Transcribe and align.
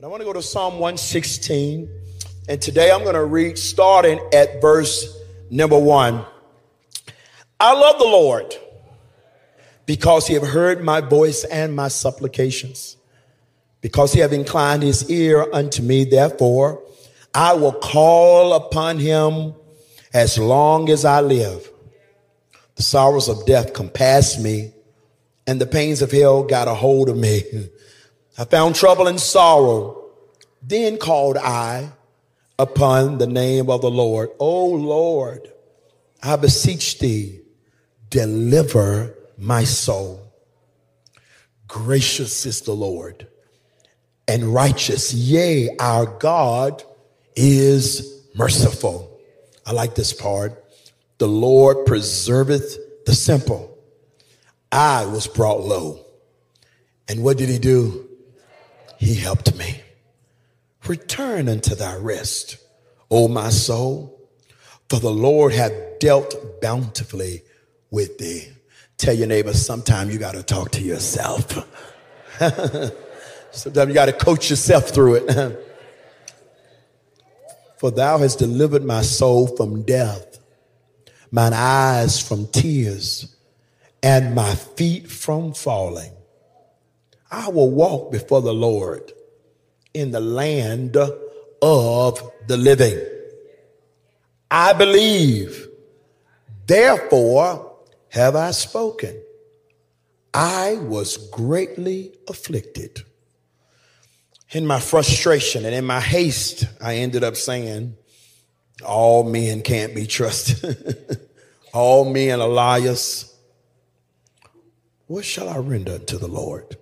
But 0.00 0.06
I 0.06 0.10
want 0.10 0.20
to 0.20 0.26
go 0.26 0.32
to 0.32 0.42
Psalm 0.42 0.74
116. 0.74 1.88
And 2.48 2.62
today 2.62 2.92
I'm 2.92 3.02
going 3.02 3.16
to 3.16 3.24
read 3.24 3.58
starting 3.58 4.20
at 4.32 4.60
verse 4.60 5.18
number 5.50 5.76
one. 5.76 6.24
I 7.58 7.72
love 7.72 7.98
the 7.98 8.04
Lord 8.04 8.54
because 9.86 10.28
he 10.28 10.34
have 10.34 10.46
heard 10.46 10.84
my 10.84 11.00
voice 11.00 11.42
and 11.42 11.74
my 11.74 11.88
supplications. 11.88 12.96
Because 13.80 14.12
he 14.12 14.20
have 14.20 14.32
inclined 14.32 14.84
his 14.84 15.10
ear 15.10 15.44
unto 15.52 15.82
me, 15.82 16.04
therefore 16.04 16.80
I 17.34 17.54
will 17.54 17.72
call 17.72 18.54
upon 18.54 19.00
him 19.00 19.52
as 20.14 20.38
long 20.38 20.90
as 20.90 21.04
I 21.04 21.22
live. 21.22 21.68
The 22.76 22.84
sorrows 22.84 23.28
of 23.28 23.44
death 23.46 23.72
compassed 23.72 24.40
me, 24.40 24.74
and 25.44 25.60
the 25.60 25.66
pains 25.66 26.02
of 26.02 26.12
hell 26.12 26.44
got 26.44 26.68
a 26.68 26.74
hold 26.74 27.08
of 27.08 27.16
me. 27.16 27.42
I 28.38 28.44
found 28.44 28.76
trouble 28.76 29.08
and 29.08 29.20
sorrow. 29.20 30.04
Then 30.62 30.96
called 30.96 31.36
I 31.36 31.90
upon 32.58 33.18
the 33.18 33.26
name 33.26 33.68
of 33.68 33.80
the 33.80 33.90
Lord. 33.90 34.30
O 34.38 34.66
Lord, 34.66 35.52
I 36.22 36.36
beseech 36.36 37.00
thee, 37.00 37.40
deliver 38.10 39.14
my 39.36 39.64
soul. 39.64 40.22
Gracious 41.66 42.46
is 42.46 42.62
the 42.62 42.72
Lord 42.72 43.26
and 44.28 44.54
righteous. 44.54 45.12
Yea, 45.12 45.76
our 45.78 46.06
God 46.06 46.82
is 47.34 48.24
merciful. 48.34 49.20
I 49.66 49.72
like 49.72 49.94
this 49.94 50.12
part. 50.12 50.64
The 51.18 51.28
Lord 51.28 51.86
preserveth 51.86 52.78
the 53.04 53.14
simple. 53.14 53.76
I 54.70 55.06
was 55.06 55.26
brought 55.26 55.60
low. 55.60 56.04
And 57.08 57.24
what 57.24 57.38
did 57.38 57.48
he 57.48 57.58
do? 57.58 58.07
He 58.98 59.14
helped 59.14 59.54
me. 59.56 59.80
Return 60.86 61.48
unto 61.48 61.74
thy 61.74 61.96
rest, 61.96 62.58
O 63.10 63.28
my 63.28 63.50
soul, 63.50 64.20
for 64.88 65.00
the 65.00 65.10
Lord 65.10 65.52
hath 65.52 65.72
dealt 66.00 66.60
bountifully 66.60 67.42
with 67.90 68.18
thee. 68.18 68.48
Tell 68.96 69.14
your 69.14 69.28
neighbor, 69.28 69.52
sometime 69.52 70.10
you 70.10 70.18
got 70.18 70.34
to 70.34 70.42
talk 70.42 70.72
to 70.72 70.82
yourself. 70.82 71.52
sometimes 73.52 73.88
you 73.88 73.94
got 73.94 74.06
to 74.06 74.12
coach 74.12 74.50
yourself 74.50 74.90
through 74.90 75.16
it. 75.16 75.64
for 77.78 77.92
thou 77.92 78.18
hast 78.18 78.40
delivered 78.40 78.84
my 78.84 79.02
soul 79.02 79.46
from 79.46 79.82
death, 79.82 80.38
mine 81.30 81.52
eyes 81.54 82.20
from 82.20 82.48
tears, 82.48 83.36
and 84.02 84.34
my 84.34 84.54
feet 84.54 85.08
from 85.08 85.52
falling. 85.54 86.12
I 87.30 87.48
will 87.48 87.70
walk 87.70 88.10
before 88.10 88.42
the 88.42 88.54
Lord 88.54 89.12
in 89.92 90.10
the 90.10 90.20
land 90.20 90.96
of 90.96 92.32
the 92.46 92.56
living. 92.56 92.98
I 94.50 94.72
believe, 94.72 95.68
therefore 96.66 97.76
have 98.10 98.34
I 98.34 98.52
spoken. 98.52 99.20
I 100.32 100.76
was 100.76 101.16
greatly 101.30 102.14
afflicted. 102.28 103.02
In 104.52 104.66
my 104.66 104.80
frustration 104.80 105.66
and 105.66 105.74
in 105.74 105.84
my 105.84 106.00
haste, 106.00 106.64
I 106.80 106.96
ended 106.96 107.22
up 107.22 107.36
saying, 107.36 107.96
All 108.84 109.24
men 109.24 109.62
can't 109.62 109.94
be 109.94 110.06
trusted. 110.06 111.28
All 111.74 112.10
men 112.10 112.40
are 112.40 112.48
liars. 112.48 113.36
What 115.06 115.24
shall 115.24 115.48
I 115.48 115.58
render 115.58 115.92
unto 115.92 116.18
the 116.18 116.28
Lord? 116.28 116.78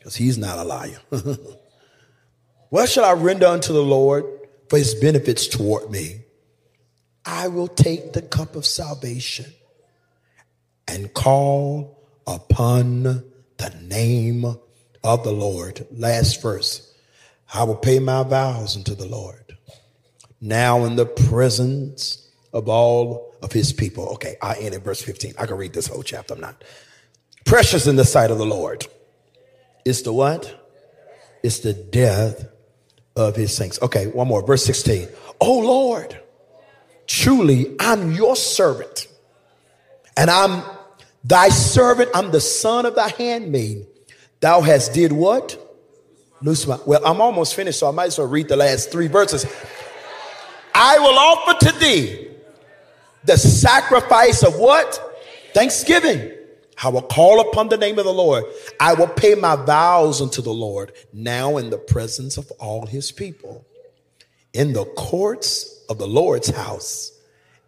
Because 0.00 0.16
he's 0.16 0.38
not 0.38 0.58
a 0.58 0.64
liar. 0.64 0.98
what 2.70 2.88
shall 2.88 3.04
I 3.04 3.12
render 3.12 3.46
unto 3.46 3.74
the 3.74 3.82
Lord 3.82 4.24
for 4.70 4.78
his 4.78 4.94
benefits 4.94 5.46
toward 5.46 5.90
me? 5.90 6.22
I 7.26 7.48
will 7.48 7.68
take 7.68 8.14
the 8.14 8.22
cup 8.22 8.56
of 8.56 8.64
salvation 8.64 9.52
and 10.88 11.12
call 11.12 12.02
upon 12.26 13.02
the 13.02 13.74
name 13.82 14.46
of 15.04 15.22
the 15.22 15.32
Lord. 15.32 15.86
Last 15.90 16.40
verse. 16.40 16.94
I 17.52 17.64
will 17.64 17.76
pay 17.76 17.98
my 17.98 18.22
vows 18.22 18.76
unto 18.76 18.94
the 18.94 19.06
Lord. 19.06 19.58
Now 20.40 20.84
in 20.84 20.96
the 20.96 21.04
presence 21.04 22.26
of 22.54 22.70
all 22.70 23.34
of 23.42 23.52
his 23.52 23.74
people. 23.74 24.08
Okay, 24.14 24.36
I 24.40 24.54
end 24.54 24.74
at 24.74 24.82
verse 24.82 25.02
15. 25.02 25.34
I 25.38 25.44
can 25.44 25.58
read 25.58 25.74
this 25.74 25.88
whole 25.88 26.02
chapter. 26.02 26.32
I'm 26.32 26.40
not. 26.40 26.64
Precious 27.44 27.86
in 27.86 27.96
the 27.96 28.04
sight 28.04 28.30
of 28.30 28.38
the 28.38 28.46
Lord 28.46 28.86
it's 29.84 30.02
the 30.02 30.12
what? 30.12 30.56
It's 31.42 31.60
the 31.60 31.72
death 31.72 32.48
of 33.16 33.36
his 33.36 33.54
saints. 33.54 33.80
Okay, 33.82 34.06
one 34.06 34.28
more. 34.28 34.46
Verse 34.46 34.64
16. 34.64 35.08
Oh 35.40 35.58
Lord, 35.58 36.20
truly 37.06 37.74
I'm 37.78 38.12
your 38.12 38.36
servant. 38.36 39.06
And 40.16 40.30
I'm 40.30 40.62
thy 41.24 41.48
servant. 41.48 42.10
I'm 42.14 42.30
the 42.30 42.40
son 42.40 42.86
of 42.86 42.94
thy 42.94 43.08
handmaid. 43.08 43.86
Thou 44.40 44.60
hast 44.60 44.92
did 44.92 45.12
what? 45.12 45.58
Loose 46.42 46.66
my, 46.66 46.78
well, 46.86 47.04
I'm 47.04 47.20
almost 47.20 47.54
finished, 47.54 47.78
so 47.78 47.88
I 47.88 47.90
might 47.90 48.06
as 48.06 48.18
well 48.18 48.26
read 48.26 48.48
the 48.48 48.56
last 48.56 48.90
three 48.90 49.08
verses. 49.08 49.44
I 50.74 50.98
will 50.98 51.18
offer 51.18 51.66
to 51.66 51.78
thee 51.78 52.28
the 53.24 53.36
sacrifice 53.36 54.42
of 54.42 54.58
what? 54.58 54.98
Thanksgiving. 55.52 56.32
I 56.82 56.88
will 56.88 57.02
call 57.02 57.40
upon 57.40 57.68
the 57.68 57.76
name 57.76 57.98
of 57.98 58.06
the 58.06 58.12
Lord. 58.12 58.44
I 58.78 58.94
will 58.94 59.08
pay 59.08 59.34
my 59.34 59.56
vows 59.56 60.22
unto 60.22 60.40
the 60.40 60.52
Lord 60.52 60.92
now 61.12 61.58
in 61.58 61.68
the 61.68 61.78
presence 61.78 62.38
of 62.38 62.50
all 62.52 62.86
his 62.86 63.12
people, 63.12 63.66
in 64.54 64.72
the 64.72 64.86
courts 64.86 65.84
of 65.90 65.98
the 65.98 66.06
Lord's 66.06 66.48
house, 66.48 67.12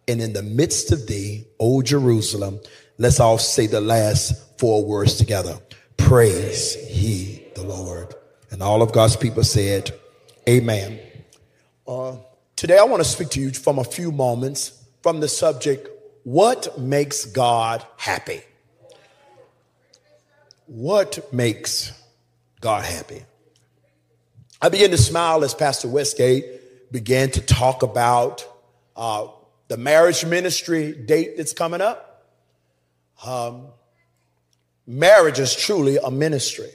and 0.07 0.19
in 0.19 0.33
the 0.33 0.41
midst 0.41 0.91
of 0.91 1.07
thee, 1.07 1.45
O 1.59 1.81
Jerusalem. 1.81 2.59
Let's 2.97 3.19
all 3.19 3.37
say 3.37 3.67
the 3.67 3.81
last 3.81 4.59
four 4.59 4.83
words 4.83 5.15
together. 5.15 5.59
Praise 5.97 6.75
ye 6.89 7.45
the 7.55 7.63
Lord. 7.63 8.15
And 8.51 8.61
all 8.63 8.81
of 8.81 8.91
God's 8.91 9.15
people 9.15 9.43
said, 9.43 9.91
Amen. 10.49 10.99
Uh, 11.87 12.17
today 12.55 12.77
I 12.77 12.83
want 12.83 13.01
to 13.01 13.09
speak 13.09 13.29
to 13.31 13.39
you 13.41 13.51
from 13.51 13.79
a 13.79 13.83
few 13.83 14.11
moments 14.11 14.83
from 15.01 15.19
the 15.19 15.27
subject, 15.27 15.87
What 16.23 16.79
makes 16.79 17.25
God 17.25 17.85
happy? 17.97 18.41
What 20.73 21.31
makes 21.31 21.91
God 22.59 22.83
happy? 22.83 23.21
I 24.59 24.69
began 24.69 24.89
to 24.89 24.97
smile 24.97 25.43
as 25.43 25.53
Pastor 25.53 25.87
Westgate 25.87 26.91
began 26.91 27.29
to 27.29 27.41
talk 27.41 27.83
about 27.83 28.43
uh, 28.95 29.27
the 29.67 29.77
marriage 29.77 30.25
ministry 30.25 30.91
date 30.91 31.37
that's 31.37 31.53
coming 31.53 31.79
up. 31.79 32.25
Um, 33.23 33.67
marriage 34.87 35.37
is 35.37 35.55
truly 35.55 35.97
a 36.03 36.09
ministry. 36.09 36.71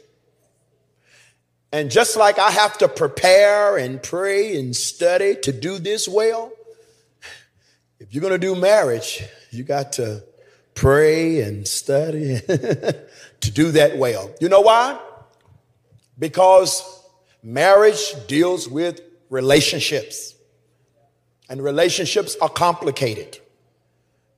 And 1.73 1.91
just 1.91 2.17
like 2.17 2.39
I 2.39 2.53
have 2.53 2.79
to 2.79 2.87
prepare 2.87 3.79
and 3.79 4.01
pray 4.01 4.61
and 4.61 4.77
study 4.77 5.35
to 5.43 5.51
do 5.51 5.81
this 5.81 6.07
well, 6.07 6.53
if 7.99 8.15
you're 8.15 8.23
going 8.23 8.31
to 8.33 8.39
do 8.39 8.55
marriage, 8.55 9.25
you 9.51 9.65
got 9.65 9.95
to 9.95 10.23
pray 10.75 11.41
and 11.41 11.67
study 11.67 12.41
to 13.41 13.51
do 13.51 13.71
that 13.73 13.97
well. 13.99 14.31
You 14.41 14.49
know 14.49 14.61
why? 14.61 14.99
Because 16.19 16.83
marriage 17.43 18.15
deals 18.27 18.69
with 18.69 19.01
relationships, 19.31 20.35
and 21.49 21.63
relationships 21.63 22.37
are 22.41 22.49
complicated. 22.49 23.39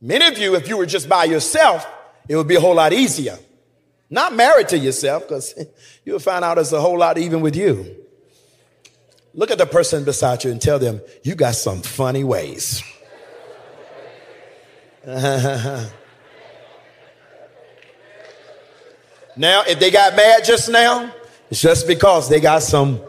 Many 0.01 0.27
of 0.27 0.39
you, 0.39 0.55
if 0.55 0.69
you 0.69 0.77
were 0.77 0.87
just 0.87 1.09
by 1.09 1.25
yourself, 1.25 1.87
it 2.29 2.37
would 2.37 2.49
be 2.49 2.55
a 2.57 2.61
whole 2.61 2.75
lot 2.75 2.93
easier. 2.93 3.39
Not 4.09 4.35
married 4.35 4.69
to 4.69 4.79
yourself, 4.79 5.25
because 5.29 5.55
you'll 6.05 6.19
find 6.19 6.45
out 6.45 6.59
it's 6.59 6.73
a 6.73 6.81
whole 6.81 6.99
lot 6.99 7.19
even 7.19 7.41
with 7.41 7.57
you. 7.57 7.97
Look 9.33 9.51
at 9.51 9.59
the 9.59 9.67
person 9.67 10.05
beside 10.05 10.43
you 10.45 10.51
and 10.51 10.61
tell 10.61 10.79
them, 10.79 11.01
you 11.23 11.35
got 11.35 11.55
some 11.55 11.83
funny 11.83 12.25
ways. 12.25 12.83
Now, 19.41 19.63
if 19.67 19.81
they 19.81 19.91
got 19.91 20.15
mad 20.17 20.45
just 20.45 20.69
now, 20.69 21.11
it's 21.51 21.63
just 21.63 21.87
because 21.87 22.29
they 22.29 22.41
got 22.41 22.63
some 22.63 23.01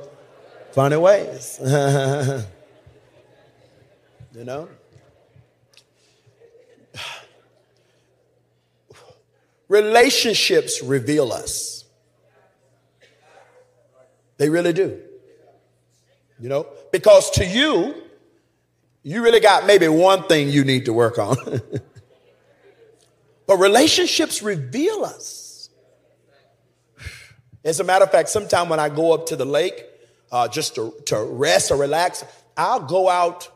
funny 0.72 0.96
ways. 0.96 1.60
you 1.62 2.46
know? 4.36 4.70
Relationships 9.68 10.82
reveal 10.82 11.34
us. 11.34 11.84
They 14.38 14.48
really 14.48 14.72
do. 14.72 15.02
You 16.40 16.48
know? 16.48 16.66
Because 16.94 17.30
to 17.32 17.46
you, 17.46 17.94
you 19.04 19.22
really 19.22 19.42
got 19.42 19.66
maybe 19.66 19.90
one 19.90 20.24
thing 20.30 20.48
you 20.48 20.64
need 20.64 20.86
to 20.86 20.94
work 20.94 21.20
on. 21.20 21.36
but 23.48 23.58
relationships 23.58 24.42
reveal 24.42 25.04
us. 25.04 25.41
As 27.64 27.80
a 27.80 27.84
matter 27.84 28.06
of 28.06 28.12
fact, 28.12 28.30
sometime 28.30 28.70
when 28.70 28.80
I 28.80 28.90
go 28.90 29.14
up 29.14 29.28
to 29.28 29.36
the 29.36 29.46
lake, 29.46 29.86
uh, 30.32 30.48
just 30.48 30.76
to, 30.76 30.94
to 31.08 31.24
rest 31.24 31.72
or 31.72 31.78
relax, 31.78 32.24
I'll 32.58 32.80
go 32.80 33.10
out 33.10 33.50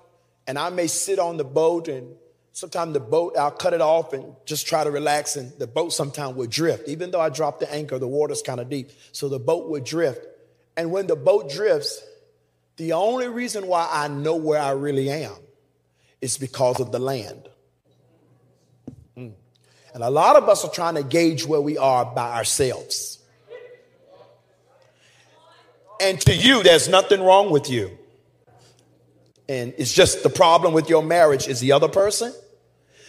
and 0.48 0.60
I 0.60 0.70
may 0.70 0.88
sit 0.88 1.20
on 1.20 1.38
the 1.38 1.44
boat 1.44 1.88
and 1.88 2.16
sometimes 2.52 2.94
the 2.94 3.00
boat, 3.00 3.36
I'll 3.38 3.52
cut 3.52 3.74
it 3.74 3.82
off 3.82 4.14
and 4.14 4.36
just 4.46 4.68
try 4.68 4.84
to 4.84 4.92
relax 4.92 5.36
and 5.36 5.52
the 5.58 5.68
boat 5.68 5.92
sometimes 5.94 6.36
would 6.36 6.50
drift. 6.50 6.88
Even 6.88 7.12
though 7.12 7.22
I 7.22 7.30
dropped 7.30 7.62
the 7.62 7.72
anchor, 7.74 7.98
the 7.98 8.08
water's 8.08 8.42
kind 8.42 8.60
of 8.60 8.70
deep. 8.70 8.92
So 9.12 9.28
the 9.28 9.40
boat 9.40 9.70
would 9.70 9.84
drift. 9.84 10.26
And 10.78 10.92
when 10.92 11.08
the 11.08 11.16
boat 11.16 11.50
drifts, 11.50 12.04
the 12.78 12.94
only 12.94 13.28
reason 13.28 13.68
why 13.68 13.90
I 13.92 14.08
know 14.08 14.36
where 14.36 14.60
I 14.60 14.72
really 14.72 15.10
am 15.10 15.34
is 16.22 16.38
because 16.38 16.80
of 16.80 16.92
the 16.92 17.00
land. 17.00 17.48
Mm. 19.18 19.34
And 19.94 20.04
a 20.04 20.10
lot 20.10 20.36
of 20.36 20.50
us 20.50 20.66
are 20.66 20.72
trying 20.72 20.96
to 20.96 21.04
gauge 21.04 21.46
where 21.46 21.62
we 21.62 21.78
are 21.78 22.06
by 22.06 22.34
ourselves. 22.34 23.15
And 26.02 26.20
to 26.22 26.36
you, 26.36 26.64
there's 26.64 26.88
nothing 26.88 27.22
wrong 27.22 27.50
with 27.52 27.70
you. 27.70 27.98
And 29.48 29.74
it's 29.78 29.94
just 29.94 30.24
the 30.24 30.30
problem 30.30 30.74
with 30.74 30.90
your 30.90 31.04
marriage 31.04 31.48
is 31.48 31.60
the 31.60 31.72
other 31.72 31.88
person. 31.88 32.34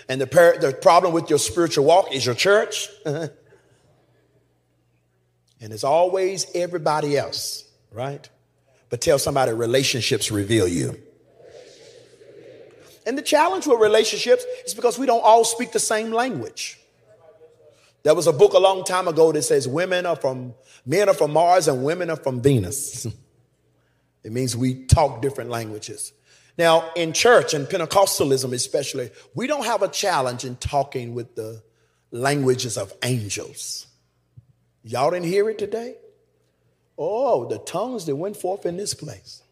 And 0.09 0.21
the, 0.21 0.27
par- 0.27 0.57
the 0.61 0.73
problem 0.73 1.13
with 1.13 1.31
your 1.31 1.39
spiritual 1.39 1.85
walk 1.85 2.13
is 2.15 2.25
your 2.25 2.35
church. 2.35 2.89
and 3.05 3.31
it's 5.61 5.85
always 5.85 6.47
everybody 6.55 7.17
else, 7.17 7.65
right? 7.91 8.29
But 8.89 9.01
tell 9.01 9.19
somebody 9.19 9.53
relationships 9.53 10.31
reveal 10.31 10.69
you. 10.69 11.01
And 13.07 13.17
the 13.17 13.23
challenge 13.23 13.67
with 13.67 13.81
relationships 13.81 14.45
is 14.65 14.75
because 14.75 14.99
we 14.99 15.07
don't 15.07 15.23
all 15.25 15.45
speak 15.45 15.73
the 15.73 15.81
same 15.81 16.13
language. 16.13 16.79
There 18.07 18.15
was 18.15 18.29
a 18.29 18.33
book 18.33 18.53
a 18.53 18.61
long 18.61 18.85
time 18.85 19.09
ago 19.09 19.33
that 19.33 19.43
says 19.43 19.67
women 19.67 20.07
are 20.07 20.15
from 20.15 20.55
men 20.87 21.09
are 21.09 21.15
from 21.15 21.33
Mars 21.33 21.67
and 21.67 21.83
women 21.83 22.09
are 22.09 22.17
from 22.17 22.41
Venus. 22.41 23.05
it 24.23 24.31
means 24.31 24.57
we 24.57 24.85
talk 24.85 25.21
different 25.21 25.51
languages. 25.51 26.13
Now, 26.57 26.93
in 26.95 27.13
church 27.13 27.53
and 27.53 27.67
Pentecostalism 27.67 28.53
especially, 28.53 29.11
we 29.35 29.49
don't 29.49 29.65
have 29.65 29.83
a 29.83 29.89
challenge 29.89 30.45
in 30.45 30.55
talking 30.55 31.17
with 31.17 31.35
the 31.35 31.65
languages 32.13 32.79
of 32.79 32.93
angels. 33.03 33.89
Y'all 34.85 35.11
didn't 35.11 35.27
hear 35.27 35.51
it 35.51 35.59
today? 35.59 35.97
Oh, 36.97 37.49
the 37.49 37.59
tongues 37.59 38.07
that 38.07 38.15
went 38.15 38.37
forth 38.37 38.67
in 38.67 38.77
this 38.77 38.95
place. 38.95 39.43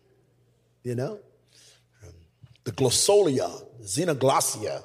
You 0.85 0.95
know? 0.95 1.19
The 2.63 2.71
glossolalia, 2.71 3.67
xenoglossia, 3.83 4.85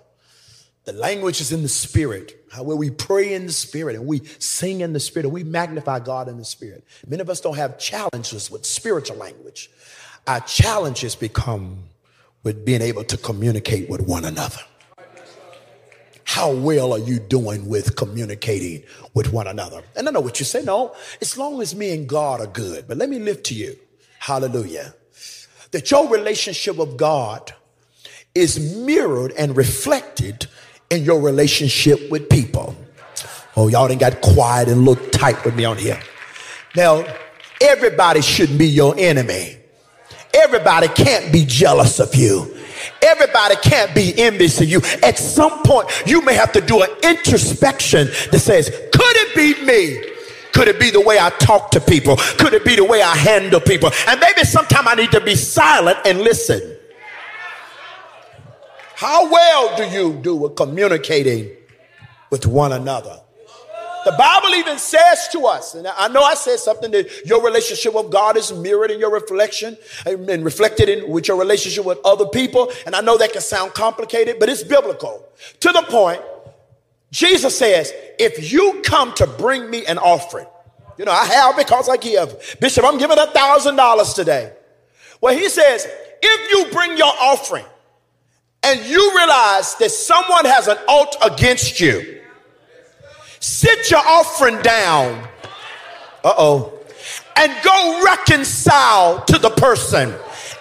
the 0.86 0.94
language 0.94 1.42
is 1.42 1.52
in 1.52 1.62
the 1.62 1.70
spirit, 1.70 2.44
where 2.58 2.78
we 2.78 2.90
pray 2.90 3.34
in 3.34 3.46
the 3.46 3.54
spirit 3.54 3.96
and 3.96 4.08
we 4.08 4.22
sing 4.40 4.82
in 4.82 4.94
the 4.94 5.00
spirit 5.00 5.26
and 5.26 5.34
we 5.34 5.44
magnify 5.44 6.00
God 6.00 6.28
in 6.28 6.38
the 6.38 6.46
spirit. 6.46 6.84
Many 7.08 7.22
of 7.22 7.30
us 7.30 7.42
don't 7.42 7.58
have 7.58 7.78
challenges 7.78 8.50
with 8.50 8.66
spiritual 8.66 9.18
language. 9.18 9.70
Our 10.26 10.40
challenges 10.42 11.16
become 11.16 11.84
with 12.44 12.66
being 12.66 12.82
able 12.82 13.04
to 13.04 13.18
communicate 13.18 13.90
with 13.90 14.02
one 14.02 14.26
another. 14.26 14.62
How 16.24 16.52
well 16.52 16.94
are 16.94 17.00
you 17.00 17.20
doing 17.20 17.68
with 17.68 17.96
communicating 17.96 18.84
with 19.16 19.34
one 19.34 19.48
another? 19.48 19.82
And 19.96 20.08
I 20.08 20.12
know 20.12 20.20
what 20.20 20.40
you 20.40 20.46
say. 20.46 20.62
No, 20.62 20.96
as 21.22 21.38
long 21.38 21.60
as 21.62 21.76
me 21.76 21.92
and 21.94 22.08
God 22.08 22.40
are 22.40 22.48
good. 22.48 22.88
But 22.88 22.98
let 22.98 23.10
me 23.10 23.18
lift 23.18 23.48
to 23.48 23.56
you. 23.56 23.76
Hallelujah. 24.20 24.94
That 25.72 25.90
your 25.90 26.08
relationship 26.08 26.76
with 26.78 26.98
God 26.98 27.54
is 28.36 28.60
mirrored 28.76 29.32
and 29.32 29.58
reflected 29.58 30.48
in 30.90 31.04
your 31.04 31.22
relationship 31.22 32.10
with 32.10 32.30
people. 32.30 32.76
Oh, 33.56 33.68
y'all 33.68 33.88
didn't 33.88 34.02
got 34.02 34.22
quiet 34.22 34.70
and 34.70 34.86
look 34.86 35.12
tight 35.12 35.44
with 35.46 35.56
me 35.56 35.66
on 35.66 35.78
here. 35.78 36.00
Now, 36.76 37.06
everybody 37.62 38.22
shouldn't 38.22 38.58
be 38.58 38.68
your 38.68 38.96
enemy. 38.98 39.58
Everybody 40.34 40.88
can't 40.88 41.32
be 41.32 41.46
jealous 41.46 42.00
of 42.00 42.16
you. 42.16 42.56
Everybody 43.02 43.56
can't 43.58 43.94
be 43.94 44.14
envious 44.18 44.62
of 44.62 44.70
you. 44.70 44.82
At 45.04 45.18
some 45.18 45.64
point, 45.64 45.90
you 46.06 46.22
may 46.22 46.34
have 46.34 46.52
to 46.54 46.62
do 46.62 46.82
an 46.82 46.90
introspection 47.04 48.08
that 48.32 48.40
says, 48.40 48.70
could 48.70 49.16
it 49.18 49.36
be 49.36 49.66
me? 49.66 50.06
Could 50.54 50.68
it 50.68 50.80
be 50.80 50.90
the 50.90 51.02
way 51.02 51.20
I 51.20 51.30
talk 51.32 51.72
to 51.72 51.82
people? 51.82 52.18
Could 52.18 52.54
it 52.54 52.66
be 52.66 52.76
the 52.76 52.84
way 52.84 53.02
I 53.02 53.16
handle 53.16 53.60
people? 53.60 53.92
And 54.08 54.20
maybe 54.20 54.44
sometime 54.44 54.88
I 54.88 54.96
need 54.96 55.12
to 55.12 55.22
be 55.22 55.36
silent 55.36 56.00
and 56.06 56.20
listen. 56.20 56.78
How 59.00 59.32
well 59.32 59.78
do 59.78 59.86
you 59.86 60.20
do 60.22 60.36
with 60.36 60.58
communicating 60.58 61.52
with 62.32 62.46
one 62.46 62.74
another? 62.74 63.22
The 64.04 64.12
Bible 64.18 64.50
even 64.56 64.78
says 64.78 65.30
to 65.32 65.46
us, 65.46 65.74
and 65.74 65.88
I 65.88 66.10
know 66.10 66.22
I 66.22 66.34
said 66.34 66.60
something 66.60 66.92
that 66.92 67.26
your 67.26 67.42
relationship 67.42 67.94
with 67.94 68.12
God 68.12 68.36
is 68.36 68.52
mirrored 68.52 68.92
in 68.92 69.00
your 69.00 69.10
reflection 69.10 69.78
and 70.06 70.44
reflected 70.44 70.90
in 70.90 71.10
with 71.10 71.30
your 71.30 71.40
relationship 71.40 71.86
with 71.86 71.98
other 72.04 72.26
people. 72.26 72.74
And 72.86 72.94
I 72.94 73.00
know 73.00 73.18
that 73.18 73.32
can 73.32 73.40
sound 73.40 73.74
complicated, 73.74 74.36
but 74.38 74.50
it's 74.50 74.64
biblical. 74.64 75.26
To 75.62 75.72
the 75.72 75.84
point, 75.84 76.22
Jesus 77.10 77.58
says, 77.58 77.94
if 78.20 78.52
you 78.52 78.82
come 78.84 79.14
to 79.14 79.28
bring 79.28 79.70
me 79.70 79.86
an 79.86 79.98
offering, 79.98 80.48
you 80.98 81.06
know, 81.06 81.14
I 81.14 81.24
have 81.24 81.56
because 81.56 81.88
I 81.88 81.96
give. 81.96 82.58
Bishop, 82.60 82.84
I'm 82.84 82.98
giving 82.98 83.18
a 83.18 83.28
thousand 83.28 83.78
dollars 83.78 84.12
today. 84.12 84.52
Well, 85.22 85.38
he 85.38 85.48
says, 85.48 85.88
if 86.22 86.52
you 86.52 86.74
bring 86.74 86.98
your 86.98 87.14
offering 87.22 87.64
and 88.64 88.86
you 88.86 89.16
realize 89.16 89.76
that 89.76 89.92
someone 89.92 90.46
has 90.46 90.68
an 90.68 90.78
alt 90.88 91.16
against 91.24 91.80
you, 91.80 92.22
sit 93.40 93.90
your 93.90 94.02
offering 94.06 94.62
down. 94.62 95.28
Uh 96.24 96.34
oh. 96.38 96.74
And 97.36 97.54
go 97.64 98.04
reconcile 98.04 99.24
to 99.26 99.40
the 99.40 99.50
person 99.50 100.14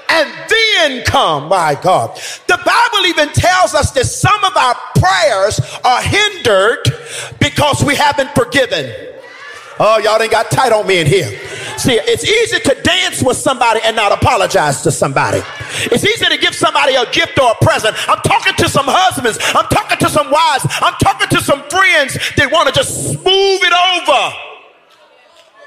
and 0.08 0.32
then 0.48 1.04
come. 1.04 1.48
My 1.48 1.78
God. 1.80 2.16
The 2.46 2.58
Bible 2.64 3.06
even 3.06 3.28
tells 3.30 3.74
us 3.74 3.90
that 3.92 4.06
some 4.06 4.42
of 4.44 4.56
our 4.56 4.74
prayers 4.96 5.60
are 5.84 6.02
hindered 6.02 6.86
because 7.40 7.84
we 7.84 7.94
haven't 7.94 8.30
forgiven. 8.34 8.92
Oh, 9.80 9.98
y'all 9.98 10.20
ain't 10.20 10.32
got 10.32 10.50
tight 10.50 10.72
on 10.72 10.86
me 10.86 11.00
in 11.00 11.06
here. 11.06 11.38
It's 11.86 12.24
easy 12.24 12.60
to 12.60 12.82
dance 12.82 13.22
with 13.22 13.36
somebody 13.36 13.80
and 13.84 13.94
not 13.94 14.12
apologize 14.12 14.82
to 14.82 14.90
somebody. 14.90 15.40
It's 15.92 16.04
easy 16.04 16.26
to 16.26 16.38
give 16.38 16.54
somebody 16.54 16.94
a 16.94 17.10
gift 17.10 17.38
or 17.38 17.52
a 17.52 17.64
present. 17.64 17.96
I'm 18.08 18.20
talking 18.22 18.54
to 18.54 18.68
some 18.68 18.86
husbands. 18.86 19.38
I'm 19.54 19.66
talking 19.66 19.98
to 19.98 20.08
some 20.08 20.30
wives. 20.30 20.66
I'm 20.80 20.94
talking 21.02 21.28
to 21.28 21.40
some 21.42 21.62
friends 21.68 22.18
that 22.36 22.50
want 22.50 22.68
to 22.68 22.74
just 22.74 23.12
smooth 23.12 23.60
it 23.62 23.72
over 24.02 24.36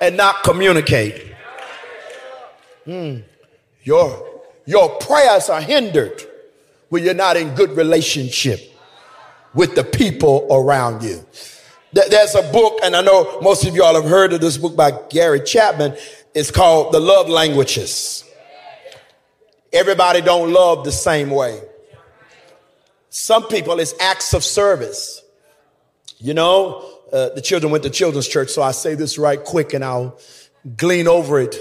and 0.01 0.17
not 0.17 0.43
communicate. 0.43 1.33
Mm. 2.85 3.23
Your, 3.83 4.41
your 4.65 4.89
prayers 4.99 5.49
are 5.49 5.61
hindered 5.61 6.23
when 6.89 7.03
you're 7.03 7.13
not 7.13 7.37
in 7.37 7.53
good 7.55 7.71
relationship 7.71 8.59
with 9.53 9.75
the 9.75 9.83
people 9.83 10.47
around 10.49 11.03
you. 11.03 11.25
There's 11.93 12.35
a 12.35 12.43
book, 12.51 12.79
and 12.83 12.95
I 12.95 13.01
know 13.01 13.39
most 13.41 13.65
of 13.65 13.75
y'all 13.75 13.95
have 13.95 14.09
heard 14.09 14.31
of 14.31 14.39
this 14.39 14.57
book 14.57 14.75
by 14.75 14.91
Gary 15.09 15.41
Chapman. 15.41 15.97
It's 16.33 16.49
called 16.49 16.93
The 16.93 16.99
Love 16.99 17.27
Languages. 17.27 18.23
Everybody 19.73 20.21
don't 20.21 20.53
love 20.53 20.85
the 20.85 20.91
same 20.91 21.29
way. 21.29 21.61
Some 23.09 23.47
people, 23.47 23.79
it's 23.81 23.93
acts 23.99 24.33
of 24.33 24.43
service. 24.43 25.21
You 26.19 26.33
know, 26.33 26.89
uh, 27.11 27.29
the 27.29 27.41
children 27.41 27.71
went 27.71 27.83
to 27.83 27.89
children's 27.89 28.27
church, 28.27 28.49
so 28.49 28.61
I 28.61 28.71
say 28.71 28.95
this 28.95 29.17
right 29.17 29.43
quick 29.43 29.73
and 29.73 29.83
I'll 29.83 30.17
glean 30.77 31.07
over 31.07 31.41
it. 31.41 31.57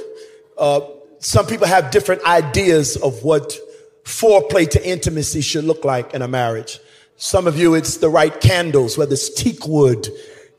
Uh, 0.57 0.81
some 1.19 1.47
people 1.47 1.67
have 1.67 1.91
different 1.91 2.23
ideas 2.25 2.97
of 2.97 3.25
what 3.25 3.57
foreplay 4.05 4.69
to 4.71 4.89
intimacy 4.89 5.41
should 5.41 5.65
look 5.65 5.85
like 5.85 6.15
in 6.15 6.23
a 6.23 6.29
marriage. 6.29 6.79
Some 7.23 7.47
of 7.47 7.59
you, 7.59 7.75
it's 7.75 7.99
the 7.99 8.09
right 8.09 8.41
candles, 8.41 8.97
whether 8.97 9.13
it's 9.13 9.29
teak 9.29 9.67
wood 9.67 10.09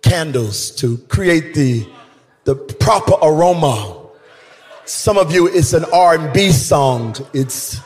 candles 0.03 0.70
to 0.75 1.00
create 1.10 1.56
the, 1.56 1.88
the 2.44 2.53
proper 2.53 3.15
aroma. 3.20 3.98
Some 4.86 5.18
of 5.18 5.34
you, 5.34 5.48
it's 5.48 5.74
an 5.74 5.86
R&B 5.91 6.51
song. 6.51 7.15
It's, 7.34 7.80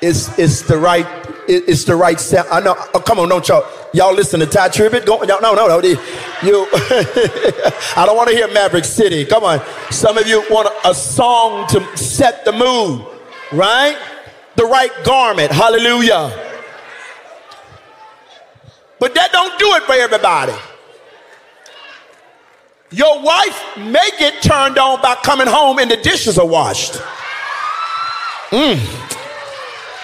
it's, 0.00 0.38
it's 0.38 0.62
the 0.62 0.78
right, 0.78 1.08
it's 1.48 1.82
the 1.86 1.96
right 1.96 2.20
sound. 2.20 2.46
I 2.52 2.60
know. 2.60 2.76
Oh, 2.94 3.00
come 3.00 3.18
on, 3.18 3.30
don't 3.30 3.48
y'all, 3.48 3.66
y'all 3.92 4.14
listen 4.14 4.38
to 4.38 4.46
Tye 4.46 4.68
Tribbett? 4.68 5.04
Go, 5.04 5.18
no, 5.22 5.40
no, 5.40 5.56
no, 5.56 5.66
no. 5.66 5.80
You, 5.80 5.98
I 7.96 8.04
don't 8.06 8.16
want 8.16 8.30
to 8.30 8.36
hear 8.36 8.46
Maverick 8.46 8.84
City. 8.84 9.24
Come 9.24 9.42
on. 9.42 9.60
Some 9.90 10.16
of 10.18 10.28
you 10.28 10.44
want 10.50 10.72
a 10.84 10.94
song 10.94 11.66
to 11.70 11.96
set 11.96 12.44
the 12.44 12.52
mood, 12.52 13.04
right? 13.50 13.98
The 14.54 14.66
right 14.66 14.92
garment. 15.02 15.50
Hallelujah. 15.50 16.47
But 18.98 19.14
that 19.14 19.32
don't 19.32 19.58
do 19.58 19.74
it 19.74 19.82
for 19.84 19.92
everybody. 19.94 20.54
Your 22.90 23.22
wife 23.22 23.62
may 23.76 24.08
get 24.18 24.42
turned 24.42 24.78
on 24.78 25.02
by 25.02 25.14
coming 25.16 25.46
home 25.46 25.78
and 25.78 25.90
the 25.90 25.96
dishes 25.98 26.38
are 26.38 26.46
washed. 26.46 26.94
Mm. 28.50 28.78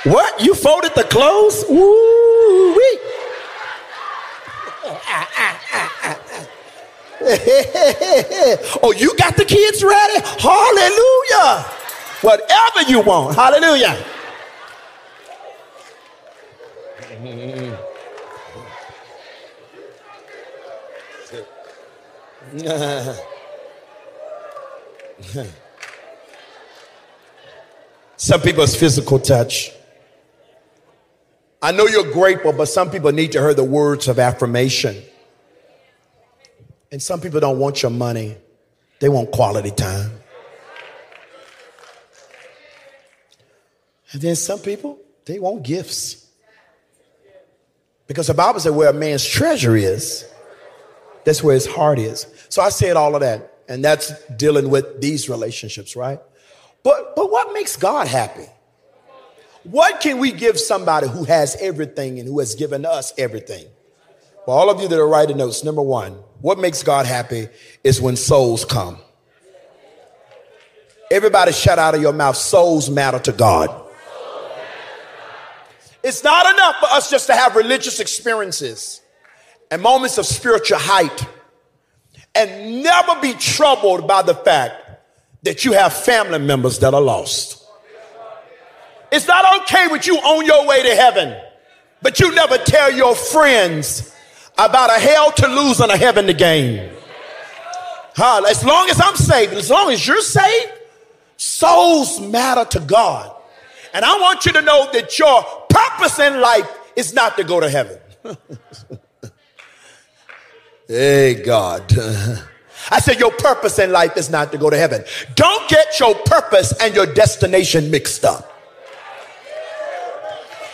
What? 0.04 0.44
You 0.44 0.54
folded 0.54 0.94
the 0.94 1.04
clothes? 1.04 1.64
Woo 1.68 2.74
wee. 2.76 2.98
oh, 8.82 8.92
you 8.94 9.16
got 9.16 9.34
the 9.34 9.46
kids 9.46 9.82
ready? 9.82 10.20
Hallelujah. 10.38 11.64
whatever 12.20 12.82
you 12.86 13.00
want. 13.00 13.34
Hallelujah. 13.34 13.96
Some 28.16 28.40
people's 28.42 28.76
physical 28.76 29.18
touch. 29.18 29.72
I 31.60 31.72
know 31.72 31.86
you're 31.86 32.12
grateful, 32.12 32.52
but 32.52 32.66
some 32.66 32.92
people 32.92 33.10
need 33.10 33.32
to 33.32 33.40
hear 33.40 33.54
the 33.54 33.64
words 33.64 34.06
of 34.06 34.20
affirmation. 34.20 35.02
And 36.92 37.02
some 37.02 37.20
people 37.20 37.40
don't 37.40 37.58
want 37.58 37.82
your 37.82 37.90
money, 37.90 38.36
they 39.00 39.08
want 39.08 39.32
quality 39.32 39.72
time. 39.72 40.12
And 44.12 44.22
then 44.22 44.36
some 44.36 44.60
people, 44.60 45.00
they 45.24 45.40
want 45.40 45.64
gifts. 45.64 46.24
Because 48.06 48.28
the 48.28 48.34
Bible 48.34 48.60
says 48.60 48.70
where 48.70 48.90
a 48.90 48.92
man's 48.92 49.26
treasure 49.26 49.74
is, 49.74 50.24
that's 51.24 51.42
where 51.42 51.54
his 51.54 51.66
heart 51.66 51.98
is. 51.98 52.26
So 52.48 52.62
I 52.62 52.68
said 52.68 52.96
all 52.96 53.14
of 53.14 53.20
that, 53.20 53.58
and 53.68 53.84
that's 53.84 54.12
dealing 54.36 54.70
with 54.70 55.00
these 55.00 55.28
relationships, 55.28 55.96
right? 55.96 56.20
But 56.82 57.16
but 57.16 57.30
what 57.30 57.52
makes 57.52 57.76
God 57.76 58.06
happy? 58.06 58.46
What 59.64 60.00
can 60.00 60.18
we 60.18 60.30
give 60.30 60.60
somebody 60.60 61.08
who 61.08 61.24
has 61.24 61.56
everything 61.58 62.18
and 62.18 62.28
who 62.28 62.38
has 62.40 62.54
given 62.54 62.84
us 62.84 63.14
everything? 63.16 63.66
For 64.44 64.54
all 64.54 64.68
of 64.68 64.80
you 64.82 64.88
that 64.88 64.98
are 64.98 65.08
writing 65.08 65.38
notes, 65.38 65.64
number 65.64 65.80
one, 65.80 66.12
what 66.42 66.58
makes 66.58 66.82
God 66.82 67.06
happy 67.06 67.48
is 67.82 68.00
when 68.00 68.16
souls 68.16 68.66
come. 68.66 68.98
Everybody 71.10 71.52
shut 71.52 71.78
out 71.78 71.94
of 71.94 72.02
your 72.02 72.12
mouth, 72.12 72.36
souls 72.36 72.90
matter 72.90 73.18
to 73.20 73.32
God. 73.32 73.82
It's 76.02 76.22
not 76.22 76.52
enough 76.52 76.76
for 76.80 76.86
us 76.86 77.10
just 77.10 77.26
to 77.28 77.34
have 77.34 77.56
religious 77.56 78.00
experiences 78.00 79.00
and 79.74 79.82
moments 79.82 80.18
of 80.18 80.24
spiritual 80.24 80.78
height 80.78 81.26
and 82.32 82.80
never 82.80 83.20
be 83.20 83.32
troubled 83.32 84.06
by 84.06 84.22
the 84.22 84.32
fact 84.32 84.76
that 85.42 85.64
you 85.64 85.72
have 85.72 85.92
family 85.92 86.38
members 86.38 86.78
that 86.78 86.94
are 86.94 87.00
lost. 87.00 87.60
It's 89.10 89.26
not 89.26 89.62
okay 89.62 89.88
with 89.88 90.06
you 90.06 90.14
on 90.14 90.46
your 90.46 90.64
way 90.68 90.84
to 90.84 90.94
heaven, 90.94 91.36
but 92.02 92.20
you 92.20 92.32
never 92.36 92.56
tell 92.56 92.92
your 92.92 93.16
friends 93.16 94.14
about 94.56 94.90
a 94.90 95.00
hell 95.00 95.32
to 95.32 95.48
lose 95.48 95.80
and 95.80 95.90
a 95.90 95.96
heaven 95.96 96.28
to 96.28 96.34
gain. 96.34 96.92
Huh? 98.14 98.44
As 98.48 98.64
long 98.64 98.88
as 98.90 99.00
I'm 99.00 99.16
saved, 99.16 99.54
as 99.54 99.70
long 99.70 99.90
as 99.90 100.06
you're 100.06 100.20
saved, 100.20 100.72
souls 101.36 102.20
matter 102.20 102.64
to 102.78 102.86
God. 102.86 103.34
And 103.92 104.04
I 104.04 104.20
want 104.20 104.46
you 104.46 104.52
to 104.52 104.62
know 104.62 104.88
that 104.92 105.18
your 105.18 105.42
purpose 105.68 106.20
in 106.20 106.40
life 106.40 106.70
is 106.94 107.12
not 107.12 107.36
to 107.38 107.42
go 107.42 107.58
to 107.58 107.68
heaven. 107.68 107.98
hey, 110.88 111.42
God. 111.44 111.92
I 112.90 113.00
said, 113.00 113.18
Your 113.18 113.32
purpose 113.32 113.78
in 113.78 113.92
life 113.92 114.16
is 114.16 114.30
not 114.30 114.52
to 114.52 114.58
go 114.58 114.70
to 114.70 114.76
heaven. 114.76 115.04
Don't 115.34 115.68
get 115.68 115.98
your 115.98 116.14
purpose 116.14 116.74
and 116.80 116.94
your 116.94 117.06
destination 117.06 117.90
mixed 117.90 118.24
up. 118.24 118.53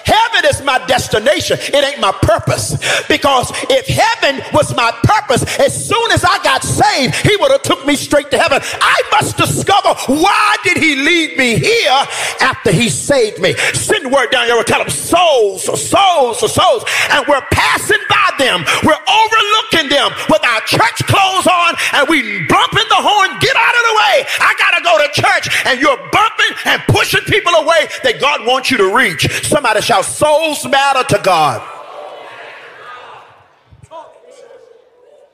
Heaven 0.05 0.51
is 0.51 0.63
my 0.63 0.85
destination. 0.87 1.59
It 1.61 1.85
ain't 1.85 2.01
my 2.01 2.13
purpose. 2.23 2.77
Because 3.09 3.51
if 3.69 3.87
heaven 3.87 4.43
was 4.53 4.75
my 4.75 4.93
purpose, 5.03 5.43
as 5.59 5.73
soon 5.75 6.11
as 6.13 6.25
I 6.25 6.43
got 6.43 6.63
saved, 6.63 7.15
he 7.17 7.37
would 7.37 7.51
have 7.51 7.63
took 7.63 7.87
me 7.87 7.97
straight 7.97 8.31
to 8.31 8.39
heaven. 8.39 8.61
I 8.81 9.03
must 9.13 9.37
discover 9.37 9.95
why 10.07 10.57
did 10.65 10.77
he 10.77 10.97
lead 10.97 11.37
me 11.37 11.59
here 11.59 12.01
after 12.41 12.73
he 12.73 12.89
saved 12.89 13.41
me. 13.41 13.55
Send 13.75 14.11
word 14.11 14.31
down 14.31 14.47
here 14.47 14.57
and 14.57 14.67
tell 14.67 14.81
them 14.81 14.91
souls, 14.91 15.65
souls, 15.65 16.41
souls. 16.41 16.85
And 17.11 17.25
we're 17.27 17.45
passing 17.53 18.01
by 18.09 18.31
them. 18.39 18.65
We're 18.85 19.05
overlooking 19.05 19.89
them 19.89 20.13
with 20.29 20.45
our 20.45 20.61
church 20.63 21.05
clothes 21.07 21.47
on 21.47 21.75
and 21.95 22.09
we 22.09 22.47
bumping 22.47 22.89
the 22.89 23.01
horn. 23.01 23.39
Get 23.41 23.57
out 23.57 23.75
of 23.75 23.85
the 23.87 23.95
way. 23.97 24.17
I 24.41 24.51
got 24.59 24.73
to 24.79 24.83
go 24.83 24.95
to 24.99 25.09
church. 25.13 25.47
And 25.67 25.81
you're 25.81 25.99
bumping 26.11 26.55
and 26.67 26.83
pushing 26.89 27.23
people 27.23 27.53
away 27.55 27.89
that 28.03 28.21
God 28.21 28.47
wants 28.47 28.71
you 28.71 28.77
to 28.79 28.95
reach. 28.95 29.29
Somebody 29.47 29.81
shout, 29.91 30.05
souls 30.05 30.65
matter 30.67 31.03
to 31.17 31.21
God. 31.23 31.69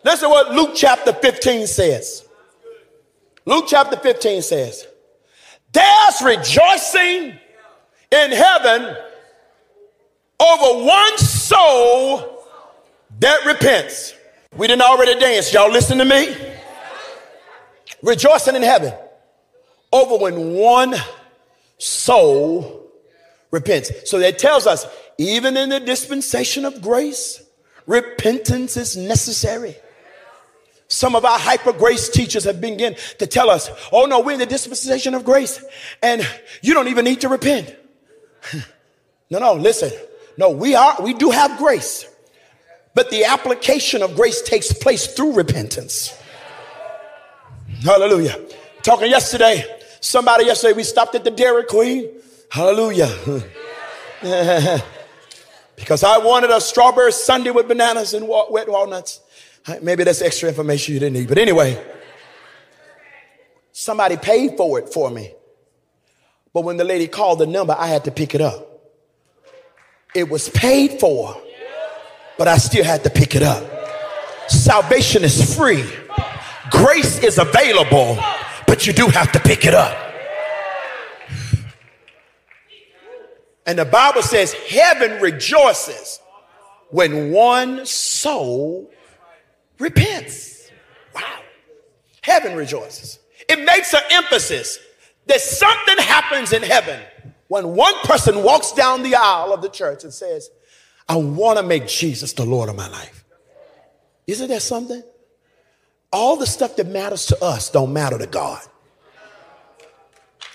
Listen 0.03 0.31
what 0.31 0.53
Luke 0.53 0.71
chapter 0.75 1.13
15 1.13 1.67
says. 1.67 2.27
Luke 3.45 3.67
chapter 3.69 3.97
15 3.97 4.41
says, 4.41 4.87
There's 5.73 6.23
rejoicing 6.23 7.39
in 8.11 8.33
heaven 8.33 8.97
over 10.41 10.85
one 10.85 11.19
soul 11.19 12.43
that 13.19 13.45
repents. 13.45 14.15
We 14.57 14.69
didn't 14.69 14.83
already 14.83 15.21
dance. 15.21 15.53
Y'all 15.53 15.71
listen 15.71 15.99
to 15.99 16.05
me? 16.07 16.35
Rejoicing 18.03 18.57
in 18.57 18.63
heaven 18.63 18.95
over 19.93 20.17
when 20.17 20.55
one 20.55 20.95
soul 21.79 22.86
repents. 23.57 23.91
So 24.09 24.19
that 24.19 24.39
tells 24.39 24.67
us, 24.67 24.87
even 25.17 25.57
in 25.57 25.71
the 25.71 25.81
dispensation 25.81 26.67
of 26.67 26.83
grace, 26.83 27.43
repentance 27.87 28.77
is 28.77 28.97
necessary. 28.97 29.75
Some 30.89 31.17
of 31.17 31.25
our 31.25 31.39
hyper 31.39 31.73
grace 31.73 32.09
teachers 32.09 32.45
have 32.45 32.61
begun 32.61 32.95
to 33.19 33.27
tell 33.27 33.51
us, 33.51 33.71
oh 33.91 34.05
no, 34.05 34.21
we're 34.21 34.33
in 34.33 34.39
the 34.39 34.47
dispensation 34.47 35.15
of 35.15 35.25
grace 35.25 35.65
and 36.03 36.23
you 36.63 36.75
don't 36.75 36.89
even 36.89 37.05
need 37.05 37.23
to 37.23 37.29
repent. 37.29 37.75
no, 39.31 39.39
no, 39.39 39.55
listen. 39.55 39.91
No, 40.39 40.51
we 40.51 40.75
are, 40.75 40.97
we 41.01 41.15
do 41.15 41.31
have 41.31 41.59
grace, 41.59 42.07
but 42.95 43.11
the 43.11 43.25
application 43.25 44.03
of 44.03 44.15
grace 44.15 44.43
takes 44.43 44.71
place 44.71 45.07
through 45.07 45.33
repentance. 45.33 46.15
Hallelujah. 47.83 48.39
Talking 48.83 49.11
yesterday, 49.11 49.65
somebody 50.01 50.45
yesterday, 50.45 50.75
we 50.75 50.85
stopped 50.85 51.15
at 51.15 51.25
the 51.25 51.31
Dairy 51.31 51.65
Queen 51.65 52.11
Hallelujah. 52.51 53.43
because 55.77 56.03
I 56.03 56.19
wanted 56.19 56.51
a 56.51 56.61
strawberry 56.61 57.13
sundae 57.13 57.51
with 57.51 57.69
bananas 57.69 58.15
and 58.15 58.27
wet 58.29 58.69
walnuts. 58.69 59.21
Maybe 59.83 60.05
that's 60.05 60.23
extra 60.23 60.49
information 60.49 60.95
you 60.95 61.01
didn't 61.01 61.15
need. 61.15 61.29
But 61.29 61.39
anyway, 61.39 61.83
somebody 63.73 64.17
paid 64.17 64.57
for 64.57 64.79
it 64.79 64.93
for 64.93 65.11
me. 65.11 65.33
But 66.53 66.63
when 66.65 66.77
the 66.79 66.85
lady 66.85 67.09
called 67.09 67.41
the 67.41 67.47
number, 67.47 67.77
I 67.79 67.89
had 67.89 68.05
to 68.05 68.11
pick 68.11 68.35
it 68.35 68.41
up. 68.41 68.67
It 70.15 70.31
was 70.31 70.49
paid 70.49 70.99
for, 70.99 71.37
but 72.39 72.49
I 72.49 72.57
still 72.57 72.85
had 72.85 73.05
to 73.05 73.11
pick 73.11 73.35
it 73.35 73.43
up. 73.43 73.63
Salvation 74.49 75.25
is 75.25 75.55
free, 75.55 75.85
grace 76.71 77.23
is 77.23 77.37
available, 77.37 78.17
but 78.67 78.87
you 78.87 78.95
do 78.95 79.09
have 79.09 79.33
to 79.33 79.41
pick 79.41 79.67
it 79.67 79.75
up. 79.75 80.06
And 83.67 83.79
the 83.79 83.85
Bible 83.85 84.23
says 84.23 84.53
heaven 84.53 85.21
rejoices 85.21 86.21
when 86.91 87.33
one 87.33 87.85
soul 87.85 88.91
repents. 89.79 90.71
Wow. 91.15 91.41
Heaven 92.23 92.57
rejoices. 92.57 93.19
It 93.49 93.65
makes 93.65 93.93
an 93.93 94.03
emphasis 94.11 94.79
that 95.27 95.41
something 95.41 95.99
happens 95.99 96.53
in 96.53 96.63
heaven 96.63 97.01
when 97.49 97.75
one 97.75 97.95
person 98.05 98.43
walks 98.43 98.73
down 98.73 99.03
the 99.03 99.15
aisle 99.17 99.53
of 99.53 99.63
the 99.63 99.69
church 99.69 100.05
and 100.05 100.13
says, 100.13 100.51
I 101.09 101.17
want 101.17 101.59
to 101.59 101.65
make 101.65 101.87
Jesus 101.87 102.33
the 102.33 102.45
Lord 102.45 102.69
of 102.69 102.77
my 102.77 102.89
life. 102.89 103.25
Isn't 104.27 104.49
that 104.49 104.63
something? 104.63 105.03
All 106.13 106.37
the 106.37 106.47
stuff 106.47 106.77
that 106.77 106.87
matters 106.87 107.27
to 107.27 107.45
us 107.45 107.71
don't 107.71 107.93
matter 107.93 108.19
to 108.19 108.27
God. 108.27 108.63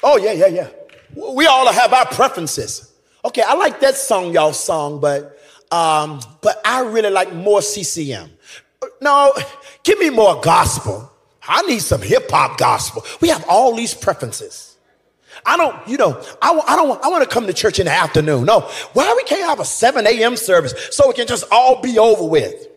Oh, 0.03 0.18
yeah, 0.18 0.32
yeah, 0.32 0.48
yeah. 0.48 0.70
We 1.15 1.46
all 1.46 1.72
have 1.72 1.94
our 1.94 2.06
preferences. 2.06 2.90
Okay, 3.24 3.44
I 3.46 3.54
like 3.54 3.80
that 3.82 3.96
song 3.96 4.34
y'all 4.34 4.54
song, 4.54 5.00
but 5.00 5.38
um, 5.72 6.20
but 6.42 6.60
I 6.66 6.82
really 6.82 7.10
like 7.10 7.34
more 7.34 7.62
CCM. 7.62 8.30
No, 9.00 9.34
give 9.84 10.00
me 10.00 10.10
more 10.10 10.42
gospel. 10.42 11.12
I 11.48 11.62
need 11.63 11.80
some 11.80 12.01
hip 12.01 12.30
hop 12.30 12.58
gospel. 12.58 13.04
We 13.20 13.30
have 13.30 13.46
all 13.48 13.75
these 13.75 13.94
preferences. 13.94 14.78
I 15.46 15.58
don't, 15.58 15.88
you 15.88 15.98
know, 15.98 16.22
I, 16.42 16.51
I 16.68 16.75
don't, 16.75 17.04
I 17.04 17.08
want 17.08 17.24
to 17.24 17.30
come 17.30 17.48
to 17.48 17.54
church 17.54 17.80
in 17.80 17.86
the 17.86 17.92
afternoon. 17.92 18.46
No, 18.46 18.62
why 18.94 19.13
we 19.16 19.24
can't 19.24 19.48
have 19.48 19.60
a 19.60 19.66
7 19.66 20.06
a.m. 20.06 20.36
service 20.36 20.74
so 20.92 21.10
it 21.10 21.16
can 21.16 21.25
just 21.25 21.46
all 21.51 21.82
be 21.82 21.98
over 21.98 22.25
with? 22.25 22.68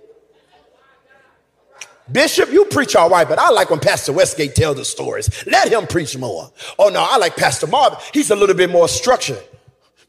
Bishop, 2.11 2.51
you 2.53 2.67
preach 2.67 2.97
all 2.97 3.09
right, 3.09 3.29
but 3.29 3.39
I 3.39 3.51
like 3.51 3.71
when 3.71 3.81
Pastor 3.81 4.13
Westgate 4.13 4.55
tells 4.55 4.77
the 4.77 4.85
stories. 4.85 5.47
Let 5.47 5.73
him 5.73 5.87
preach 5.87 6.17
more. 6.17 6.53
Oh 6.79 6.89
no, 6.89 7.07
I 7.07 7.17
like 7.17 7.37
Pastor 7.37 7.67
Marvin. 7.67 7.99
He's 8.13 8.31
a 8.31 8.37
little 8.37 8.55
bit 8.55 8.71
more 8.71 8.89
structured. 8.89 9.43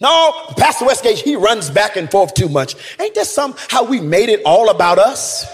No, 0.02 0.34
Pastor 0.58 0.86
Westgate, 0.86 1.20
he 1.20 1.36
runs 1.36 1.70
back 1.70 1.96
and 1.96 2.10
forth 2.12 2.34
too 2.34 2.50
much. 2.50 2.75
Ain't 3.00 3.16
that 3.16 3.28
some 3.28 3.56
how 3.70 3.86
we 3.86 4.02
made 4.02 4.30
it 4.30 4.42
all 4.46 4.70
about 4.70 5.00
us? 5.00 5.46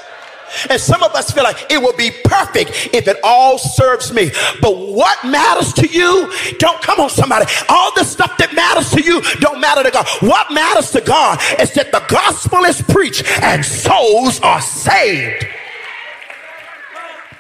And 0.69 0.79
some 0.81 1.01
of 1.01 1.13
us 1.13 1.31
feel 1.31 1.43
like 1.43 1.71
it 1.71 1.81
will 1.81 1.95
be 1.95 2.11
perfect 2.25 2.89
if 2.93 3.07
it 3.07 3.17
all 3.23 3.57
serves 3.57 4.11
me. 4.11 4.31
But 4.61 4.77
what 4.77 5.23
matters 5.23 5.73
to 5.73 5.87
you? 5.87 6.31
Don't 6.57 6.81
come 6.81 6.99
on, 6.99 7.09
somebody. 7.09 7.45
All 7.69 7.93
the 7.95 8.03
stuff 8.03 8.37
that 8.37 8.53
matters 8.53 8.89
to 8.91 9.01
you 9.01 9.21
don't 9.39 9.61
matter 9.61 9.83
to 9.83 9.91
God. 9.91 10.07
What 10.19 10.51
matters 10.51 10.91
to 10.91 11.01
God 11.01 11.39
is 11.59 11.73
that 11.73 11.91
the 11.91 12.03
gospel 12.09 12.65
is 12.65 12.81
preached 12.81 13.25
and 13.41 13.63
souls 13.63 14.39
are 14.41 14.61
saved. 14.61 15.47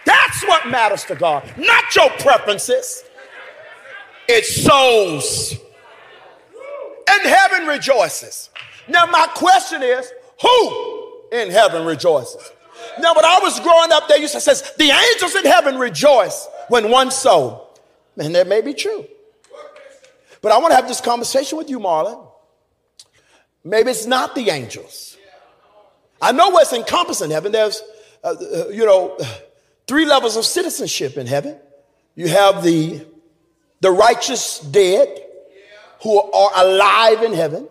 That's 0.05 0.43
what 0.43 0.69
matters 0.69 1.03
to 1.05 1.15
God, 1.15 1.51
not 1.57 1.95
your 1.95 2.09
preferences. 2.11 3.03
It's 4.27 4.63
souls. 4.63 5.55
And 7.09 7.21
heaven 7.23 7.67
rejoices. 7.67 8.49
Now, 8.87 9.05
my 9.05 9.27
question 9.35 9.83
is 9.83 10.11
who 10.41 11.27
in 11.31 11.51
heaven 11.51 11.85
rejoices? 11.85 12.51
Now, 12.99 13.13
when 13.13 13.25
I 13.25 13.39
was 13.41 13.59
growing 13.59 13.91
up, 13.91 14.07
they 14.07 14.17
used 14.17 14.33
to 14.33 14.41
say, 14.41 14.53
the 14.77 14.91
angels 14.91 15.35
in 15.35 15.45
heaven 15.45 15.77
rejoice 15.77 16.47
when 16.67 16.89
one 16.89 17.11
soul. 17.11 17.69
And 18.17 18.35
that 18.35 18.47
may 18.47 18.61
be 18.61 18.73
true. 18.73 19.05
But 20.41 20.51
I 20.51 20.57
want 20.57 20.71
to 20.71 20.75
have 20.75 20.87
this 20.87 21.01
conversation 21.01 21.57
with 21.57 21.69
you, 21.69 21.79
Marlon. 21.79 22.27
Maybe 23.63 23.91
it's 23.91 24.05
not 24.05 24.33
the 24.35 24.49
angels. 24.49 25.17
I 26.21 26.31
know 26.31 26.49
what's 26.49 26.73
encompassed 26.73 27.21
in 27.21 27.31
heaven. 27.31 27.51
There's, 27.51 27.81
uh, 28.23 28.29
uh, 28.29 28.67
you 28.69 28.85
know, 28.85 29.17
three 29.87 30.05
levels 30.05 30.35
of 30.35 30.45
citizenship 30.45 31.17
in 31.17 31.27
heaven. 31.27 31.57
You 32.15 32.27
have 32.27 32.63
the, 32.63 33.05
the 33.79 33.91
righteous 33.91 34.59
dead 34.59 35.07
who 36.01 36.19
are 36.19 36.51
alive 36.55 37.23
in 37.23 37.33
heaven. 37.33 37.67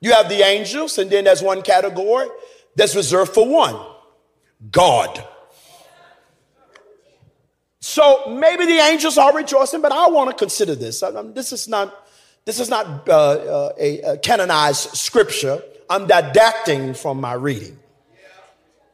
You 0.00 0.12
have 0.12 0.28
the 0.28 0.42
angels, 0.42 0.98
and 0.98 1.10
then 1.10 1.24
there's 1.24 1.42
one 1.42 1.62
category 1.62 2.28
that's 2.74 2.96
reserved 2.96 3.32
for 3.32 3.48
one 3.48 3.78
God. 4.70 5.24
So 7.80 8.26
maybe 8.28 8.66
the 8.66 8.78
angels 8.78 9.18
are 9.18 9.34
rejoicing, 9.34 9.80
but 9.80 9.92
I 9.92 10.08
want 10.08 10.30
to 10.30 10.36
consider 10.36 10.74
this. 10.74 11.02
This 11.34 11.52
is 11.52 11.68
not, 11.68 12.06
this 12.44 12.60
is 12.60 12.68
not 12.68 13.08
uh, 13.08 13.12
uh, 13.12 13.72
a, 13.78 14.00
a 14.00 14.18
canonized 14.18 14.90
scripture. 14.96 15.62
I'm 15.90 16.06
didacting 16.06 16.94
from 16.94 17.20
my 17.20 17.34
reading. 17.34 17.78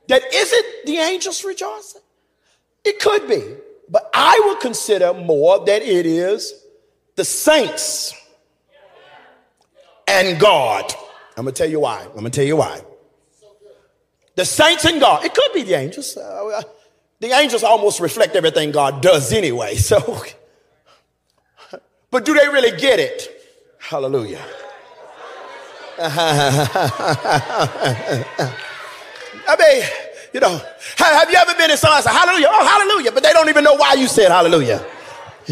That 0.09 0.23
is 0.33 0.53
it 0.53 0.87
the 0.87 0.97
angels 0.97 1.45
rejoicing? 1.45 2.01
It 2.85 2.99
could 2.99 3.29
be, 3.29 3.43
but 3.91 4.11
I 4.15 4.41
would 4.47 4.61
consider 4.61 5.13
more 5.13 5.65
that 5.67 5.83
it 5.83 6.07
is 6.07 6.55
the 7.17 7.25
saints 7.25 8.15
and 10.09 10.41
God. 10.41 10.93
I'm 11.37 11.45
gonna 11.45 11.53
tell 11.53 11.69
you 11.69 11.81
why. 11.81 12.03
I'm 12.03 12.15
gonna 12.15 12.31
tell 12.31 12.45
you 12.45 12.57
why. 12.57 12.81
The 14.35 14.45
saints 14.45 14.85
and 14.85 15.01
God. 15.01 15.25
It 15.25 15.35
could 15.35 15.53
be 15.53 15.63
the 15.63 15.75
angels. 15.75 16.17
Uh, 16.17 16.63
the 17.21 17.33
angels 17.33 17.63
almost 17.63 18.01
reflect 18.01 18.37
everything 18.37 18.73
God 18.73 19.03
does 19.03 19.33
anyway. 19.33 19.77
So, 19.89 20.23
but 22.11 22.25
do 22.25 22.33
they 22.33 22.49
really 22.49 22.77
get 22.79 22.99
it? 22.99 23.29
Hallelujah. 23.79 24.43
I 26.01 26.07
mean, 29.59 29.83
you 30.33 30.41
know, 30.41 30.61
have 30.97 31.31
you 31.31 31.37
ever 31.37 31.55
been 31.55 31.71
in 31.71 31.77
someone 31.77 32.03
say 32.03 32.11
hallelujah? 32.11 32.49
Oh, 32.51 32.67
hallelujah. 32.67 33.13
But 33.13 33.23
they 33.23 33.33
don't 33.33 33.49
even 33.49 33.65
know 33.65 33.75
why 33.75 33.95
you 33.95 34.07
said 34.07 34.31
hallelujah. 34.31 34.85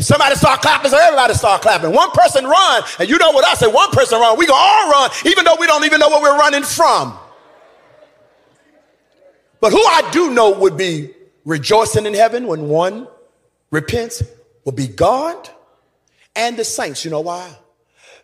Somebody 0.03 0.35
start 0.37 0.61
clapping, 0.61 0.91
so 0.91 0.99
everybody 0.99 1.35
start 1.35 1.63
clapping. 1.63 1.93
One 1.93 2.11
person 2.11 2.45
run, 2.45 2.83
and 2.99 3.09
you 3.09 3.17
know 3.17 3.31
what 3.31 3.47
I 3.47 3.55
say, 3.55 3.67
one 3.67 3.91
person 3.91 4.21
run, 4.21 4.39
we 4.39 4.47
go 4.47 4.55
all 4.55 4.91
run, 4.91 5.11
even 5.25 5.45
though 5.45 5.57
we 5.59 5.67
don't 5.67 5.85
even 5.85 6.01
know 6.01 6.09
where 6.09 6.21
we're 6.21 6.39
running 6.39 6.63
from. 6.63 7.19
But 9.61 9.73
who 9.73 9.79
I 9.79 10.09
do 10.13 10.31
know 10.31 10.51
would 10.51 10.77
be 10.77 11.11
rejoicing 11.45 12.05
in 12.05 12.13
heaven 12.13 12.47
when 12.47 12.69
one 12.69 13.09
repents 13.71 14.23
will 14.65 14.73
be 14.73 14.87
God 14.87 15.49
and 16.35 16.59
the 16.59 16.65
saints. 16.65 17.05
You 17.05 17.11
know 17.11 17.21
why? 17.21 17.51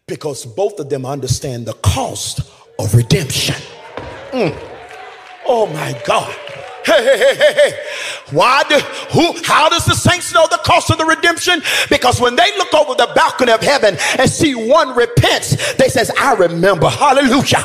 Because 0.06 0.44
both 0.44 0.78
of 0.78 0.90
them 0.90 1.06
understand 1.06 1.66
the 1.66 1.72
cost 1.74 2.40
of 2.78 2.94
redemption. 2.94 3.56
Mm. 4.30 4.56
Oh 5.46 5.66
my 5.66 6.00
God. 6.04 6.34
Hey, 6.84 7.04
hey, 7.04 7.18
hey, 7.18 7.34
hey, 7.36 7.54
hey. 7.54 7.72
Why 8.30 8.64
do, 8.68 8.78
who, 9.12 9.34
how 9.44 9.68
does 9.68 9.84
the 9.84 9.94
saints 9.94 10.32
know 10.32 10.46
the 10.50 10.60
cost 10.64 10.90
of 10.90 10.98
the 10.98 11.04
redemption? 11.04 11.62
Because 11.90 12.20
when 12.20 12.36
they 12.36 12.56
look 12.58 12.72
over 12.74 12.94
the 12.94 13.10
balcony 13.14 13.52
of 13.52 13.60
heaven 13.60 13.96
and 14.18 14.28
see 14.30 14.54
one 14.54 14.96
repents, 14.96 15.74
they 15.74 15.88
says, 15.88 16.10
I 16.18 16.34
remember, 16.34 16.88
hallelujah, 16.88 17.62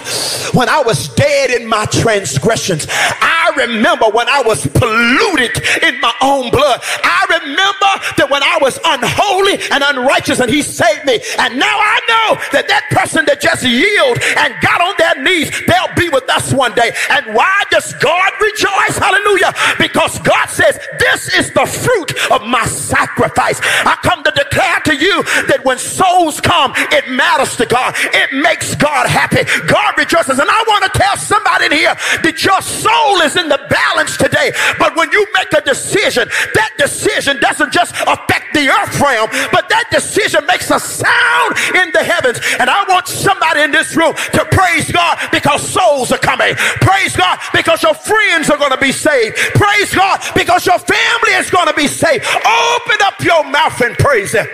when 0.54 0.70
I 0.70 0.82
was 0.86 1.08
dead 1.16 1.52
in 1.52 1.68
my 1.68 1.86
transgressions. 1.86 2.88
I 2.90 3.54
remember 3.58 4.08
when 4.08 4.28
I 4.30 4.44
was 4.44 4.68
polluted 4.68 5.58
in 5.84 6.00
my 6.02 6.14
own 6.22 6.52
blood. 6.52 6.82
I 7.04 7.26
remember 7.42 7.92
that 8.18 8.28
when 8.30 8.44
I 8.44 8.60
was 8.62 8.80
unholy 8.84 9.60
and 9.72 9.84
unrighteous 9.84 10.40
and 10.40 10.52
he 10.52 10.62
saved 10.62 11.06
me. 11.06 11.20
And 11.40 11.58
now 11.58 11.78
I 11.80 12.00
know 12.08 12.28
that 12.52 12.68
that 12.68 12.84
person 12.92 13.26
that 13.26 13.42
just 13.42 13.64
yielded 13.64 14.24
and 14.38 14.54
got 14.62 14.82
on 14.82 14.94
their 14.98 15.24
knees, 15.24 15.50
they'll 15.66 15.96
be 15.96 16.10
with 16.10 16.30
us 16.30 16.54
one 16.54 16.74
day. 16.76 16.92
And 17.10 17.34
why 17.34 17.64
does 17.72 17.94
God 17.96 18.32
rejoice? 18.42 19.00
Hallelujah. 19.08 19.54
Because 19.80 20.20
God 20.20 20.48
says, 20.50 20.78
This 21.00 21.34
is 21.34 21.52
the 21.52 21.66
fruit 21.66 22.12
of 22.32 22.44
my 22.44 22.66
sacrifice. 22.66 23.60
I 23.64 23.96
come 24.04 24.22
to 24.24 24.32
declare 24.32 24.80
to 24.92 24.96
you 24.96 25.24
that 25.48 25.64
when 25.64 25.78
souls 25.80 26.42
come, 26.42 26.74
it 26.92 27.08
matters 27.08 27.56
to 27.56 27.66
God. 27.66 27.96
It 27.98 28.36
makes 28.44 28.76
God 28.76 29.08
happy. 29.08 29.48
God 29.68 29.96
rejoices. 29.98 30.40
And 30.40 30.50
I 30.50 30.60
want 30.68 30.92
to 30.92 31.00
tell 31.00 31.16
somebody 31.16 31.72
in 31.72 31.72
here 31.72 31.96
that 32.24 32.44
your 32.44 32.60
soul 32.60 33.22
is 33.24 33.40
in 33.40 33.48
the 33.48 33.64
balance 33.72 34.18
today. 34.18 34.52
But 34.78 34.96
when 35.00 35.12
you 35.12 35.26
make 35.34 35.54
a 35.56 35.64
decision, 35.64 36.28
that 36.28 36.72
decision 36.78 37.40
doesn't 37.40 37.72
just 37.72 37.96
affect 38.04 38.47
the 38.58 38.70
earth 38.70 39.00
realm, 39.00 39.30
but 39.52 39.70
that 39.70 39.86
decision 39.92 40.46
makes 40.48 40.72
a 40.72 40.80
sound 40.80 41.54
in 41.78 41.94
the 41.94 42.02
heavens. 42.02 42.42
And 42.60 42.70
I 42.70 42.84
want 42.90 43.08
somebody 43.08 43.62
in 43.62 43.72
this 43.72 43.96
room 43.96 44.14
to 44.34 44.42
praise 44.50 44.92
God 44.92 45.20
because 45.32 45.62
souls 45.62 46.12
are 46.12 46.18
coming. 46.18 46.56
Praise 46.82 47.16
God 47.16 47.38
because 47.54 47.84
your 47.84 47.94
friends 47.94 48.50
are 48.50 48.58
going 48.58 48.72
to 48.72 48.82
be 48.82 48.92
saved. 48.92 49.38
Praise 49.54 49.94
God 49.94 50.20
because 50.34 50.66
your 50.66 50.80
family 50.80 51.34
is 51.38 51.52
going 51.52 51.68
to 51.68 51.78
be 51.78 51.88
saved. 51.88 52.26
Open 52.26 52.98
up 53.06 53.22
your 53.22 53.44
mouth 53.46 53.80
and 53.82 53.96
praise 53.98 54.34
Him. 54.34 54.48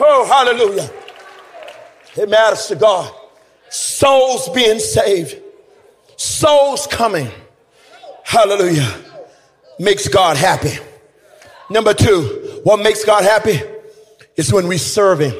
Oh, 0.00 0.26
hallelujah. 0.26 0.90
It 2.16 2.28
matters 2.28 2.66
to 2.66 2.76
God. 2.76 3.14
Souls 3.70 4.48
being 4.50 4.78
saved, 4.78 5.40
souls 6.16 6.86
coming. 6.86 7.28
Hallelujah. 8.24 8.92
Makes 9.78 10.08
God 10.08 10.36
happy. 10.36 10.78
Number 11.74 11.92
two, 11.92 12.60
what 12.62 12.78
makes 12.78 13.04
God 13.04 13.24
happy 13.24 13.60
is 14.36 14.52
when 14.52 14.68
we 14.68 14.78
serve 14.78 15.18
Him. 15.18 15.34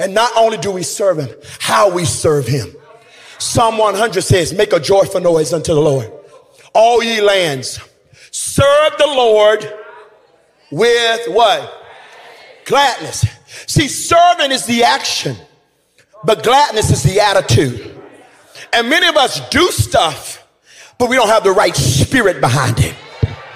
And 0.00 0.12
not 0.12 0.32
only 0.36 0.56
do 0.56 0.72
we 0.72 0.82
serve 0.82 1.18
Him, 1.18 1.28
how 1.60 1.88
we 1.88 2.04
serve 2.04 2.48
Him. 2.48 2.74
Psalm 3.38 3.78
100 3.78 4.22
says, 4.22 4.52
Make 4.52 4.72
a 4.72 4.80
joyful 4.80 5.20
noise 5.20 5.52
unto 5.52 5.72
the 5.72 5.80
Lord. 5.80 6.10
All 6.74 7.00
ye 7.00 7.20
lands, 7.20 7.78
serve 8.32 8.98
the 8.98 9.06
Lord 9.06 9.72
with 10.72 11.28
what? 11.28 11.72
Gladness. 12.64 13.24
See, 13.68 13.86
serving 13.86 14.50
is 14.50 14.66
the 14.66 14.82
action, 14.82 15.36
but 16.24 16.42
gladness 16.42 16.90
is 16.90 17.04
the 17.04 17.20
attitude. 17.20 17.96
And 18.72 18.90
many 18.90 19.06
of 19.06 19.16
us 19.16 19.48
do 19.50 19.68
stuff, 19.68 20.44
but 20.98 21.08
we 21.08 21.14
don't 21.14 21.28
have 21.28 21.44
the 21.44 21.52
right 21.52 21.76
spirit 21.76 22.40
behind 22.40 22.80
it. 22.80 22.96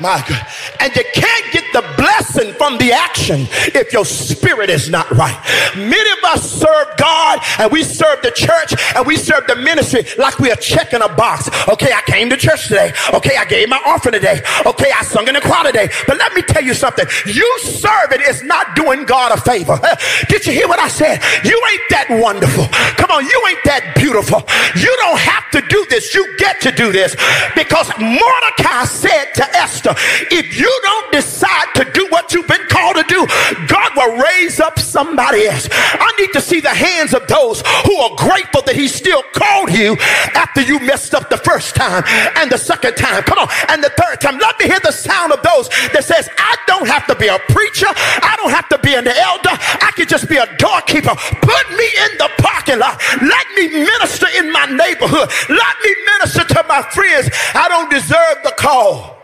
My 0.01 0.25
God. 0.27 0.47
And 0.81 0.95
you 0.97 1.05
can't 1.13 1.53
get 1.53 1.65
the 1.73 1.83
blessing 1.97 2.55
from 2.55 2.79
the 2.79 2.93
action 2.93 3.47
if 3.75 3.93
your 3.93 4.05
spirit 4.05 4.71
is 4.71 4.89
not 4.89 5.11
right. 5.11 5.37
Many 5.77 6.11
of 6.11 6.25
us 6.25 6.51
serve 6.51 6.97
God 6.97 7.41
and 7.59 7.71
we 7.71 7.83
serve 7.83 8.23
the 8.23 8.31
church 8.31 8.75
and 8.97 9.07
we 9.07 9.17
serve 9.17 9.47
the 9.47 9.57
ministry 9.57 10.05
like 10.19 10.39
we 10.39 10.51
are 10.51 10.57
checking 10.57 11.03
a 11.03 11.09
box. 11.09 11.49
Okay, 11.69 11.93
I 11.93 12.01
came 12.07 12.31
to 12.31 12.37
church 12.37 12.69
today. 12.69 12.93
Okay, 13.13 13.37
I 13.37 13.45
gave 13.45 13.69
my 13.69 13.81
offering 13.85 14.15
today. 14.15 14.41
Okay, 14.65 14.91
I 14.91 15.03
sung 15.03 15.29
in 15.29 15.35
the 15.35 15.41
choir 15.41 15.65
today. 15.65 15.89
But 16.07 16.17
let 16.17 16.33
me 16.35 16.43
tell 16.43 16.65
you 16.65 16.75
something. 16.75 17.07
You 17.27 17.59
serving 17.61 18.23
is 18.27 18.43
not 18.43 18.75
doing 18.75 19.05
God 19.05 19.33
a 19.33 19.41
favor. 19.41 19.79
Did 20.29 20.47
you 20.47 20.53
hear 20.53 20.69
what 20.69 20.79
I 20.79 20.89
said? 20.89 21.21
You 21.45 21.61
ain't 21.73 21.87
that 21.91 22.07
wonderful. 22.11 22.67
Come 22.97 23.11
on, 23.11 23.25
you 23.25 23.43
ain't 23.49 23.65
that 23.65 23.95
beautiful. 23.97 24.43
You 24.81 24.93
don't 25.01 25.21
have 25.21 25.51
to 25.53 25.61
do 25.69 25.85
this. 25.91 26.15
You 26.15 26.37
get 26.39 26.61
to 26.63 26.73
do 26.73 26.93
this 26.93 27.17
because 27.55 27.91
Mordecai 27.99 28.85
said 28.85 29.33
to 29.35 29.45
Esther, 29.57 29.90
if 30.31 30.59
you 30.59 30.81
don't 30.83 31.13
decide 31.13 31.75
to 31.77 31.85
do 31.93 32.07
what 32.11 32.33
you've 32.33 32.49
been 32.49 32.67
called 32.69 32.97
to 32.97 33.05
do, 33.05 33.27
God 33.67 33.93
will 33.97 34.23
raise 34.23 34.61
up 34.61 34.79
somebody 34.79 35.47
else. 35.47 35.69
I 35.73 36.13
need 36.19 36.33
to 36.33 36.41
see 36.41 36.61
the 36.61 36.75
hands 36.75 37.15
of 37.15 37.27
those 37.27 37.63
who 37.85 37.97
are 37.97 38.17
grateful 38.17 38.63
that 38.63 38.77
He 38.77 38.89
still 38.89 39.23
called 39.35 39.73
you 39.73 39.97
after 40.35 40.61
you 40.61 40.81
messed 40.81 41.15
up 41.15 41.31
the 41.31 41.39
first 41.39 41.75
time 41.75 42.05
and 42.37 42.51
the 42.51 42.59
second 42.59 42.97
time. 42.97 43.23
Come 43.23 43.39
on, 43.39 43.49
and 43.69 43.83
the 43.83 43.91
third 43.91 44.21
time. 44.21 44.39
Let 44.39 44.59
me 44.59 44.67
hear 44.67 44.81
the 44.81 44.93
sound 44.93 45.33
of 45.33 45.43
those 45.43 45.69
that 45.93 46.05
says, 46.05 46.29
I 46.39 46.57
don't 46.67 46.87
have 46.87 47.07
to 47.07 47.15
be 47.15 47.29
a 47.29 47.39
preacher, 47.51 47.89
I 47.89 48.35
don't 48.37 48.51
have 48.51 48.69
to 48.71 48.79
be 48.79 48.95
an 48.95 49.07
elder, 49.07 49.55
I 49.55 49.93
can 49.97 50.07
just 50.09 50.29
be 50.29 50.37
a 50.37 50.47
doorkeeper. 50.57 51.15
Put 51.15 51.65
me 51.77 51.89
in 52.05 52.19
the 52.19 52.31
parking 52.39 52.79
lot. 52.79 53.01
Let 53.23 53.47
me 53.57 53.69
minister 53.69 54.27
in 54.39 54.53
my 54.53 54.67
neighborhood. 54.67 55.29
Let 55.49 55.75
me 55.85 55.95
minister 56.19 56.45
to 56.45 56.65
my 56.69 56.83
friends. 56.83 57.31
I 57.55 57.69
don't 57.69 57.91
deserve 57.91 58.43
the 58.45 58.55
call. 58.57 59.20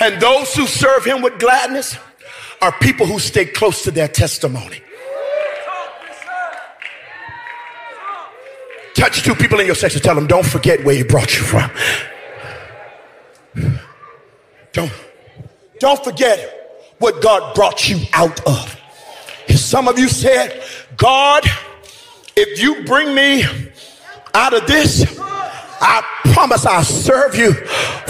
And 0.00 0.20
those 0.20 0.54
who 0.54 0.66
serve 0.66 1.04
him 1.04 1.20
with 1.22 1.38
gladness 1.38 1.96
are 2.62 2.72
people 2.72 3.06
who 3.06 3.18
stay 3.18 3.44
close 3.44 3.82
to 3.84 3.90
their 3.90 4.08
testimony. 4.08 4.80
Touch 8.94 9.22
two 9.22 9.34
people 9.34 9.60
in 9.60 9.66
your 9.66 9.74
section. 9.74 10.00
Tell 10.02 10.14
them, 10.14 10.26
don't 10.26 10.44
forget 10.44 10.84
where 10.84 10.94
he 10.94 11.02
brought 11.02 11.36
you 11.36 11.42
from. 11.42 11.70
Don't, 14.72 14.92
don't 15.78 16.04
forget 16.04 16.94
what 16.98 17.22
God 17.22 17.54
brought 17.54 17.88
you 17.88 17.98
out 18.12 18.46
of. 18.46 18.76
Some 19.48 19.88
of 19.88 19.98
you 19.98 20.08
said, 20.08 20.62
God, 20.96 21.44
if 22.36 22.62
you 22.62 22.84
bring 22.84 23.14
me 23.14 23.44
out 24.34 24.54
of 24.54 24.66
this, 24.66 25.04
I 25.80 26.02
promise 26.32 26.66
I'll 26.66 26.84
serve 26.84 27.34
you 27.34 27.52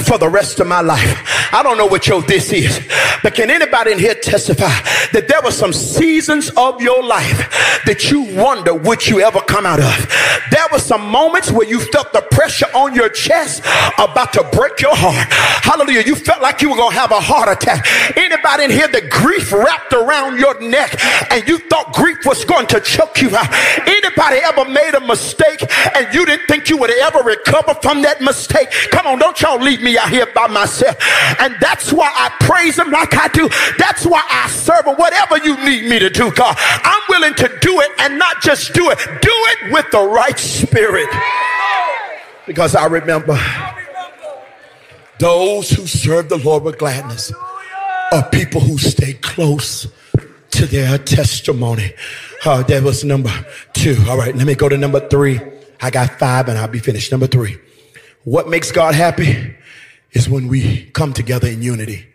for 0.05 0.19
the 0.19 0.29
rest 0.29 0.61
of 0.61 0.67
my 0.67 0.81
life. 0.81 1.19
I 1.53 1.63
don't 1.63 1.79
know 1.79 1.87
what 1.87 2.07
your 2.07 2.23
this 2.23 2.53
is, 2.53 2.81
but 3.23 3.35
can 3.35 3.51
anybody 3.51 3.93
in 3.93 3.99
here 3.99 4.15
testify 4.15 4.71
that 5.13 5.27
there 5.29 5.41
were 5.43 5.51
some 5.51 5.73
seasons 5.73 6.51
of 6.57 6.81
your 6.81 7.03
life 7.03 7.83
that 7.87 8.11
you 8.11 8.23
wonder 8.37 8.75
would 8.75 9.07
you 9.07 9.21
ever 9.21 9.41
come 9.41 9.67
out 9.67 9.81
of? 9.81 10.11
There 10.51 10.67
were 10.73 10.79
some 10.79 11.09
moments 11.11 11.51
where 11.51 11.67
you 11.67 11.81
felt 11.81 12.13
the 12.13 12.23
pressure 12.23 12.67
on 12.75 12.95
your 12.95 13.09
chest 13.09 13.63
about 13.99 14.33
to 14.35 14.49
break 14.53 14.81
your 14.81 14.95
heart. 14.95 15.27
Hallelujah. 15.63 16.03
You 16.03 16.15
felt 16.15 16.43
like 16.43 16.63
you 16.63 16.71
were 16.71 16.77
going 16.77 16.93
to 16.93 16.99
have 16.99 17.13
a 17.13 17.21
heart 17.21 17.49
attack. 17.49 17.87
Anybody 18.17 18.65
in 18.65 18.71
here 18.71 18.89
that 18.89 19.11
grief 19.11 19.53
wrapped 19.53 19.93
around 19.93 20.39
your 20.39 20.61
neck 20.61 20.97
and 21.31 21.47
you 21.47 21.59
thought 21.59 21.93
grief 21.93 22.19
was 22.25 22.45
going 22.45 22.67
to 22.69 22.81
choke 22.81 23.21
you 23.21 23.35
out? 23.37 23.49
Anybody 23.87 24.39
ever 24.43 24.65
made 24.65 24.95
a 24.95 25.01
mistake 25.01 25.63
and 25.95 26.13
you 26.15 26.27
didn't 26.27 26.47
think 26.47 26.69
you 26.69 26.77
would 26.77 26.91
ever 26.91 27.21
recover? 27.21 27.60
Recover 27.61 27.81
from 27.81 28.03
that 28.03 28.21
mistake. 28.21 28.71
Come 28.91 29.07
on, 29.07 29.19
don't 29.19 29.41
y'all 29.41 29.61
leave 29.61 29.83
me 29.83 29.99
out 29.99 30.11
here 30.11 30.27
by 30.35 30.47
myself. 30.47 30.97
And 31.41 31.55
that's 31.61 31.93
why 31.93 32.11
I 32.15 32.31
praise 32.41 32.79
him 32.79 32.91
like 32.91 33.15
I 33.15 33.29
do. 33.29 33.49
That's 33.79 34.07
why 34.07 34.23
I 34.29 34.49
serve 34.49 34.87
him. 34.87 34.97
Whatever 34.97 35.39
you 35.39 35.57
need 35.65 35.89
me 35.89 35.99
to 35.99 36.11
do, 36.11 36.31
God, 36.33 36.57
I'm 36.59 37.03
willing 37.09 37.35
to 37.35 37.59
do 37.61 37.81
it 37.81 37.91
and 37.99 38.19
not 38.19 38.43
just 38.43 38.73
do 38.73 38.91
it. 38.91 38.99
Do 38.99 39.33
it 39.33 39.73
with 39.73 39.91
the 39.91 40.01
right 40.01 40.39
spirit. 40.39 41.09
Because 42.47 42.75
I 42.75 42.87
remember 42.87 43.39
those 45.19 45.71
who 45.71 45.87
serve 45.87 46.29
the 46.29 46.39
Lord 46.39 46.63
with 46.63 46.79
gladness 46.79 47.33
are 48.13 48.29
people 48.31 48.61
who 48.61 48.79
stay 48.79 49.15
close 49.15 49.87
to 50.51 50.67
their 50.67 50.99
testimony. 50.99 51.93
Uh, 52.45 52.63
that 52.65 52.83
was 52.83 53.05
number 53.05 53.31
two. 53.73 53.97
All 54.09 54.17
right, 54.17 54.35
let 54.35 54.47
me 54.47 54.55
go 54.55 54.69
to 54.69 54.77
number 54.77 55.07
three. 55.09 55.41
I 55.81 55.91
got 55.91 56.19
five 56.19 56.49
and 56.49 56.59
I'll 56.59 56.69
be 56.69 56.79
finished. 56.79 57.11
Number 57.11 57.27
three, 57.27 57.59
what 58.25 58.49
makes 58.49 58.71
God 58.71 58.95
happy 58.95 59.57
is 60.13 60.29
when 60.29 60.49
we 60.49 60.87
come 60.87 61.13
together 61.13 61.49
in 61.49 61.63
unity. 61.63 62.07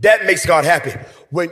That 0.00 0.24
makes 0.26 0.44
God 0.44 0.64
happy. 0.64 0.92
When, 1.30 1.50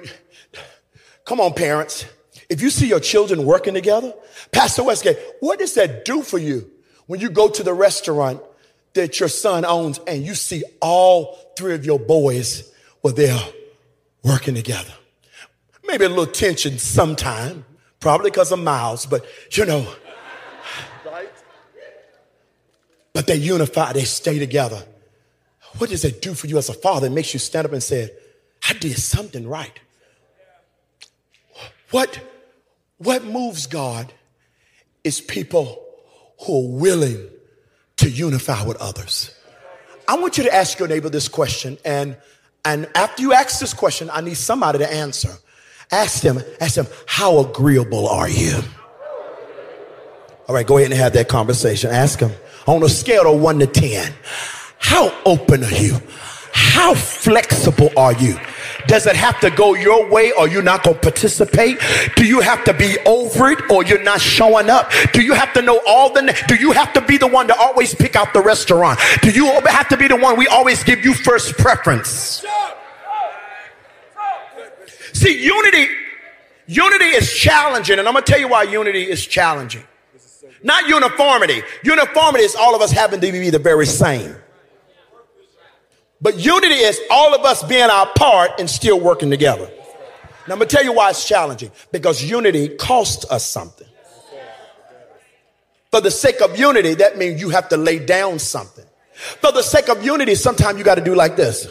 come 1.24 1.40
on, 1.40 1.54
parents. 1.54 2.04
If 2.48 2.60
you 2.60 2.70
see 2.70 2.88
your 2.88 3.00
children 3.00 3.46
working 3.46 3.74
together, 3.74 4.12
Pastor 4.50 4.82
Westgate, 4.82 5.18
what 5.38 5.58
does 5.60 5.74
that 5.74 6.04
do 6.04 6.22
for 6.22 6.38
you 6.38 6.68
when 7.06 7.20
you 7.20 7.30
go 7.30 7.48
to 7.48 7.62
the 7.62 7.72
restaurant 7.72 8.42
that 8.94 9.20
your 9.20 9.28
son 9.28 9.64
owns 9.64 10.00
and 10.06 10.24
you 10.24 10.34
see 10.34 10.64
all 10.80 11.38
three 11.56 11.74
of 11.74 11.86
your 11.86 11.98
boys 11.98 12.72
were 13.02 13.12
there 13.12 13.40
working 14.24 14.56
together? 14.56 14.92
Maybe 15.86 16.04
a 16.04 16.08
little 16.08 16.26
tension 16.26 16.78
sometime, 16.78 17.64
probably 18.00 18.30
because 18.30 18.50
of 18.50 18.58
Miles, 18.58 19.06
but 19.06 19.24
you 19.52 19.64
know, 19.64 19.86
but 23.12 23.26
they 23.26 23.36
unify, 23.36 23.92
they 23.92 24.04
stay 24.04 24.38
together. 24.38 24.82
What 25.78 25.90
does 25.90 26.04
it 26.04 26.22
do 26.22 26.34
for 26.34 26.46
you 26.46 26.58
as 26.58 26.68
a 26.68 26.74
father? 26.74 27.06
It 27.06 27.10
makes 27.10 27.32
you 27.32 27.40
stand 27.40 27.66
up 27.66 27.72
and 27.72 27.82
say, 27.82 28.10
I 28.68 28.72
did 28.74 28.96
something 28.98 29.48
right. 29.48 29.78
What, 31.90 32.20
what 32.98 33.24
moves 33.24 33.66
God 33.66 34.12
is 35.04 35.20
people 35.20 35.82
who 36.44 36.66
are 36.66 36.78
willing 36.78 37.28
to 37.96 38.10
unify 38.10 38.64
with 38.64 38.76
others. 38.78 39.34
I 40.08 40.16
want 40.18 40.38
you 40.38 40.44
to 40.44 40.54
ask 40.54 40.78
your 40.78 40.88
neighbor 40.88 41.08
this 41.08 41.28
question, 41.28 41.78
and, 41.84 42.16
and 42.64 42.88
after 42.94 43.22
you 43.22 43.32
ask 43.32 43.60
this 43.60 43.74
question, 43.74 44.10
I 44.12 44.20
need 44.20 44.36
somebody 44.36 44.78
to 44.78 44.92
answer. 44.92 45.30
Ask 45.92 46.22
them, 46.22 46.40
ask 46.60 46.74
them, 46.74 46.86
how 47.06 47.38
agreeable 47.40 48.08
are 48.08 48.28
you? 48.28 48.58
All 50.48 50.54
right, 50.54 50.66
go 50.66 50.78
ahead 50.78 50.90
and 50.90 50.98
have 50.98 51.12
that 51.12 51.28
conversation. 51.28 51.90
Ask 51.90 52.18
them 52.18 52.32
on 52.70 52.84
a 52.84 52.88
scale 52.88 53.34
of 53.34 53.40
one 53.40 53.58
to 53.58 53.66
10, 53.66 54.12
how 54.78 55.12
open 55.24 55.64
are 55.64 55.72
you? 55.72 55.96
How 56.52 56.94
flexible 56.94 57.90
are 57.96 58.12
you? 58.14 58.38
Does 58.86 59.06
it 59.06 59.16
have 59.16 59.40
to 59.40 59.50
go 59.50 59.74
your 59.74 60.08
way 60.08 60.32
or 60.32 60.48
you're 60.48 60.62
not 60.62 60.84
going 60.84 60.94
to 60.96 61.02
participate? 61.02 61.78
Do 62.16 62.24
you 62.24 62.40
have 62.40 62.64
to 62.64 62.72
be 62.72 62.96
over 63.06 63.50
it 63.50 63.70
or 63.70 63.84
you're 63.84 64.02
not 64.02 64.20
showing 64.20 64.70
up? 64.70 64.90
Do 65.12 65.20
you 65.20 65.34
have 65.34 65.52
to 65.54 65.62
know 65.62 65.80
all 65.86 66.12
the, 66.12 66.22
do 66.46 66.54
you 66.54 66.70
have 66.72 66.92
to 66.92 67.00
be 67.00 67.16
the 67.18 67.26
one 67.26 67.48
to 67.48 67.56
always 67.56 67.94
pick 67.94 68.14
out 68.14 68.32
the 68.32 68.40
restaurant? 68.40 69.00
Do 69.22 69.30
you 69.30 69.46
have 69.66 69.88
to 69.88 69.96
be 69.96 70.06
the 70.08 70.16
one 70.16 70.38
we 70.38 70.46
always 70.46 70.82
give 70.84 71.04
you 71.04 71.12
first 71.12 71.58
preference? 71.58 72.44
See, 75.12 75.44
unity, 75.44 75.92
unity 76.66 77.06
is 77.06 77.32
challenging 77.32 77.98
and 77.98 78.06
I'm 78.06 78.14
going 78.14 78.24
to 78.24 78.30
tell 78.30 78.40
you 78.40 78.48
why 78.48 78.62
unity 78.62 79.10
is 79.10 79.26
challenging. 79.26 79.82
Not 80.62 80.88
uniformity. 80.88 81.62
Uniformity 81.84 82.44
is 82.44 82.54
all 82.54 82.74
of 82.74 82.82
us 82.82 82.90
having 82.90 83.20
to 83.20 83.32
be 83.32 83.50
the 83.50 83.58
very 83.58 83.86
same. 83.86 84.34
But 86.20 86.38
unity 86.38 86.74
is 86.74 87.00
all 87.10 87.34
of 87.34 87.44
us 87.44 87.62
being 87.62 87.88
our 87.88 88.06
part 88.14 88.60
and 88.60 88.68
still 88.68 89.00
working 89.00 89.30
together. 89.30 89.70
Now, 90.46 90.54
I'm 90.54 90.58
going 90.58 90.68
to 90.68 90.76
tell 90.76 90.84
you 90.84 90.92
why 90.92 91.10
it's 91.10 91.26
challenging 91.26 91.70
because 91.92 92.22
unity 92.22 92.68
costs 92.76 93.24
us 93.30 93.46
something. 93.46 93.86
For 95.90 96.00
the 96.00 96.10
sake 96.10 96.40
of 96.40 96.58
unity, 96.58 96.94
that 96.94 97.18
means 97.18 97.40
you 97.40 97.50
have 97.50 97.68
to 97.70 97.76
lay 97.76 97.98
down 97.98 98.38
something. 98.38 98.84
For 99.12 99.52
the 99.52 99.62
sake 99.62 99.88
of 99.88 100.04
unity, 100.04 100.34
sometimes 100.34 100.78
you 100.78 100.84
got 100.84 100.96
to 100.96 101.04
do 101.04 101.14
like 101.14 101.36
this. 101.36 101.66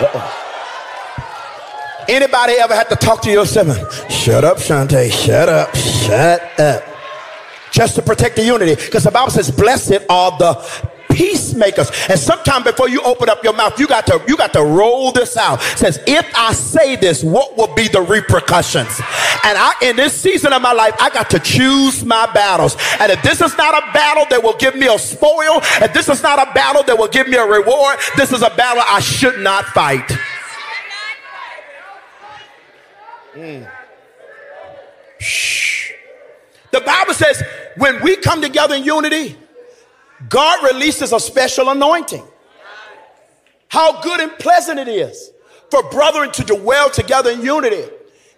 Uh-oh. 0.00 0.41
Anybody 2.12 2.52
ever 2.54 2.74
had 2.74 2.90
to 2.90 2.96
talk 2.96 3.22
to 3.22 3.30
yourself? 3.30 4.10
Shut 4.10 4.44
up, 4.44 4.58
Shante. 4.58 5.10
Shut 5.10 5.48
up. 5.48 5.74
Shut 5.74 6.60
up. 6.60 6.84
Just 7.70 7.94
to 7.94 8.02
protect 8.02 8.36
the 8.36 8.44
unity. 8.44 8.74
Because 8.74 9.04
the 9.04 9.10
Bible 9.10 9.30
says, 9.30 9.50
blessed 9.50 10.04
are 10.10 10.36
the 10.36 10.54
peacemakers. 11.08 11.90
And 12.10 12.20
sometime 12.20 12.64
before 12.64 12.90
you 12.90 13.00
open 13.02 13.30
up 13.30 13.42
your 13.42 13.54
mouth, 13.54 13.80
you 13.80 13.86
got 13.86 14.06
to 14.08 14.22
you 14.28 14.36
got 14.36 14.52
to 14.52 14.62
roll 14.62 15.10
this 15.12 15.38
out. 15.38 15.60
It 15.62 15.78
says, 15.78 16.00
if 16.06 16.30
I 16.36 16.52
say 16.52 16.96
this, 16.96 17.24
what 17.24 17.56
will 17.56 17.74
be 17.74 17.88
the 17.88 18.02
repercussions? 18.02 19.00
And 19.44 19.56
I 19.58 19.72
in 19.80 19.96
this 19.96 20.12
season 20.12 20.52
of 20.52 20.60
my 20.60 20.72
life, 20.72 20.94
I 21.00 21.08
got 21.08 21.30
to 21.30 21.38
choose 21.38 22.04
my 22.04 22.30
battles. 22.34 22.76
And 23.00 23.10
if 23.10 23.22
this 23.22 23.40
is 23.40 23.56
not 23.56 23.74
a 23.74 23.92
battle 23.92 24.26
that 24.28 24.42
will 24.42 24.56
give 24.56 24.74
me 24.74 24.86
a 24.86 24.98
spoil, 24.98 25.62
if 25.80 25.94
this 25.94 26.10
is 26.10 26.22
not 26.22 26.46
a 26.46 26.52
battle 26.52 26.82
that 26.82 26.98
will 26.98 27.08
give 27.08 27.26
me 27.26 27.36
a 27.38 27.46
reward, 27.46 27.98
this 28.16 28.32
is 28.32 28.42
a 28.42 28.50
battle 28.50 28.82
I 28.86 29.00
should 29.00 29.40
not 29.40 29.64
fight. 29.66 30.10
Mm. 33.34 33.70
The 36.70 36.80
Bible 36.80 37.14
says 37.14 37.42
when 37.76 38.02
we 38.02 38.16
come 38.16 38.42
together 38.42 38.74
in 38.74 38.84
unity, 38.84 39.36
God 40.28 40.62
releases 40.64 41.12
a 41.12 41.20
special 41.20 41.68
anointing. 41.70 42.24
How 43.68 44.00
good 44.02 44.20
and 44.20 44.32
pleasant 44.38 44.78
it 44.78 44.88
is 44.88 45.30
for 45.70 45.82
brethren 45.84 46.30
to 46.32 46.44
dwell 46.44 46.90
together 46.90 47.30
in 47.30 47.42
unity. 47.42 47.84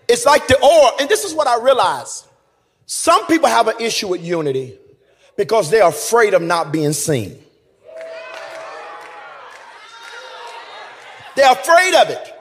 It's 0.06 0.24
like 0.24 0.46
the 0.46 0.62
oil, 0.62 0.92
and 1.00 1.08
this 1.08 1.24
is 1.24 1.34
what 1.34 1.46
I 1.46 1.60
realize. 1.60 2.24
Some 2.86 3.26
people 3.26 3.48
have 3.48 3.68
an 3.68 3.80
issue 3.80 4.08
with 4.08 4.22
unity 4.22 4.78
because 5.36 5.70
they're 5.70 5.88
afraid 5.88 6.34
of 6.34 6.42
not 6.42 6.72
being 6.72 6.92
seen. 6.92 7.40
They're 11.34 11.50
afraid 11.50 11.94
of 11.94 12.10
it. 12.10 12.33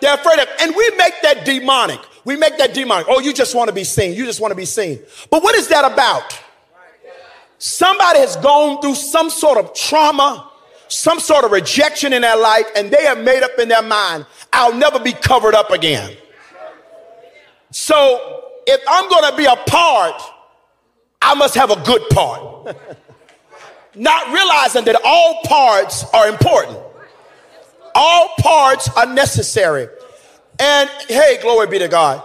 They're 0.00 0.14
afraid 0.14 0.38
of, 0.38 0.48
and 0.60 0.74
we 0.74 0.90
make 0.96 1.14
that 1.22 1.44
demonic. 1.44 2.00
We 2.24 2.36
make 2.36 2.58
that 2.58 2.74
demonic. 2.74 3.06
Oh, 3.08 3.20
you 3.20 3.32
just 3.32 3.54
want 3.54 3.68
to 3.68 3.74
be 3.74 3.84
seen. 3.84 4.14
You 4.14 4.24
just 4.24 4.40
want 4.40 4.52
to 4.52 4.56
be 4.56 4.64
seen. 4.64 5.00
But 5.30 5.42
what 5.42 5.54
is 5.54 5.68
that 5.68 5.90
about? 5.90 6.38
Somebody 7.58 8.20
has 8.20 8.36
gone 8.36 8.80
through 8.80 8.94
some 8.94 9.30
sort 9.30 9.58
of 9.58 9.74
trauma, 9.74 10.50
some 10.86 11.18
sort 11.18 11.44
of 11.44 11.50
rejection 11.50 12.12
in 12.12 12.22
their 12.22 12.36
life, 12.36 12.66
and 12.76 12.90
they 12.90 13.04
have 13.04 13.18
made 13.18 13.42
up 13.42 13.58
in 13.58 13.68
their 13.68 13.82
mind, 13.82 14.26
I'll 14.52 14.74
never 14.74 15.00
be 15.00 15.12
covered 15.12 15.54
up 15.54 15.70
again. 15.70 16.16
So 17.70 18.44
if 18.66 18.80
I'm 18.88 19.08
going 19.08 19.30
to 19.30 19.36
be 19.36 19.44
a 19.44 19.56
part, 19.56 20.22
I 21.20 21.34
must 21.34 21.54
have 21.56 21.70
a 21.70 21.80
good 21.82 22.08
part. 22.10 22.76
Not 23.94 24.32
realizing 24.32 24.84
that 24.84 25.00
all 25.04 25.40
parts 25.44 26.04
are 26.14 26.28
important, 26.28 26.78
all 27.94 28.30
parts 28.38 28.88
are 28.96 29.06
necessary. 29.06 29.88
And 30.58 30.90
hey, 31.08 31.38
glory 31.40 31.66
be 31.68 31.78
to 31.78 31.88
God. 31.88 32.22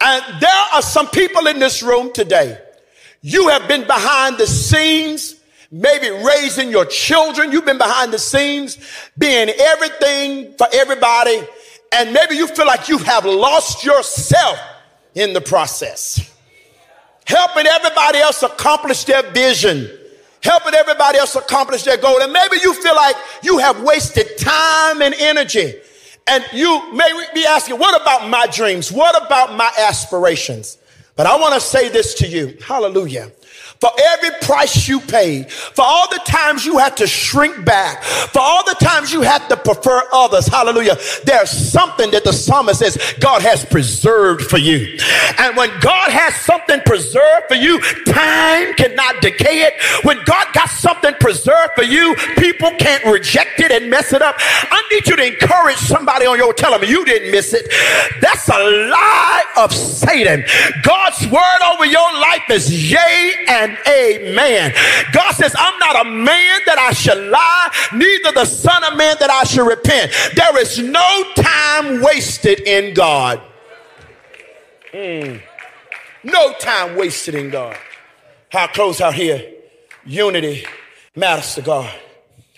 And 0.00 0.40
there 0.40 0.64
are 0.72 0.82
some 0.82 1.08
people 1.08 1.46
in 1.46 1.58
this 1.58 1.82
room 1.82 2.12
today. 2.12 2.58
You 3.20 3.48
have 3.48 3.68
been 3.68 3.86
behind 3.86 4.38
the 4.38 4.46
scenes, 4.46 5.36
maybe 5.70 6.10
raising 6.10 6.70
your 6.70 6.84
children. 6.84 7.52
You've 7.52 7.64
been 7.64 7.78
behind 7.78 8.12
the 8.12 8.18
scenes, 8.18 8.78
being 9.16 9.48
everything 9.48 10.54
for 10.54 10.66
everybody. 10.72 11.40
And 11.92 12.12
maybe 12.12 12.34
you 12.34 12.48
feel 12.48 12.66
like 12.66 12.88
you 12.88 12.98
have 12.98 13.24
lost 13.24 13.84
yourself 13.84 14.58
in 15.14 15.34
the 15.34 15.40
process. 15.40 16.28
Helping 17.26 17.66
everybody 17.66 18.18
else 18.18 18.42
accomplish 18.42 19.04
their 19.04 19.22
vision, 19.30 19.88
helping 20.42 20.74
everybody 20.74 21.18
else 21.18 21.34
accomplish 21.34 21.82
their 21.84 21.96
goal. 21.96 22.20
And 22.20 22.32
maybe 22.32 22.56
you 22.62 22.74
feel 22.74 22.94
like 22.94 23.16
you 23.42 23.58
have 23.58 23.82
wasted 23.82 24.38
time 24.38 25.02
and 25.02 25.14
energy. 25.14 25.74
And 26.26 26.44
you 26.52 26.92
may 26.92 27.26
be 27.34 27.44
asking, 27.44 27.78
what 27.78 28.00
about 28.00 28.28
my 28.28 28.46
dreams? 28.46 28.92
What 28.92 29.20
about 29.24 29.56
my 29.56 29.72
aspirations? 29.78 30.78
But 31.16 31.26
I 31.26 31.36
want 31.36 31.54
to 31.54 31.60
say 31.60 31.88
this 31.88 32.14
to 32.14 32.26
you. 32.26 32.56
Hallelujah 32.64 33.30
for 33.82 33.90
every 33.98 34.30
price 34.42 34.86
you 34.86 35.00
paid, 35.00 35.50
for 35.50 35.82
all 35.84 36.08
the 36.08 36.20
times 36.24 36.64
you 36.64 36.78
had 36.78 36.96
to 36.96 37.04
shrink 37.04 37.64
back, 37.64 38.00
for 38.04 38.38
all 38.38 38.64
the 38.64 38.76
times 38.76 39.12
you 39.12 39.22
had 39.22 39.44
to 39.48 39.56
prefer 39.56 40.00
others. 40.12 40.46
Hallelujah. 40.46 40.96
There's 41.24 41.50
something 41.50 42.12
that 42.12 42.22
the 42.22 42.32
psalmist 42.32 42.78
says 42.78 42.96
God 43.18 43.42
has 43.42 43.64
preserved 43.64 44.42
for 44.42 44.58
you. 44.58 44.96
And 45.36 45.56
when 45.56 45.68
God 45.80 46.12
has 46.12 46.32
something 46.36 46.78
preserved 46.86 47.48
for 47.48 47.56
you, 47.56 47.80
time 48.06 48.72
cannot 48.74 49.20
decay 49.20 49.62
it. 49.62 49.74
When 50.04 50.18
God 50.26 50.46
got 50.54 50.68
something 50.68 51.14
preserved 51.18 51.72
for 51.74 51.82
you, 51.82 52.14
people 52.38 52.70
can't 52.78 53.04
reject 53.04 53.58
it 53.58 53.72
and 53.72 53.90
mess 53.90 54.12
it 54.12 54.22
up. 54.22 54.36
I 54.38 54.80
need 54.92 55.08
you 55.08 55.16
to 55.16 55.26
encourage 55.26 55.78
somebody 55.78 56.26
on 56.26 56.38
your 56.38 56.52
telling 56.52 56.82
me 56.82 56.88
you 56.88 57.04
didn't 57.04 57.32
miss 57.32 57.52
it. 57.52 57.66
That's 58.20 58.48
a 58.48 58.62
lie 58.62 59.42
of 59.56 59.74
Satan. 59.74 60.44
God's 60.84 61.26
word 61.26 61.60
over 61.74 61.84
your 61.84 62.12
life 62.20 62.48
is 62.48 62.92
yea 62.92 63.34
and 63.48 63.71
amen. 63.86 64.72
God 65.12 65.32
says, 65.32 65.54
I'm 65.58 65.78
not 65.78 66.06
a 66.06 66.10
man 66.10 66.60
that 66.66 66.78
I 66.78 66.92
should 66.92 67.28
lie, 67.28 67.72
neither 67.94 68.32
the 68.32 68.44
son 68.44 68.84
of 68.84 68.96
man 68.96 69.16
that 69.20 69.30
I 69.30 69.44
should 69.44 69.66
repent. 69.66 70.12
There 70.34 70.58
is 70.60 70.78
no 70.78 71.24
time 71.36 72.02
wasted 72.02 72.60
in 72.60 72.94
God. 72.94 73.40
Mm. 74.92 75.42
No 76.24 76.52
time 76.54 76.96
wasted 76.96 77.34
in 77.34 77.50
God. 77.50 77.76
I'll 78.52 78.68
close 78.68 79.00
out 79.00 79.14
here. 79.14 79.50
Unity 80.04 80.66
matters 81.16 81.54
to 81.54 81.62
God. 81.62 81.92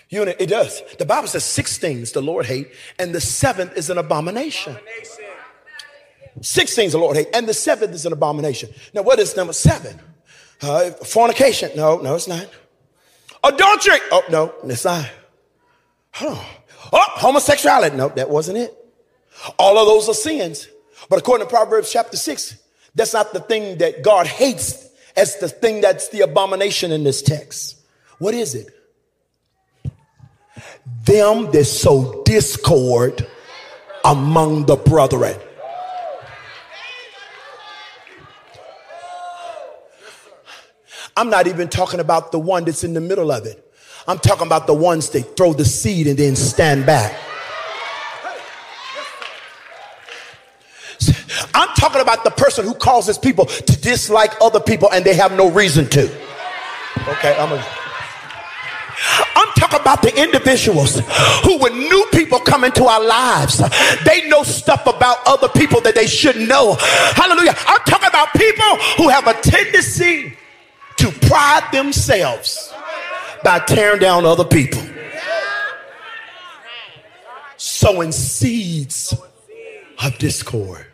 Unity, 0.09 0.43
it 0.43 0.47
does. 0.47 0.81
The 0.97 1.05
Bible 1.05 1.27
says 1.27 1.43
six 1.43 1.77
things 1.77 2.11
the 2.11 2.21
Lord 2.21 2.45
hate, 2.45 2.69
and 2.99 3.13
the 3.13 3.21
seventh 3.21 3.75
is 3.77 3.89
an 3.89 3.97
abomination. 3.97 4.77
Six 6.41 6.75
things 6.75 6.91
the 6.91 6.97
Lord 6.97 7.15
hate, 7.15 7.27
and 7.33 7.47
the 7.47 7.53
seventh 7.53 7.93
is 7.93 8.05
an 8.05 8.13
abomination. 8.13 8.69
Now, 8.93 9.03
what 9.03 9.19
is 9.19 9.35
number 9.35 9.53
seven? 9.53 9.99
Uh, 10.61 10.91
fornication. 10.91 11.71
No, 11.75 11.97
no, 11.97 12.15
it's 12.15 12.27
not. 12.27 12.47
Adultery. 13.43 13.99
Oh, 14.11 14.23
no, 14.29 14.53
it's 14.63 14.85
not. 14.85 15.09
Oh, 16.21 16.57
oh, 16.93 17.05
homosexuality. 17.15 17.95
No, 17.95 18.09
that 18.09 18.29
wasn't 18.29 18.57
it. 18.57 18.73
All 19.59 19.77
of 19.77 19.85
those 19.85 20.09
are 20.09 20.13
sins. 20.13 20.67
But 21.09 21.19
according 21.19 21.47
to 21.47 21.49
Proverbs 21.49 21.91
chapter 21.91 22.17
6, 22.17 22.57
that's 22.95 23.13
not 23.13 23.33
the 23.33 23.41
thing 23.41 23.77
that 23.79 24.03
God 24.03 24.27
hates 24.27 24.89
as 25.15 25.37
the 25.37 25.49
thing 25.49 25.81
that's 25.81 26.09
the 26.09 26.21
abomination 26.21 26.91
in 26.91 27.03
this 27.03 27.21
text. 27.21 27.77
What 28.19 28.33
is 28.33 28.55
it? 28.55 28.67
Them 31.05 31.51
that 31.51 31.65
sow 31.65 32.23
discord 32.23 33.27
among 34.03 34.65
the 34.65 34.75
brethren. 34.75 35.37
I'm 41.17 41.29
not 41.29 41.47
even 41.47 41.69
talking 41.69 41.99
about 42.01 42.31
the 42.31 42.39
one 42.39 42.65
that's 42.65 42.83
in 42.83 42.93
the 42.93 43.01
middle 43.01 43.31
of 43.31 43.45
it. 43.45 43.61
I'm 44.07 44.19
talking 44.19 44.45
about 44.45 44.67
the 44.67 44.73
ones 44.73 45.09
that 45.11 45.37
throw 45.37 45.53
the 45.53 45.65
seed 45.65 46.07
and 46.07 46.17
then 46.17 46.35
stand 46.35 46.85
back. 46.85 47.17
I'm 51.53 51.69
talking 51.75 52.01
about 52.01 52.23
the 52.23 52.31
person 52.31 52.65
who 52.65 52.73
causes 52.73 53.17
people 53.17 53.45
to 53.45 53.81
dislike 53.81 54.33
other 54.41 54.59
people 54.59 54.91
and 54.91 55.05
they 55.05 55.13
have 55.15 55.31
no 55.31 55.49
reason 55.49 55.87
to. 55.89 56.03
Okay, 57.07 57.35
I'm. 57.37 57.63
I'm 59.35 59.53
talking 59.55 59.79
about 59.79 60.01
the 60.01 60.21
individuals 60.21 60.99
who, 61.43 61.59
when 61.59 61.77
new 61.77 62.05
people 62.11 62.39
come 62.39 62.63
into 62.63 62.85
our 62.85 63.03
lives, 63.03 63.61
they 64.05 64.27
know 64.27 64.43
stuff 64.43 64.85
about 64.85 65.17
other 65.25 65.47
people 65.49 65.81
that 65.81 65.95
they 65.95 66.07
shouldn't 66.07 66.47
know. 66.47 66.75
Hallelujah. 66.79 67.53
I'm 67.67 67.81
talking 67.81 68.09
about 68.09 68.33
people 68.33 68.77
who 68.97 69.09
have 69.09 69.27
a 69.27 69.33
tendency 69.41 70.33
to 70.97 71.11
pride 71.27 71.67
themselves 71.71 72.73
by 73.43 73.59
tearing 73.59 73.99
down 73.99 74.25
other 74.25 74.45
people, 74.45 74.81
sowing 77.57 78.11
seeds 78.11 79.13
of 80.03 80.17
discord. 80.17 80.85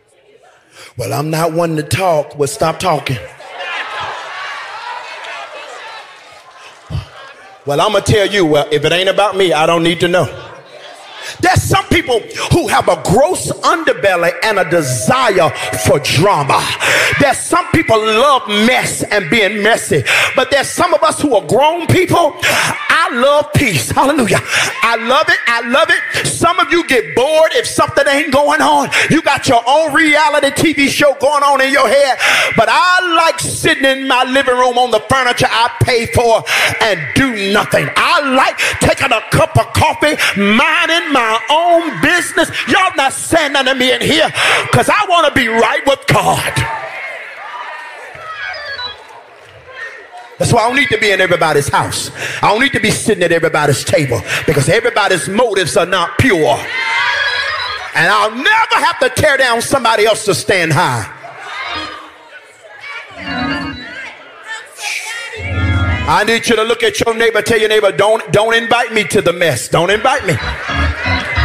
Well, 0.96 1.12
I'm 1.12 1.30
not 1.30 1.52
one 1.52 1.76
to 1.76 1.82
talk. 1.82 2.36
but 2.36 2.48
stop 2.48 2.78
talking. 2.78 3.18
Well, 7.64 7.80
I'm 7.80 7.92
going 7.92 8.02
to 8.02 8.12
tell 8.12 8.26
you, 8.26 8.44
well, 8.44 8.66
if 8.72 8.84
it 8.84 8.90
ain't 8.90 9.08
about 9.08 9.36
me, 9.36 9.52
I 9.52 9.66
don't 9.66 9.84
need 9.84 10.00
to 10.00 10.08
know. 10.08 10.51
There's 11.40 11.62
some 11.62 11.84
people 11.86 12.20
who 12.52 12.68
have 12.68 12.88
a 12.88 13.00
gross 13.04 13.50
underbelly 13.62 14.32
and 14.42 14.58
a 14.58 14.68
desire 14.68 15.50
for 15.86 15.98
drama. 16.00 16.60
There's 17.20 17.38
some 17.38 17.66
people 17.72 17.98
love 17.98 18.48
mess 18.48 19.02
and 19.02 19.28
being 19.30 19.62
messy, 19.62 20.02
but 20.34 20.50
there's 20.50 20.70
some 20.70 20.94
of 20.94 21.02
us 21.02 21.20
who 21.20 21.34
are 21.34 21.46
grown 21.46 21.86
people. 21.86 22.36
I 22.42 23.08
love 23.12 23.52
peace. 23.54 23.90
Hallelujah. 23.90 24.40
I 24.82 24.96
love 24.96 25.28
it. 25.28 25.38
I 25.46 25.60
love 25.68 25.88
it. 25.90 26.26
Some 26.26 26.58
of 26.60 26.70
you 26.70 26.86
get 26.86 27.14
bored 27.14 27.50
if 27.54 27.66
something 27.66 28.06
ain't 28.06 28.32
going 28.32 28.60
on. 28.60 28.88
You 29.10 29.22
got 29.22 29.48
your 29.48 29.62
own 29.66 29.92
reality 29.94 30.48
TV 30.50 30.88
show 30.88 31.14
going 31.20 31.42
on 31.42 31.60
in 31.60 31.72
your 31.72 31.88
head, 31.88 32.18
but 32.56 32.68
I 32.70 33.14
like 33.16 33.38
sitting 33.40 33.84
in 33.84 34.08
my 34.08 34.24
living 34.24 34.54
room 34.54 34.78
on 34.78 34.90
the 34.90 35.00
furniture 35.08 35.46
I 35.48 35.70
pay 35.82 36.06
for 36.06 36.42
and 36.80 37.00
do 37.14 37.52
nothing. 37.52 37.88
I 37.96 38.20
like 38.34 38.58
taking 38.80 39.12
a 39.12 39.20
cup 39.30 39.56
of 39.58 39.72
coffee, 39.72 40.16
minding 40.36 41.12
my 41.12 41.21
own 41.50 42.00
business. 42.00 42.50
Y'all 42.68 42.94
not 42.96 43.12
saying 43.12 43.52
nothing 43.52 43.72
to 43.72 43.78
me 43.78 43.92
in 43.92 44.00
here 44.00 44.28
because 44.70 44.88
I 44.88 45.06
want 45.08 45.26
to 45.28 45.34
be 45.34 45.48
right 45.48 45.84
with 45.86 46.00
God. 46.06 46.52
That's 50.38 50.52
why 50.52 50.62
I 50.62 50.66
don't 50.66 50.76
need 50.76 50.88
to 50.88 50.98
be 50.98 51.12
in 51.12 51.20
everybody's 51.20 51.68
house. 51.68 52.10
I 52.42 52.50
don't 52.50 52.60
need 52.60 52.72
to 52.72 52.80
be 52.80 52.90
sitting 52.90 53.22
at 53.22 53.30
everybody's 53.30 53.84
table 53.84 54.20
because 54.44 54.68
everybody's 54.68 55.28
motives 55.28 55.76
are 55.76 55.86
not 55.86 56.18
pure. 56.18 56.58
And 57.94 58.08
I'll 58.08 58.34
never 58.34 58.74
have 58.74 58.98
to 59.00 59.08
tear 59.10 59.36
down 59.36 59.62
somebody 59.62 60.04
else 60.04 60.24
to 60.24 60.34
stand 60.34 60.72
high. 60.72 61.18
I 66.04 66.24
need 66.24 66.48
you 66.48 66.56
to 66.56 66.64
look 66.64 66.82
at 66.82 66.98
your 66.98 67.14
neighbor, 67.14 67.40
tell 67.42 67.60
your 67.60 67.68
neighbor, 67.68 67.92
don't, 67.92 68.32
don't 68.32 68.54
invite 68.54 68.92
me 68.92 69.04
to 69.04 69.22
the 69.22 69.32
mess. 69.32 69.68
Don't 69.68 69.90
invite 69.90 70.26
me. 70.26 70.34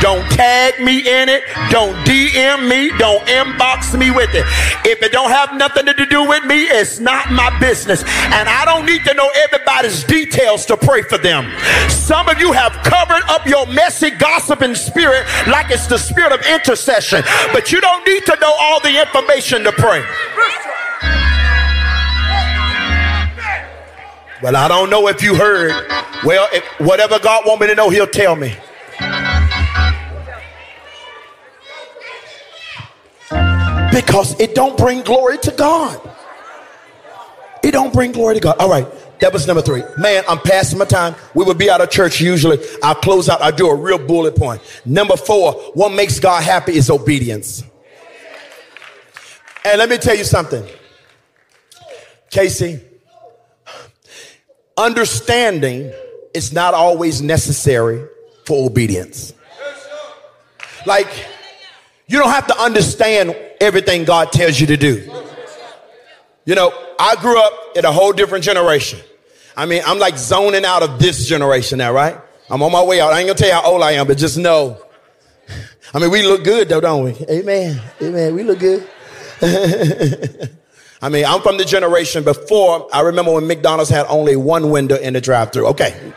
Don't 0.08 0.32
tag 0.32 0.80
me 0.80 1.00
in 1.00 1.28
it. 1.28 1.43
Don't 1.70 1.93
DM 2.08 2.70
me. 2.70 2.98
Don't 2.98 3.28
inbox 3.28 4.00
me 4.00 4.10
with 4.10 4.34
it. 4.34 4.46
If 4.88 5.04
it 5.04 5.12
don't 5.12 5.32
have 5.32 5.54
nothing 5.58 5.86
to 5.86 6.06
do 6.06 6.26
with 6.26 6.46
me, 6.46 6.62
it's 6.62 7.02
not 7.02 7.30
my 7.30 7.50
business. 7.60 8.04
And 8.04 8.48
I 8.48 8.63
don't 8.63 8.86
need 8.86 9.04
to 9.04 9.13
know 9.15 9.30
everybody's 9.36 10.06
details 10.06 10.65
to 10.67 10.78
pray 10.78 11.02
for 11.02 11.17
them. 11.17 11.52
Some 11.89 12.30
of 12.30 12.39
you 12.39 12.54
have 12.54 12.72
covered 12.86 13.22
up 13.28 13.46
your 13.46 13.67
messy 13.67 14.12
gossiping 14.12 14.76
spirit 14.76 15.26
like 15.46 15.72
it's 15.72 15.88
the 15.88 15.98
spirit 15.98 16.32
of 16.32 16.39
intercession, 16.48 17.22
but 17.52 17.74
you 17.74 17.82
don't 17.82 18.08
need 18.08 18.26
to 18.28 18.38
know 18.39 18.54
all 18.58 18.80
the 18.80 19.02
information 19.02 19.65
to 19.65 19.74
pray. 19.74 20.06
Well, 24.41 24.56
I 24.56 24.70
don't 24.70 24.89
know 24.89 25.10
if 25.10 25.22
you 25.22 25.36
heard. 25.36 25.72
Well, 26.24 26.48
if, 26.54 26.63
whatever 26.80 27.20
God 27.20 27.43
want 27.46 27.60
me 27.60 27.67
to 27.67 27.76
know, 27.76 27.89
He'll 27.89 28.08
tell 28.08 28.38
me. 28.38 28.56
Because 33.91 34.39
it 34.39 34.56
don't 34.56 34.78
bring 34.78 35.02
glory 35.02 35.38
to 35.39 35.52
God. 35.52 36.00
It 37.63 37.71
don't 37.71 37.93
bring 37.93 38.12
glory 38.12 38.36
to 38.36 38.41
God. 38.41 38.58
All 38.60 38.69
right. 38.69 38.88
That 39.19 39.34
was 39.34 39.47
number 39.47 39.62
three. 39.62 39.82
Man, 39.97 40.23
I'm 40.30 40.39
passing 40.39 40.78
my 40.78 40.86
time. 40.86 41.15
We 41.34 41.43
would 41.43 41.58
be 41.58 41.69
out 41.69 41.82
of 41.82 41.89
church 41.89 42.21
usually. 42.21 42.60
I'll 42.84 42.95
close 42.95 43.30
out. 43.30 43.41
I 43.41 43.52
do 43.52 43.67
a 43.67 43.76
real 43.76 43.97
bullet 43.97 44.36
point. 44.36 44.62
Number 44.86 45.17
four, 45.17 45.54
what 45.73 45.91
makes 45.91 46.19
God 46.19 46.43
happy 46.43 46.73
is 46.73 46.89
obedience. 46.89 47.63
And 49.65 49.80
let 49.80 49.89
me 49.89 49.97
tell 49.97 50.15
you 50.15 50.23
something. 50.23 50.63
Casey, 52.30 52.80
understanding 54.78 55.91
is 56.34 56.54
not 56.54 56.73
always 56.73 57.21
necessary 57.21 58.08
for 58.45 58.65
obedience. 58.65 59.34
Like, 60.86 61.10
you 62.08 62.20
don't 62.20 62.30
have 62.30 62.48
to 62.48 62.58
understand 62.60 63.36
everything 63.60 64.06
God 64.06 64.32
tells 64.32 64.60
you 64.60 64.67
to 64.67 64.78
do. 64.78 65.12
You 66.46 66.56
know, 66.56 66.72
I 66.98 67.15
grew 67.17 67.39
up 67.39 67.54
in 67.76 67.84
a 67.84 67.91
whole 67.91 68.13
different 68.13 68.46
generation. 68.46 69.00
I 69.56 69.65
mean, 69.65 69.82
I'm 69.86 70.00
like 70.00 70.17
zoning 70.17 70.63
out 70.63 70.84
of 70.84 71.00
this 71.00 71.28
generation 71.28 71.80
now, 71.80 71.91
right? 71.91 72.17
I'm 72.50 72.63
on 72.63 72.72
my 72.72 72.84
way 72.84 73.02
out. 73.02 73.12
I 73.12 73.20
ain't 73.20 73.28
gonna 73.28 73.38
tell 73.38 73.50
you 73.50 73.54
how 73.54 73.63
old 73.63 73.82
I 73.84 73.93
am, 73.93 74.08
but 74.08 74.17
just 74.17 74.38
know. 74.38 74.82
I 75.93 76.00
mean, 76.00 76.10
we 76.10 76.24
look 76.24 76.43
good 76.43 76.70
though, 76.70 76.80
don't 76.80 77.04
we? 77.04 77.12
Amen. 77.30 77.82
Amen. 78.02 78.36
We 78.36 78.43
look 78.43 78.60
good. 78.60 78.88
I 81.02 81.10
mean, 81.10 81.26
I'm 81.26 81.41
from 81.41 81.58
the 81.58 81.65
generation 81.65 82.24
before. 82.24 82.88
I 82.93 83.02
remember 83.02 83.34
when 83.34 83.46
McDonald's 83.46 83.89
had 83.89 84.06
only 84.08 84.36
one 84.36 84.72
window 84.72 84.96
in 84.96 85.13
the 85.13 85.22
drive-through. 85.22 85.67
Okay. 85.67 86.13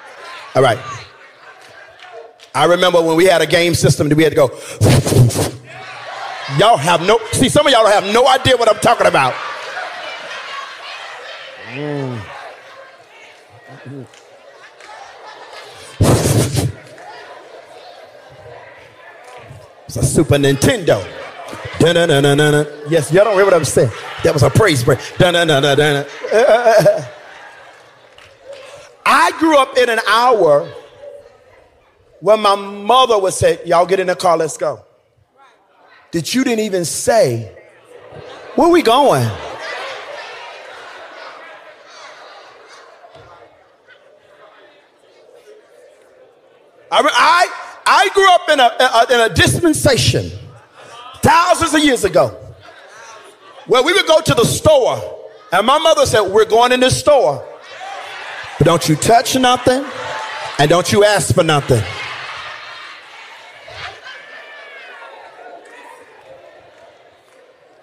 All 0.55 0.62
right. 0.62 0.79
I 2.55 2.64
remember 2.64 3.03
when 3.03 3.16
we 3.16 3.26
had 3.26 3.42
a 3.42 3.46
game 3.46 3.74
system 3.74 4.09
that 4.09 4.16
we 4.16 4.22
had 4.22 4.33
to 4.33 4.37
go. 4.37 5.57
Y'all 6.58 6.76
have 6.76 7.00
no, 7.06 7.18
see, 7.32 7.48
some 7.48 7.66
of 7.66 7.72
y'all 7.72 7.86
have 7.86 8.04
no 8.12 8.26
idea 8.26 8.56
what 8.56 8.68
I'm 8.68 8.80
talking 8.80 9.06
about. 9.06 9.34
Mm. 11.72 12.20
It's 19.86 19.96
a 19.96 20.02
Super 20.04 20.36
Nintendo. 20.36 21.04
Dun-dun-dun-dun-dun. 21.78 22.66
Yes, 22.88 23.12
y'all 23.12 23.24
don't 23.24 23.34
hear 23.34 23.44
what 23.44 23.54
I'm 23.54 23.64
saying. 23.64 23.90
That 24.22 24.32
was 24.34 24.42
a 24.42 24.50
praise 24.50 24.84
break. 24.84 25.00
I 29.06 29.32
grew 29.38 29.56
up 29.56 29.76
in 29.76 29.88
an 29.88 29.98
hour 30.06 30.68
when 32.20 32.40
my 32.40 32.54
mother 32.54 33.18
would 33.18 33.34
say, 33.34 33.60
Y'all 33.64 33.86
get 33.86 33.98
in 33.98 34.06
the 34.08 34.14
car, 34.14 34.36
let's 34.36 34.56
go. 34.56 34.84
That 36.12 36.35
you 36.35 36.44
didn't 36.44 36.64
even 36.64 36.85
say, 36.85 37.57
Where 38.57 38.68
we 38.68 38.83
going? 38.83 39.29
I, 46.92 47.03
I, 47.03 47.70
I 47.87 48.09
grew 48.14 48.29
up 48.31 48.49
in 48.51 48.59
a, 48.59 48.64
a, 48.64 49.27
in 49.27 49.31
a 49.31 49.35
dispensation 49.35 50.31
thousands 51.23 51.75
of 51.75 51.85
years 51.85 52.05
ago 52.05 52.29
where 53.66 53.83
we 53.83 53.92
would 53.92 54.07
go 54.07 54.20
to 54.20 54.35
the 54.35 54.44
store 54.44 55.18
and 55.53 55.66
my 55.66 55.79
mother 55.79 56.07
said, 56.07 56.23
We're 56.23 56.44
going 56.44 56.73
in 56.73 56.81
this 56.81 56.99
store, 56.99 57.44
but 58.59 58.64
don't 58.64 58.88
you 58.88 58.96
touch 58.96 59.37
nothing 59.37 59.85
and 60.59 60.68
don't 60.68 60.90
you 60.92 61.05
ask 61.05 61.35
for 61.35 61.44
nothing. 61.44 61.83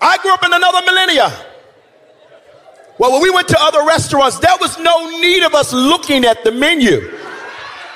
I 0.02 0.18
grew 0.20 0.34
up 0.34 0.44
in 0.46 0.54
another 0.54 0.82
millennia. 0.86 1.32
Well, 3.00 3.14
when 3.14 3.22
we 3.22 3.30
went 3.30 3.48
to 3.50 3.58
other 3.60 3.86
restaurants, 3.86 4.40
there 4.40 4.56
was 4.60 4.78
no 4.80 5.10
need 5.20 5.44
of 5.44 5.54
us 5.54 5.72
looking 5.72 6.26
at 6.26 6.44
the 6.44 6.52
menu 6.52 7.14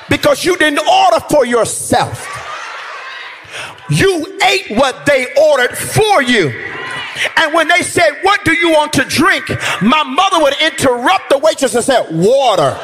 because 0.10 0.46
you 0.46 0.58
didn't 0.58 0.88
order 0.88 1.20
for 1.30 1.46
yourself. 1.46 2.28
You 3.90 4.40
ate 4.44 4.78
what 4.78 5.06
they 5.06 5.34
ordered 5.36 5.76
for 5.76 6.22
you. 6.22 6.50
And 7.38 7.54
when 7.54 7.68
they 7.68 7.82
said, 7.82 8.20
What 8.22 8.46
do 8.46 8.54
you 8.54 8.72
want 8.72 8.94
to 8.94 9.04
drink? 9.04 9.50
My 9.82 10.04
mother 10.04 10.42
would 10.42 10.56
interrupt 10.62 11.30
the 11.30 11.38
waitress 11.38 11.76
and 11.76 11.84
say, 11.84 12.02
Water. 12.10 12.80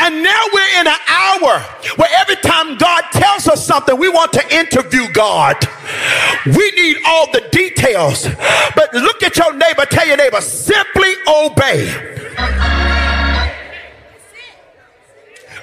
And 0.00 0.22
now 0.22 0.44
we're 0.54 0.80
in 0.80 0.86
an 0.86 0.98
hour 1.08 1.60
where 1.96 2.08
every 2.16 2.36
time 2.36 2.78
God 2.78 3.02
tells 3.12 3.46
us 3.46 3.66
something, 3.66 3.98
we 3.98 4.08
want 4.08 4.32
to 4.32 4.54
interview 4.54 5.12
God. 5.12 5.56
We 6.46 6.70
need 6.70 6.96
all 7.06 7.30
the 7.32 7.46
details. 7.52 8.26
But 8.74 8.94
look 8.94 9.22
at 9.22 9.36
your 9.36 9.52
neighbor, 9.52 9.84
tell 9.84 10.06
your 10.06 10.16
neighbor, 10.16 10.40
simply 10.40 11.12
obey. 11.28 12.10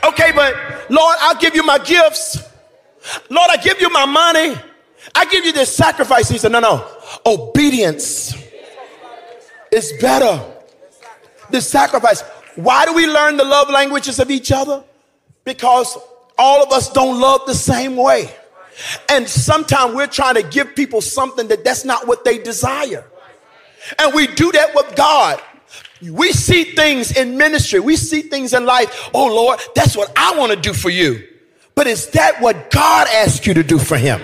Okay, 0.03 0.31
but 0.35 0.53
Lord, 0.91 1.17
I'll 1.19 1.39
give 1.39 1.55
you 1.55 1.63
my 1.63 1.79
gifts. 1.79 2.37
Lord, 3.29 3.49
I 3.49 3.57
give 3.57 3.81
you 3.81 3.89
my 3.89 4.05
money. 4.05 4.55
I 5.15 5.25
give 5.25 5.45
you 5.45 5.51
this 5.51 5.75
sacrifice. 5.75 6.29
He 6.29 6.37
said, 6.37 6.51
No, 6.51 6.59
no. 6.59 6.87
Obedience 7.25 8.35
is 9.71 9.93
better. 9.99 10.43
The 11.49 11.61
sacrifice. 11.61 12.23
Why 12.57 12.85
do 12.85 12.93
we 12.93 13.05
learn 13.05 13.37
the 13.37 13.43
love 13.43 13.69
languages 13.69 14.19
of 14.19 14.31
each 14.31 14.51
other? 14.51 14.83
Because 15.43 15.95
all 16.39 16.63
of 16.63 16.71
us 16.71 16.89
don't 16.91 17.21
love 17.21 17.41
the 17.45 17.53
same 17.53 17.95
way. 17.95 18.33
And 19.09 19.29
sometimes 19.29 19.93
we're 19.93 20.07
trying 20.07 20.35
to 20.35 20.43
give 20.43 20.75
people 20.75 21.01
something 21.01 21.47
that 21.49 21.63
that's 21.63 21.85
not 21.85 22.07
what 22.07 22.25
they 22.25 22.39
desire. 22.39 23.05
And 23.99 24.13
we 24.15 24.25
do 24.25 24.51
that 24.51 24.73
with 24.73 24.95
God. 24.95 25.39
We 26.01 26.31
see 26.31 26.63
things 26.63 27.15
in 27.15 27.37
ministry, 27.37 27.79
we 27.79 27.95
see 27.95 28.21
things 28.21 28.53
in 28.53 28.65
life. 28.65 29.09
Oh 29.13 29.27
Lord, 29.27 29.59
that's 29.75 29.95
what 29.95 30.11
I 30.15 30.35
want 30.37 30.51
to 30.51 30.59
do 30.59 30.73
for 30.73 30.89
you. 30.89 31.27
But 31.75 31.85
is 31.85 32.07
that 32.09 32.41
what 32.41 32.71
God 32.71 33.07
asked 33.07 33.45
you 33.45 33.53
to 33.53 33.63
do 33.63 33.77
for 33.77 33.97
him? 33.97 34.21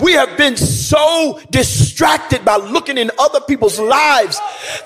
We 0.00 0.12
have 0.12 0.36
been 0.36 0.56
so 0.56 1.40
distracted 1.50 2.44
by 2.44 2.56
looking 2.56 2.98
in 2.98 3.10
other 3.18 3.40
people's 3.40 3.78
lives 3.78 4.38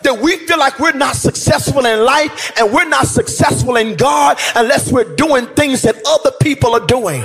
that 0.03 0.19
we 0.21 0.37
feel 0.39 0.59
like 0.59 0.79
we're 0.79 0.93
not 0.93 1.17
successful 1.17 1.85
in 1.87 2.05
life 2.05 2.53
and 2.59 2.73
we're 2.73 2.89
not 2.89 3.07
successful 3.07 3.77
in 3.77 3.97
God 3.97 4.39
unless 4.55 4.93
we're 4.93 5.17
doing 5.17 5.47
things 5.49 5.83
that 5.83 5.97
other 6.07 6.33
people 6.41 6.75
are 6.75 6.87
doing. 6.87 7.21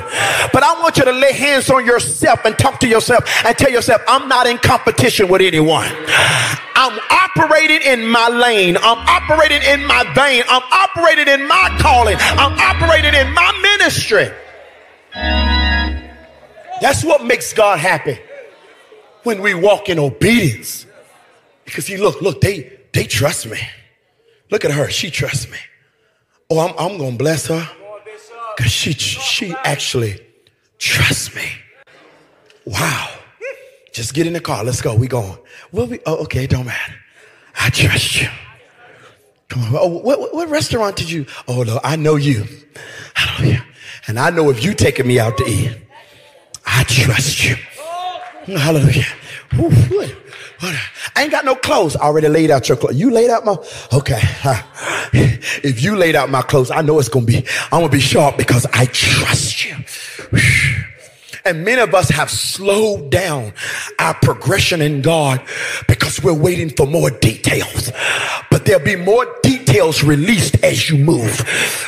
But 0.54 0.64
I 0.64 0.80
want 0.82 0.98
you 0.98 1.06
to 1.06 1.12
lay 1.12 1.34
hands 1.34 1.70
on 1.70 1.86
yourself 1.86 2.40
and 2.46 2.58
talk 2.58 2.80
to 2.82 2.88
yourself 2.88 3.24
and 3.46 3.58
tell 3.58 3.72
yourself, 3.72 4.02
I'm 4.08 4.28
not 4.28 4.48
in 4.48 4.58
competition 4.58 5.28
with 5.28 5.42
anyone. 5.42 5.90
I'm 6.76 7.00
operating 7.10 7.82
in 7.82 8.08
my 8.08 8.30
lane. 8.30 8.78
I'm 8.78 8.98
operating 9.08 9.62
in 9.62 9.86
my 9.86 10.04
vein. 10.14 10.44
I'm 10.50 10.64
operating 10.72 11.28
in 11.28 11.48
my 11.48 11.78
calling. 11.80 12.18
I'm 12.20 12.58
operating 12.60 13.14
in 13.14 13.34
my 13.34 13.52
ministry. 13.62 14.32
That's 16.84 17.02
what 17.02 17.24
makes 17.24 17.54
God 17.54 17.80
happy 17.80 18.20
when 19.24 19.42
we 19.42 19.54
walk 19.54 19.88
in 19.88 19.98
obedience. 19.98 20.86
Because 21.64 21.88
he 21.88 21.96
look, 21.96 22.22
look, 22.22 22.42
they 22.42 22.78
they 22.92 23.06
trust 23.06 23.46
me. 23.48 23.58
Look 24.52 24.66
at 24.66 24.72
her, 24.72 24.90
she 24.90 25.10
trusts 25.10 25.50
me. 25.50 25.58
Oh, 26.50 26.60
I'm, 26.60 26.76
I'm 26.78 26.98
gonna 26.98 27.16
bless 27.16 27.48
her. 27.48 27.70
Because 28.58 28.70
she 28.70 28.92
she 28.92 29.54
actually 29.64 30.20
trusts 30.78 31.34
me. 31.34 31.50
Wow. 32.66 33.12
Just 33.94 34.14
get 34.14 34.28
in 34.28 34.34
the 34.34 34.42
car. 34.42 34.66
Let's 34.66 34.82
go. 34.82 34.94
We 34.94 35.08
going. 35.08 35.38
Will 35.72 35.88
we? 35.88 36.02
Oh, 36.06 36.18
okay. 36.24 36.48
Don't 36.48 36.66
matter. 36.66 36.96
I 37.62 37.70
trust 37.70 38.22
you. 38.22 38.28
Come 39.48 39.64
on. 39.64 39.72
Oh, 39.76 39.88
what, 39.88 40.34
what 40.34 40.50
restaurant 40.50 40.98
did 40.98 41.10
you? 41.10 41.28
Oh, 41.48 41.64
no, 41.64 41.80
I 41.82 41.96
know 41.96 42.18
you. 42.18 42.44
I 43.16 43.40
know 43.42 43.52
you. 43.52 43.60
And 44.06 44.20
I 44.20 44.32
know 44.32 44.50
if 44.50 44.62
you 44.66 44.74
taking 44.74 45.08
me 45.08 45.18
out 45.18 45.38
to 45.38 45.46
eat, 45.46 45.78
I 46.66 46.84
trust 46.84 47.44
you. 47.44 47.56
Hallelujah. 48.58 49.06
I 51.16 51.24
ain't 51.24 51.32
got 51.32 51.46
no 51.46 51.56
clothes. 51.56 51.96
I 51.96 52.06
already 52.06 52.30
laid 52.30 52.50
out 52.52 52.68
your 52.68 52.78
clothes. 52.78 52.96
You 52.96 53.12
laid 53.12 53.30
out 53.30 53.46
my, 53.46 53.56
okay. 53.94 54.20
If 55.64 55.84
you 55.84 55.96
laid 55.96 56.16
out 56.16 56.30
my 56.30 56.42
clothes, 56.42 56.72
I 56.72 56.82
know 56.82 57.00
it's 57.00 57.10
going 57.10 57.26
to 57.26 57.32
be, 57.32 57.48
I'm 57.72 57.82
going 57.82 57.86
to 57.86 57.92
be 57.92 58.00
sharp 58.00 58.38
because 58.38 58.66
I 58.74 58.86
trust 58.86 59.66
you. 59.66 59.76
And 61.46 61.66
many 61.66 61.82
of 61.82 61.94
us 61.94 62.10
have 62.10 62.30
slowed 62.30 63.10
down 63.10 63.54
our 64.00 64.14
progression 64.14 64.82
in 64.82 65.02
God 65.02 65.42
because 65.88 66.24
we're 66.24 66.34
waiting 66.34 66.70
for 66.70 66.88
more 66.88 67.10
details. 67.10 67.92
But 68.50 68.66
there'll 68.66 68.84
be 68.84 68.96
more 68.96 69.26
details 69.44 70.04
released 70.04 70.64
as 70.64 70.90
you 70.90 70.98
move. 70.98 71.44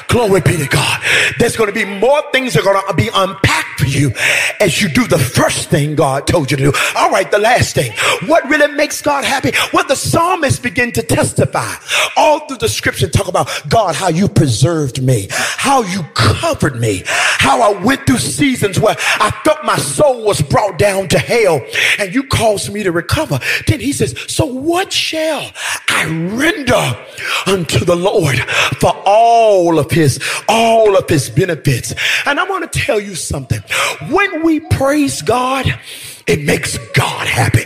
Glory 0.09 0.41
be 0.41 0.57
to 0.57 0.67
God. 0.67 1.01
There's 1.39 1.55
going 1.55 1.69
to 1.69 1.73
be 1.73 1.85
more 1.85 2.21
things 2.31 2.53
that 2.53 2.65
are 2.65 2.73
going 2.73 2.87
to 2.87 2.93
be 2.93 3.09
unpacked 3.13 3.79
for 3.79 3.85
you 3.87 4.11
as 4.59 4.81
you 4.81 4.89
do 4.89 5.07
the 5.07 5.17
first 5.19 5.69
thing 5.69 5.95
God 5.95 6.27
told 6.27 6.51
you 6.51 6.57
to 6.57 6.63
do. 6.71 6.73
All 6.95 7.11
right, 7.11 7.29
the 7.29 7.39
last 7.39 7.75
thing. 7.75 7.93
What 8.27 8.43
really 8.49 8.73
makes 8.73 9.01
God 9.01 9.23
happy? 9.23 9.51
When 9.71 9.87
the 9.87 9.95
psalmists 9.95 10.59
begin 10.59 10.91
to 10.93 11.01
testify 11.01 11.73
all 12.17 12.39
through 12.47 12.57
the 12.57 12.69
scripture, 12.69 13.07
talk 13.07 13.27
about 13.27 13.49
God, 13.69 13.95
how 13.95 14.09
you 14.09 14.27
preserved 14.27 15.01
me, 15.01 15.27
how 15.29 15.83
you 15.83 16.03
covered 16.13 16.79
me, 16.79 17.03
how 17.05 17.61
I 17.61 17.83
went 17.83 18.05
through 18.07 18.17
seasons 18.17 18.79
where 18.79 18.95
I 18.97 19.31
felt 19.45 19.63
my 19.63 19.77
soul 19.77 20.23
was 20.23 20.41
brought 20.41 20.79
down 20.79 21.07
to 21.07 21.19
hell 21.19 21.61
and 21.99 22.13
you 22.13 22.23
caused 22.23 22.73
me 22.73 22.81
to 22.81 22.91
recover. 22.91 23.39
Then 23.67 23.79
he 23.79 23.93
says, 23.93 24.15
so 24.27 24.45
what 24.45 24.91
shall 24.91 25.51
I 25.87 26.05
render 26.07 27.05
unto 27.45 27.85
the 27.85 27.95
Lord 27.95 28.39
for 28.79 28.91
all 29.05 29.77
of 29.77 29.91
his, 29.91 30.19
all 30.49 30.97
of 30.97 31.07
his 31.07 31.29
benefits? 31.29 31.93
And 32.25 32.39
I 32.39 32.43
want 32.45 32.71
to 32.71 32.79
tell 32.79 32.99
you 32.99 33.13
something. 33.13 33.61
When 34.09 34.43
we 34.43 34.61
praise 34.61 35.21
God, 35.21 35.79
it 36.27 36.43
makes 36.43 36.77
God 36.93 37.27
happy. 37.27 37.65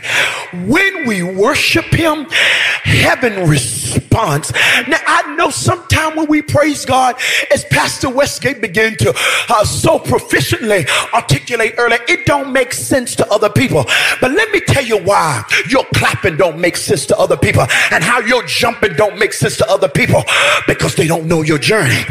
When 0.66 1.08
we 1.08 1.24
worship 1.24 1.86
Him, 1.86 2.26
heaven 2.84 3.48
responds. 3.48 4.52
Now, 4.88 5.00
I 5.08 5.36
know 5.36 5.50
sometime 5.50 6.16
when 6.18 6.28
we 6.28 6.42
praise 6.42 6.86
God, 6.86 7.16
as 7.54 7.64
Pastor 7.66 8.10
Westgate 8.10 8.62
began 8.62 8.98
to 8.98 9.14
uh, 9.50 9.64
so 9.64 10.00
proficiently 10.00 10.88
articulate 11.14 11.76
earlier, 11.78 12.00
it 12.08 12.26
don't 12.26 12.52
make 12.52 12.74
sense 12.74 13.16
to 13.16 13.32
other 13.32 13.50
people. 13.50 13.86
But 14.20 14.32
let 14.32 14.52
me 14.52 14.60
tell 14.60 14.84
you 14.84 14.98
why 14.98 15.44
your 15.70 15.86
clapping 15.94 16.38
don't 16.38 16.60
make 16.60 16.76
sense 16.76 17.06
to 17.08 17.18
other 17.18 17.38
people 17.38 17.66
and 17.92 18.04
how 18.04 18.20
your 18.20 18.44
jumping 18.44 18.94
don't 18.96 19.18
make 19.18 19.34
sense 19.34 19.56
to 19.58 19.70
other 19.70 19.88
people 19.88 20.24
because 20.68 20.96
they 20.96 21.08
don't 21.08 21.28
know 21.28 21.44
your 21.44 21.60
journey. 21.60 22.04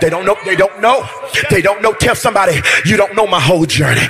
They 0.00 0.10
don't 0.10 0.26
know. 0.26 0.36
They 0.44 0.56
don't 0.56 0.80
know. 0.80 1.08
They 1.50 1.62
don't 1.62 1.80
know. 1.80 1.92
Tell 1.92 2.14
somebody 2.14 2.60
you 2.84 2.96
don't 2.96 3.14
know 3.14 3.26
my 3.26 3.40
whole 3.40 3.64
journey. 3.64 4.02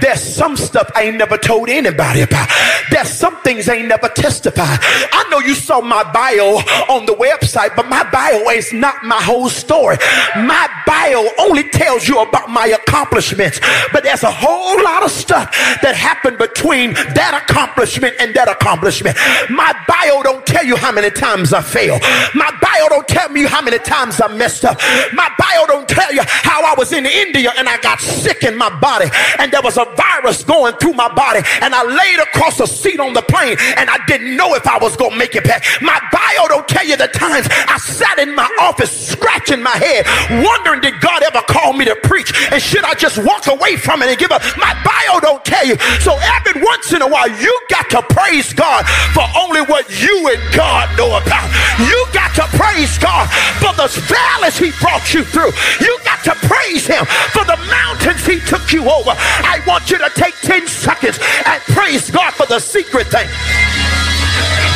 There's 0.00 0.22
some 0.22 0.56
stuff 0.56 0.90
I 0.94 1.02
ain't 1.04 1.16
never 1.16 1.33
never 1.34 1.42
told 1.42 1.68
anybody 1.68 2.22
about. 2.22 2.48
There's 2.90 3.10
some 3.10 3.40
things 3.42 3.68
I 3.68 3.76
ain't 3.76 3.88
never 3.88 4.08
testified. 4.08 4.78
I 4.80 5.26
know 5.30 5.40
you 5.40 5.54
saw 5.54 5.80
my 5.80 6.04
bio 6.12 6.58
on 6.88 7.06
the 7.06 7.14
website, 7.14 7.74
but 7.74 7.88
my 7.88 8.08
bio 8.10 8.50
is 8.50 8.72
not 8.72 9.02
my 9.04 9.20
whole 9.20 9.48
story. 9.48 9.96
My 10.36 10.68
bio 10.86 11.26
only 11.40 11.68
tells 11.70 12.06
you 12.08 12.20
about 12.20 12.50
my 12.50 12.66
accomplishments, 12.66 13.60
but 13.92 14.04
there's 14.04 14.22
a 14.22 14.30
whole 14.30 14.82
lot 14.82 15.02
of 15.02 15.10
stuff 15.10 15.50
that 15.82 15.94
happened 15.96 16.38
between 16.38 16.92
that 16.92 17.42
accomplishment 17.42 18.14
and 18.20 18.34
that 18.34 18.48
accomplishment. 18.48 19.16
My 19.50 19.72
bio 19.88 20.22
don't 20.22 20.46
tell 20.46 20.64
you 20.64 20.76
how 20.76 20.92
many 20.92 21.10
times 21.10 21.52
I 21.52 21.62
failed. 21.62 22.02
My 22.34 22.50
bio 22.60 22.88
don't 22.88 23.08
tell 23.08 23.28
me 23.30 23.44
how 23.44 23.62
many 23.62 23.78
times 23.78 24.20
I 24.20 24.28
messed 24.28 24.64
up. 24.64 24.78
My 25.12 25.30
bio 25.38 25.66
don't 25.66 25.88
tell 25.88 26.12
you 26.12 26.22
how 26.24 26.62
I 26.62 26.74
was 26.76 26.92
in 26.92 27.06
India 27.06 27.52
and 27.56 27.68
I 27.68 27.78
got 27.78 28.00
sick 28.00 28.44
in 28.44 28.56
my 28.56 28.70
body 28.78 29.06
and 29.38 29.50
there 29.52 29.62
was 29.62 29.76
a 29.76 29.84
virus 29.96 30.44
going 30.44 30.74
through 30.76 30.92
my 30.92 31.08
body 31.08 31.23
and 31.32 31.74
I 31.74 31.82
laid 31.82 32.18
across 32.20 32.60
a 32.60 32.66
seat 32.66 33.00
on 33.00 33.12
the 33.12 33.22
plane 33.22 33.56
and 33.76 33.88
I 33.88 33.98
didn't 34.06 34.36
know 34.36 34.54
if 34.54 34.66
I 34.66 34.78
was 34.78 34.96
going 34.96 35.12
to 35.12 35.16
make 35.16 35.34
it 35.34 35.44
back. 35.44 35.64
My 35.80 35.98
bio 36.12 36.48
don't 36.48 36.68
tell 36.68 36.84
you 36.84 36.96
the 36.96 37.08
times 37.08 37.46
I 37.50 37.78
sat 37.78 38.18
in 38.18 38.34
my 38.34 38.48
office 38.60 38.90
scratching 38.90 39.62
my 39.62 39.76
head, 39.76 40.06
wondering 40.44 40.80
did 40.80 41.00
God 41.00 41.22
ever 41.22 41.40
call 41.48 41.72
me 41.72 41.84
to 41.86 41.96
preach 42.04 42.32
and 42.52 42.60
should 42.60 42.84
I 42.84 42.94
just 42.94 43.18
walk 43.18 43.46
away 43.46 43.76
from 43.76 44.02
it 44.02 44.08
and 44.08 44.18
give 44.18 44.32
up? 44.32 44.42
My 44.56 44.74
bio 44.84 45.20
don't 45.20 45.44
tell 45.44 45.66
you. 45.66 45.76
So 46.00 46.16
every 46.20 46.60
once 46.62 46.92
in 46.92 47.02
a 47.02 47.08
while, 47.08 47.28
you 47.28 47.52
got 47.70 47.88
to 47.90 48.02
praise 48.02 48.52
God 48.52 48.84
for 49.14 49.24
only 49.36 49.62
what 49.62 49.88
you 49.88 50.28
and 50.28 50.40
God 50.54 50.92
know 50.98 51.16
about. 51.16 51.48
You 51.78 52.06
got 52.12 52.34
to 52.36 52.46
praise 52.56 52.98
God 52.98 53.28
for 53.58 53.72
the 53.74 53.88
valleys 54.08 54.58
He 54.58 54.70
brought 54.80 55.14
you 55.14 55.24
through. 55.24 55.52
You 55.80 55.98
got 56.04 56.22
to 56.24 56.34
praise 56.46 56.86
Him 56.86 57.04
for 57.32 57.44
the 57.44 57.56
mountains 57.70 58.26
He 58.26 58.40
took 58.40 58.72
you 58.72 58.88
over. 58.88 59.14
I 59.16 59.60
want 59.66 59.90
you 59.90 59.98
to 59.98 60.10
take 60.14 60.34
10 60.42 60.66
seconds 60.66 61.13
and 61.46 61.62
praise 61.74 62.10
God 62.10 62.32
for 62.34 62.46
the 62.46 62.58
secret 62.58 63.08
thing. 63.08 63.28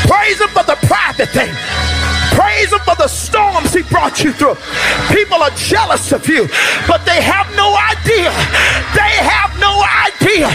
Praise 0.09 0.41
Him 0.41 0.49
for 0.49 0.65
the 0.65 0.79
private 0.87 1.29
thing. 1.31 1.53
Praise 2.33 2.73
Him 2.73 2.81
for 2.81 2.97
the 2.97 3.09
storms 3.09 3.75
He 3.75 3.83
brought 3.83 4.23
you 4.25 4.33
through. 4.33 4.57
People 5.13 5.43
are 5.43 5.51
jealous 5.57 6.13
of 6.13 6.27
you, 6.29 6.49
but 6.87 7.05
they 7.05 7.21
have 7.21 7.49
no 7.57 7.77
idea. 7.77 8.31
They 8.97 9.15
have 9.21 9.53
no 9.59 9.83
idea. 10.07 10.49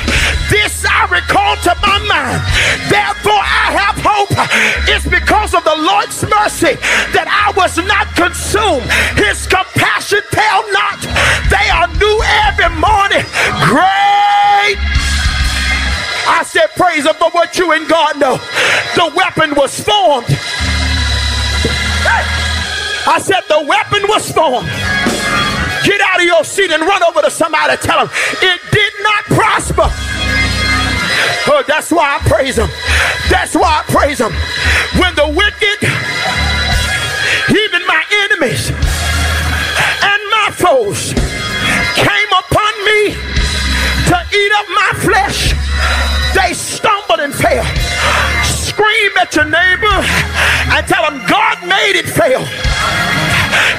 This 0.49 0.85
I 0.85 1.05
recall 1.09 1.55
to 1.65 1.73
my 1.81 1.97
mind. 2.05 2.41
Therefore, 2.89 3.41
I 3.41 3.73
have 3.73 3.97
hope. 3.97 4.29
It's 4.89 5.07
because 5.07 5.53
of 5.53 5.63
the 5.63 5.75
Lord's 5.75 6.21
mercy 6.23 6.77
that 7.13 7.25
I 7.25 7.53
was 7.57 7.77
not 7.77 8.13
consumed. 8.15 8.85
His 9.17 9.45
compassion 9.47 10.21
fail 10.29 10.61
not. 10.71 11.01
They 11.49 11.67
are 11.73 11.89
new 11.97 12.17
every 12.45 12.69
morning. 12.77 13.25
Great 13.65 14.92
I 16.27 16.43
said, 16.43 16.67
Praise 16.75 17.05
Him 17.05 17.15
for 17.15 17.29
what 17.31 17.57
you 17.57 17.71
and 17.71 17.87
God 17.87 18.19
know. 18.19 18.37
The 18.95 19.11
weapon 19.15 19.55
was 19.55 19.79
formed. 19.79 20.27
I 23.05 23.19
said, 23.21 23.41
The 23.49 23.65
weapon 23.67 24.07
was 24.07 24.31
formed. 24.31 24.67
Get 25.83 25.99
out 25.99 26.19
of 26.19 26.25
your 26.25 26.43
seat 26.43 26.71
and 26.71 26.83
run 26.83 27.03
over 27.03 27.21
to 27.21 27.29
somebody. 27.29 27.75
Tell 27.77 28.05
them 28.05 28.09
it 28.41 28.61
did 28.71 28.93
not 29.03 29.23
prosper. 29.25 29.89
Oh, 31.45 31.63
that's 31.67 31.91
why 31.91 32.15
I 32.15 32.19
praise 32.29 32.57
him. 32.57 32.69
That's 33.29 33.53
why 33.53 33.81
I 33.81 33.91
praise 33.91 34.19
him. 34.19 34.31
When 34.99 35.13
the 35.15 35.27
wicked, 35.27 35.79
even 37.51 37.85
my 37.85 38.03
enemies 38.23 38.69
and 38.71 40.21
my 40.31 40.49
foes, 40.55 41.11
came 41.99 42.31
upon 42.31 42.71
me 42.85 43.32
to 44.13 44.21
eat 44.29 44.51
up 44.53 44.67
my 44.69 44.91
flesh, 45.01 45.57
they 46.37 46.53
stumbled 46.53 47.19
and 47.19 47.33
fell. 47.33 47.65
Scream 48.45 49.11
at 49.17 49.33
your 49.35 49.45
neighbor 49.45 49.97
and 50.73 50.81
tell 50.85 51.03
them 51.09 51.21
God 51.25 51.65
made 51.65 51.97
it 51.97 52.05
fail. 52.05 52.45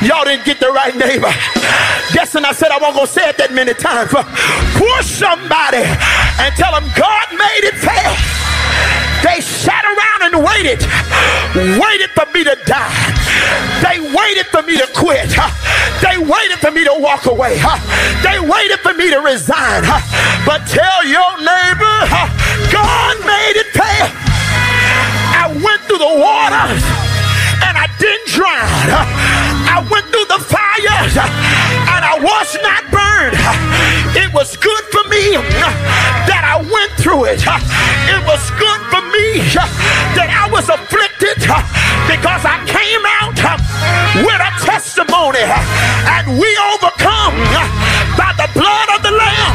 Y'all 0.06 0.24
didn't 0.24 0.44
get 0.44 0.60
the 0.60 0.70
right 0.70 0.94
neighbor. 0.94 1.30
Guessing 2.12 2.44
I 2.44 2.52
said 2.52 2.70
I 2.70 2.78
won't 2.78 2.94
go 2.94 3.06
say 3.06 3.28
it 3.28 3.38
that 3.38 3.52
many 3.52 3.74
times. 3.74 4.10
Push 4.78 5.06
somebody 5.06 5.82
and 5.82 6.50
tell 6.54 6.70
them 6.74 6.86
God 6.94 7.26
made 7.34 7.64
it 7.70 7.78
fail. 7.78 8.14
They 9.26 9.40
sat 9.40 9.73
and 10.34 10.44
waited, 10.44 10.80
waited 11.78 12.10
for 12.10 12.26
me 12.32 12.42
to 12.44 12.56
die. 12.66 12.90
They 13.82 14.00
waited 14.00 14.46
for 14.46 14.62
me 14.62 14.76
to 14.78 14.86
quit. 14.94 15.30
They 16.02 16.18
waited 16.18 16.58
for 16.58 16.70
me 16.70 16.84
to 16.84 16.94
walk 16.98 17.26
away. 17.26 17.60
They 18.22 18.40
waited 18.40 18.80
for 18.80 18.94
me 18.94 19.10
to 19.10 19.20
resign. 19.20 19.82
But 20.44 20.66
tell 20.66 21.06
your 21.06 21.38
neighbor, 21.38 21.96
God 22.72 23.14
made 23.24 23.56
it 23.56 23.72
pay. 23.74 24.10
I 25.38 25.46
went 25.62 25.82
through 25.82 25.98
the 25.98 26.14
waters 26.18 26.82
and 27.62 27.78
I 27.78 27.86
didn't 27.98 28.26
drown. 28.28 29.33
I 29.74 29.82
went 29.90 30.06
through 30.06 30.30
the 30.30 30.38
fires 30.38 31.18
and 31.18 32.02
I 32.06 32.14
was 32.22 32.48
not 32.62 32.86
burned. 32.94 33.34
It 34.14 34.30
was 34.30 34.54
good 34.54 34.84
for 34.94 35.02
me 35.10 35.34
that 36.30 36.46
I 36.46 36.62
went 36.62 36.94
through 36.94 37.26
it. 37.34 37.42
It 37.42 38.22
was 38.22 38.38
good 38.54 38.80
for 38.86 39.02
me 39.10 39.42
that 40.14 40.30
I 40.30 40.46
was 40.54 40.70
afflicted 40.70 41.42
because 42.06 42.42
I 42.46 42.62
came 42.70 43.02
out 43.18 43.34
with 44.22 44.38
a 44.38 44.52
testimony 44.62 45.42
and 45.42 46.38
we 46.38 46.50
overcome 46.70 47.34
by 48.14 48.30
the 48.38 48.46
blood 48.54 48.88
of 48.94 49.02
the 49.02 49.10
Lamb 49.10 49.54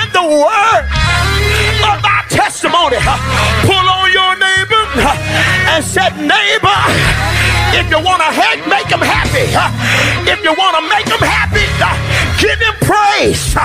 and 0.00 0.08
the 0.16 0.24
word 0.32 0.84
of 1.92 2.00
our 2.00 2.24
testimony. 2.32 2.96
Pull 3.68 3.84
on 3.84 4.08
your 4.16 4.29
said, 5.82 6.12
neighbor, 6.20 6.80
if 7.72 7.88
you 7.88 7.96
want 8.04 8.20
to 8.20 8.30
make 8.68 8.88
them 8.88 9.00
happy, 9.00 9.48
if 10.28 10.42
you 10.44 10.52
want 10.52 10.76
to 10.76 10.84
make 10.92 11.06
them 11.06 11.22
happy, 11.24 11.64
give 12.36 12.58
him 12.60 12.76
praise, 12.84 13.56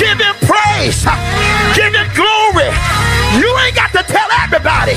give 0.00 0.16
him 0.16 0.36
praise, 0.48 1.04
give 1.76 1.92
him 1.92 2.08
glory. 2.16 2.72
You 3.36 3.48
ain't 3.64 3.76
got 3.76 3.92
to 3.92 4.02
tell 4.04 4.28
everybody, 4.44 4.96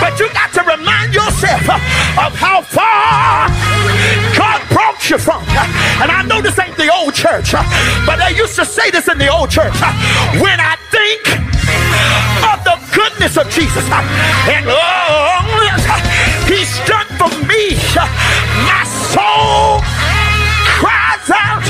but 0.00 0.18
you 0.18 0.26
got 0.34 0.52
to 0.54 0.62
remind 0.62 1.14
yourself 1.14 1.62
of 2.18 2.34
how 2.34 2.62
far 2.62 3.48
God 4.34 4.60
brought 4.70 4.98
you 5.10 5.18
from. 5.18 5.42
And 6.02 6.10
I 6.10 6.24
know 6.26 6.40
this 6.40 6.58
ain't 6.58 6.76
the 6.76 6.92
old 6.92 7.14
church, 7.14 7.52
but 8.06 8.16
they 8.18 8.34
used 8.36 8.56
to 8.56 8.64
say 8.64 8.90
this 8.90 9.08
in 9.08 9.18
the 9.18 9.28
old 9.28 9.50
church. 9.50 9.74
When 10.42 10.58
I 10.58 10.76
think 10.90 11.53
of 12.50 12.58
the 12.64 12.76
goodness 12.94 13.36
of 13.36 13.48
Jesus 13.50 13.84
and 14.50 14.66
oh, 14.68 15.40
he's 16.46 16.78
done 16.86 17.06
for 17.18 17.30
me, 17.46 17.76
my 18.68 18.82
soul 19.12 19.80
cries 20.78 21.30
out, 21.30 21.64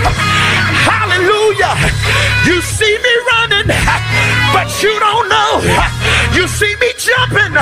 Hallelujah. 0.85 1.75
You 2.45 2.61
see 2.61 2.99
me 2.99 3.15
running, 3.33 3.69
but 4.53 4.69
you 4.83 4.99
don't 4.99 5.29
know. 5.29 5.63
You 6.35 6.49
see 6.49 6.75
me 6.77 6.91
jumping, 6.99 7.55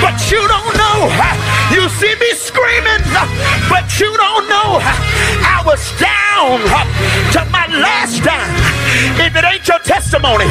but 0.00 0.16
you 0.30 0.42
don't 0.48 0.74
know. 0.76 1.10
You 1.74 1.88
see 2.00 2.14
me 2.14 2.30
screaming, 2.34 3.02
but 3.68 3.86
you 4.00 4.10
don't 4.16 4.48
know. 4.48 4.80
I 5.44 5.62
was 5.64 5.82
down 5.98 6.60
to 7.34 7.40
my 7.50 7.66
last 7.68 8.22
dime. 8.22 8.54
If 9.20 9.36
it 9.36 9.44
ain't 9.44 9.66
your 9.68 9.78
testimony, 9.80 10.46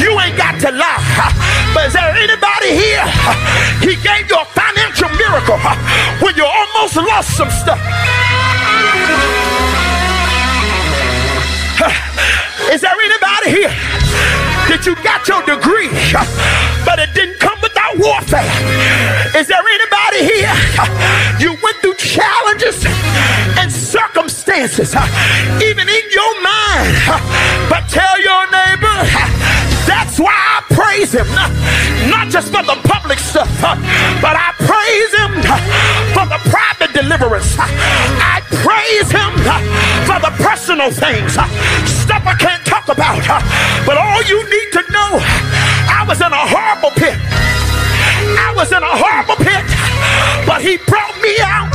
you 0.00 0.18
ain't 0.20 0.36
got 0.36 0.60
to 0.60 0.72
lie. 0.72 1.02
But 1.74 1.86
is 1.88 1.92
there 1.92 2.10
anybody 2.16 2.74
here? 2.74 3.04
He 3.80 3.96
gave 4.02 4.28
you 4.28 4.36
a 4.36 4.44
financial 4.56 5.08
miracle 5.16 5.58
when 6.20 6.34
you 6.36 6.44
almost 6.44 6.96
lost 6.96 7.36
some 7.36 7.50
stuff. 7.50 7.80
Is 12.72 12.82
there 12.82 12.92
anybody 12.92 13.50
here 13.50 13.72
that 14.68 14.84
you 14.84 14.94
got 14.96 15.26
your 15.28 15.40
degree, 15.46 15.88
but 16.84 16.98
it 16.98 17.14
didn't 17.14 17.38
come? 17.38 17.57
warfare. 17.98 18.46
Is 19.34 19.46
there 19.46 19.60
anybody 19.60 20.22
here? 20.24 20.54
You 21.42 21.58
went 21.62 21.76
through 21.82 21.94
challenges 21.98 22.86
and 23.58 23.70
circumstances, 23.70 24.94
even 25.60 25.88
in 25.88 26.04
your 26.10 26.32
mind. 26.42 26.94
But 27.68 27.88
tell 27.90 28.16
your 28.22 28.44
neighbor, 28.50 28.96
that's 29.84 30.18
why 30.18 30.32
I 30.32 30.62
praise 30.70 31.12
him. 31.12 31.26
Not 32.08 32.28
just 32.30 32.54
for 32.54 32.62
the 32.62 32.78
public 32.86 33.18
stuff, 33.18 33.50
but 33.60 34.34
I 34.38 34.54
praise 34.62 35.12
him 35.18 35.42
for 36.14 36.26
the 36.26 36.40
private 36.48 36.94
deliverance. 36.94 37.56
I 37.58 38.40
praise 38.62 39.10
him 39.10 39.32
for 40.06 40.18
the 40.22 40.32
personal 40.42 40.90
things, 40.90 41.34
stuff 41.34 42.22
I 42.24 42.34
can't 42.38 42.64
talk 42.64 42.88
about. 42.88 43.26
But 43.84 43.98
all 43.98 44.22
you 44.22 44.38
need 44.44 44.70
to 44.72 44.82
know, 44.92 45.18
I 45.90 46.04
was 46.06 46.20
in 46.20 46.32
a 46.32 46.44
horrible 46.46 46.90
pit. 46.96 47.18
I 48.36 48.52
was 48.54 48.72
in 48.72 48.82
a 48.82 48.94
horrible 48.98 49.38
pit, 49.40 49.64
but 50.44 50.60
he 50.60 50.76
brought 50.84 51.16
me 51.22 51.38
out. 51.40 51.72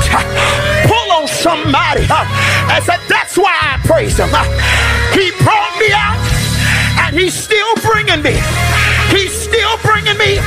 Pull 0.86 1.10
on 1.12 1.28
somebody 1.28 2.06
uh, 2.10 2.26
and 2.70 2.84
said, 2.84 3.00
That's 3.10 3.38
why 3.38 3.54
I 3.54 3.80
praise 3.88 4.18
him. 4.18 4.30
Uh, 4.30 4.46
he 5.18 5.32
brought 5.42 5.74
me 5.80 5.90
out, 5.96 6.20
and 7.08 7.18
he's 7.18 7.34
still 7.34 7.74
bringing 7.82 8.22
me. 8.22 8.38
He's 9.10 9.34
still 9.34 9.78
bringing 9.82 10.18
me. 10.18 10.38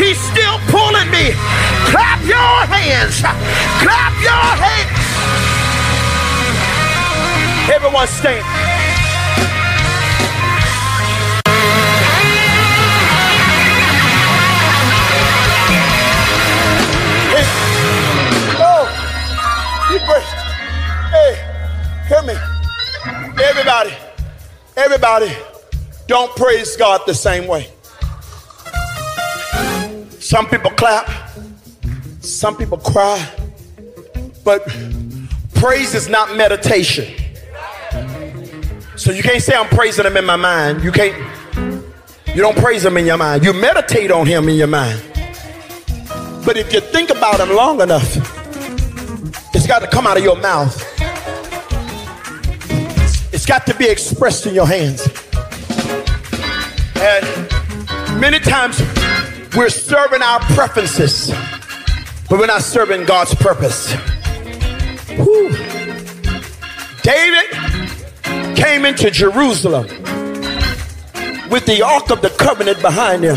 He's 0.00 0.20
still 0.32 0.58
pulling 0.68 1.10
me. 1.10 1.32
Clap 1.92 2.20
your 2.24 2.56
hands. 2.68 3.20
Clap 3.20 4.14
your 4.22 4.46
hands. 4.60 5.04
Everyone 7.72 8.06
stand. 8.06 8.73
Everybody, 24.76 25.32
don't 26.06 26.34
praise 26.36 26.76
God 26.76 27.02
the 27.06 27.14
same 27.14 27.46
way. 27.46 27.70
Some 30.20 30.46
people 30.48 30.70
clap, 30.70 31.30
some 32.20 32.56
people 32.56 32.78
cry, 32.78 33.28
but 34.44 34.66
praise 35.54 35.94
is 35.94 36.08
not 36.08 36.36
meditation. 36.36 37.14
So 38.96 39.12
you 39.12 39.22
can't 39.22 39.42
say 39.42 39.54
I'm 39.54 39.68
praising 39.68 40.06
him 40.06 40.16
in 40.16 40.24
my 40.24 40.36
mind. 40.36 40.82
You 40.82 40.92
can't, 40.92 41.14
you 42.28 42.42
don't 42.42 42.56
praise 42.56 42.84
him 42.84 42.96
in 42.96 43.06
your 43.06 43.16
mind. 43.16 43.44
You 43.44 43.52
meditate 43.52 44.10
on 44.10 44.26
him 44.26 44.48
in 44.48 44.56
your 44.56 44.66
mind. 44.66 45.02
But 46.44 46.56
if 46.56 46.72
you 46.72 46.80
think 46.80 47.10
about 47.10 47.40
him 47.40 47.54
long 47.54 47.80
enough, 47.80 48.16
it's 49.54 49.66
got 49.66 49.80
to 49.80 49.86
come 49.86 50.06
out 50.06 50.16
of 50.16 50.24
your 50.24 50.36
mouth. 50.36 50.93
It's 53.44 53.50
got 53.50 53.66
to 53.66 53.74
be 53.74 53.86
expressed 53.86 54.46
in 54.46 54.54
your 54.54 54.66
hands. 54.66 55.06
And 56.96 58.18
many 58.18 58.38
times 58.38 58.80
we're 59.54 59.68
serving 59.68 60.22
our 60.22 60.40
preferences, 60.54 61.30
but 62.30 62.38
we're 62.38 62.46
not 62.46 62.62
serving 62.62 63.04
God's 63.04 63.34
purpose. 63.34 63.92
Whew. 65.10 65.50
David 67.02 68.56
came 68.56 68.86
into 68.86 69.10
Jerusalem 69.10 69.88
with 71.50 71.66
the 71.66 71.82
Ark 71.84 72.08
of 72.08 72.22
the 72.22 72.34
Covenant 72.38 72.80
behind 72.80 73.24
him. 73.24 73.36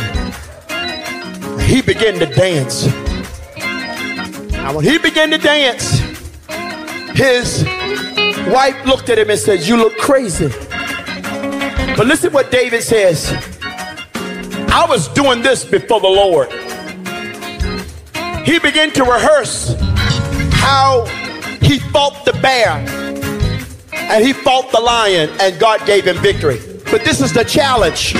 He 1.60 1.82
began 1.82 2.18
to 2.20 2.28
dance. 2.28 2.88
And 4.54 4.74
when 4.74 4.86
he 4.86 5.00
began 5.00 5.32
to 5.32 5.38
dance, 5.38 6.00
his 7.14 7.68
wife 8.52 8.86
looked 8.86 9.10
at 9.10 9.20
him 9.20 9.30
and 9.30 9.40
said, 9.40 9.62
You 9.62 9.78
look 9.78 9.98
crazy. 9.98 10.50
But 11.98 12.06
listen 12.06 12.32
what 12.34 12.52
David 12.52 12.84
says. 12.84 13.32
I 14.14 14.86
was 14.88 15.08
doing 15.10 15.42
this 15.42 15.66
before 15.66 16.00
the 16.00 16.08
Lord. 16.08 16.52
He 18.46 18.60
began 18.60 18.92
to 18.92 19.04
rehearse 19.04 19.76
how 20.54 21.06
he 21.62 21.80
fought 21.80 22.26
the 22.26 22.34
bear 22.42 23.08
and 24.10 24.24
he 24.24 24.32
fought 24.32 24.72
the 24.72 24.80
lion, 24.80 25.30
and 25.42 25.60
God 25.60 25.86
gave 25.86 26.06
him 26.06 26.18
victory. 26.18 26.60
But 26.90 27.04
this 27.04 27.20
is 27.20 27.34
the 27.34 27.44
challenge. 27.44 28.14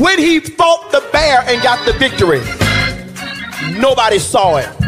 When 0.00 0.18
he 0.18 0.38
fought 0.38 0.92
the 0.92 1.04
bear 1.12 1.42
and 1.46 1.60
got 1.60 1.84
the 1.84 1.92
victory, 1.94 2.40
nobody 3.80 4.18
saw 4.20 4.58
it. 4.58 4.83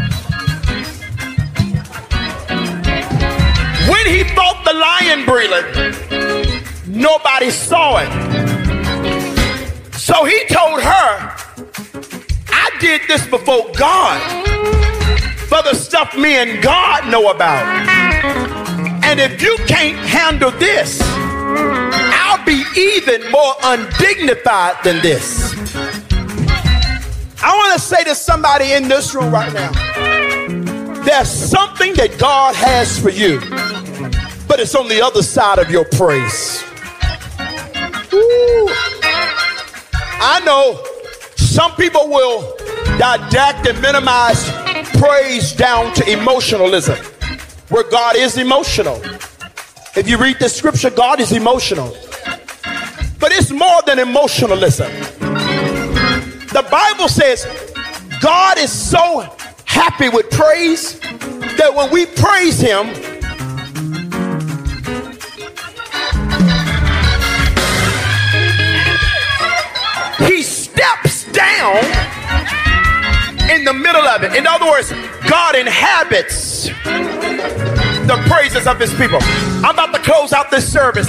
When 3.97 4.13
he 4.13 4.23
fought 4.35 4.63
the 4.63 4.73
lion 4.73 5.25
breathing, 5.25 5.65
nobody 6.85 7.49
saw 7.49 7.97
it. 7.97 8.11
So 9.95 10.23
he 10.23 10.45
told 10.45 10.81
her, 10.83 11.33
I 12.47 12.69
did 12.79 13.01
this 13.07 13.25
before 13.25 13.71
God 13.75 14.21
for 15.49 15.63
the 15.63 15.73
stuff 15.73 16.15
me 16.15 16.35
and 16.35 16.61
God 16.61 17.09
know 17.09 17.31
about. 17.31 17.65
And 19.03 19.19
if 19.19 19.41
you 19.41 19.57
can't 19.65 19.97
handle 19.97 20.51
this, 20.51 21.01
I'll 21.01 22.45
be 22.45 22.63
even 22.77 23.31
more 23.31 23.55
undignified 23.63 24.75
than 24.83 25.01
this. 25.01 25.55
I 27.41 27.51
want 27.51 27.73
to 27.73 27.79
say 27.79 28.03
to 28.03 28.13
somebody 28.13 28.73
in 28.73 28.87
this 28.87 29.15
room 29.15 29.33
right 29.33 29.51
now 29.51 29.71
there's 31.07 31.29
something 31.29 31.93
that 31.93 32.17
God 32.19 32.53
has 32.55 32.99
for 32.99 33.09
you, 33.09 33.39
but 34.47 34.59
it's 34.59 34.75
on 34.75 34.87
the 34.87 35.01
other 35.01 35.21
side 35.21 35.59
of 35.59 35.69
your 35.69 35.85
praise. 35.85 36.63
Ooh. 38.13 38.69
I 40.19 40.41
know 40.45 40.83
some 41.35 41.73
people 41.75 42.07
will 42.09 42.55
didact 42.97 43.69
and 43.69 43.79
minimize 43.81 44.49
praise 44.99 45.53
down 45.53 45.93
to 45.95 46.11
emotionalism, 46.11 46.97
where 47.69 47.83
God 47.83 48.15
is 48.15 48.37
emotional. 48.37 48.99
If 49.95 50.07
you 50.07 50.17
read 50.17 50.37
the 50.39 50.49
scripture, 50.49 50.89
God 50.89 51.19
is 51.19 51.31
emotional. 51.31 51.95
But 53.19 53.31
it's 53.31 53.51
more 53.51 53.81
than 53.85 53.99
emotionalism. 53.99 54.91
The 56.49 56.65
Bible 56.71 57.07
says 57.07 57.45
God 58.21 58.57
is 58.57 58.71
so 58.71 59.35
happy 59.65 60.09
with 60.09 60.29
praise 60.31 60.99
that 60.99 61.71
when 61.75 61.91
we 61.91 62.05
praise 62.05 62.59
Him, 62.59 62.87
steps 70.77 71.23
down 71.31 71.77
in 73.49 73.63
the 73.65 73.73
middle 73.73 74.05
of 74.07 74.21
it. 74.23 74.35
In 74.35 74.45
other 74.45 74.65
words, 74.65 74.91
God 75.27 75.55
inhabits 75.55 76.67
the 78.05 78.23
praises 78.29 78.67
of 78.67 78.79
his 78.79 78.93
people. 78.93 79.17
I'm 79.65 79.73
about 79.73 79.93
to 79.95 80.01
close 80.01 80.33
out 80.33 80.51
this 80.51 80.71
service, 80.71 81.07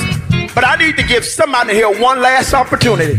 but 0.54 0.64
I 0.64 0.76
need 0.76 0.96
to 0.96 1.02
give 1.02 1.24
somebody 1.24 1.74
here 1.74 1.90
one 2.00 2.22
last 2.22 2.54
opportunity. 2.54 3.18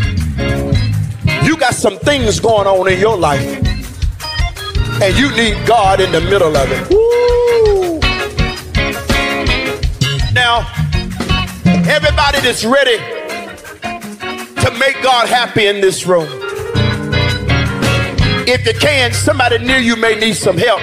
You 1.44 1.56
got 1.56 1.76
some 1.76 2.00
things 2.00 2.40
going 2.40 2.66
on 2.66 2.92
in 2.92 3.00
your 3.00 3.16
life, 3.18 3.46
and 5.02 5.16
you 5.18 5.30
need 5.36 5.68
God 5.68 6.02
in 6.02 6.12
the 6.12 6.22
middle 6.22 6.58
of 6.58 6.72
it. 6.72 6.90
Woo. 6.90 8.00
Now, 10.34 10.66
everybody 11.88 12.40
that's 12.40 12.66
ready 12.66 12.98
to 14.62 14.72
make 14.80 15.02
God 15.04 15.28
happy 15.28 15.68
in 15.68 15.80
this 15.80 16.08
room. 16.08 16.39
If 18.52 18.66
you 18.66 18.74
can, 18.74 19.14
somebody 19.14 19.60
near 19.60 19.78
you 19.78 19.96
may 19.96 20.16
need 20.16 20.34
some 20.34 20.58
help. 20.58 20.82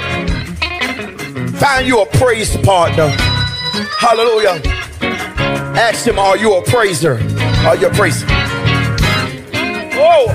Find 1.57 1.85
you 1.85 2.01
a 2.01 2.07
praise 2.07 2.57
partner. 2.59 3.09
Hallelujah. 3.99 4.63
Ask 5.75 6.07
him, 6.07 6.17
are 6.17 6.37
you 6.37 6.55
a 6.55 6.63
praiser? 6.63 7.15
Are 7.67 7.75
you 7.75 7.89
a 7.89 7.91
praiser? 7.91 8.25
Oh, 9.99 10.29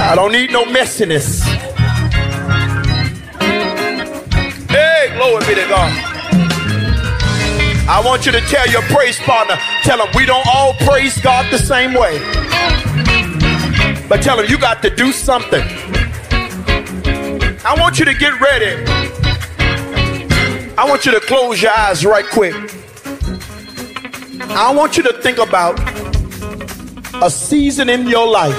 I 0.00 0.14
don't 0.16 0.32
need 0.32 0.50
no 0.50 0.64
messiness. 0.64 1.40
Hey, 4.68 5.14
glory 5.14 5.46
be 5.46 5.54
to 5.54 5.68
God. 5.68 5.92
I 7.88 8.02
want 8.04 8.26
you 8.26 8.32
to 8.32 8.40
tell 8.40 8.68
your 8.68 8.82
praise 8.82 9.20
partner, 9.20 9.56
tell 9.84 9.98
them 9.98 10.08
we 10.16 10.26
don't 10.26 10.46
all 10.48 10.74
praise 10.80 11.20
God 11.20 11.48
the 11.52 11.58
same 11.58 11.94
way. 11.94 12.18
But 14.10 14.22
tell 14.22 14.36
them 14.36 14.46
you 14.48 14.58
got 14.58 14.82
to 14.82 14.90
do 14.90 15.12
something. 15.12 15.62
I 17.64 17.76
want 17.78 18.00
you 18.00 18.04
to 18.06 18.12
get 18.12 18.40
ready. 18.40 18.84
I 20.76 20.84
want 20.84 21.06
you 21.06 21.12
to 21.12 21.20
close 21.20 21.62
your 21.62 21.70
eyes 21.70 22.04
right 22.04 22.26
quick. 22.26 22.54
I 24.50 24.74
want 24.74 24.96
you 24.96 25.04
to 25.04 25.12
think 25.22 25.38
about 25.38 25.78
a 27.22 27.30
season 27.30 27.88
in 27.88 28.08
your 28.08 28.26
life 28.26 28.58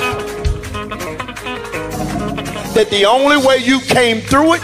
that 2.73 2.87
the 2.89 3.03
only 3.05 3.45
way 3.45 3.57
you 3.57 3.81
came 3.81 4.21
through 4.21 4.53
it 4.53 4.63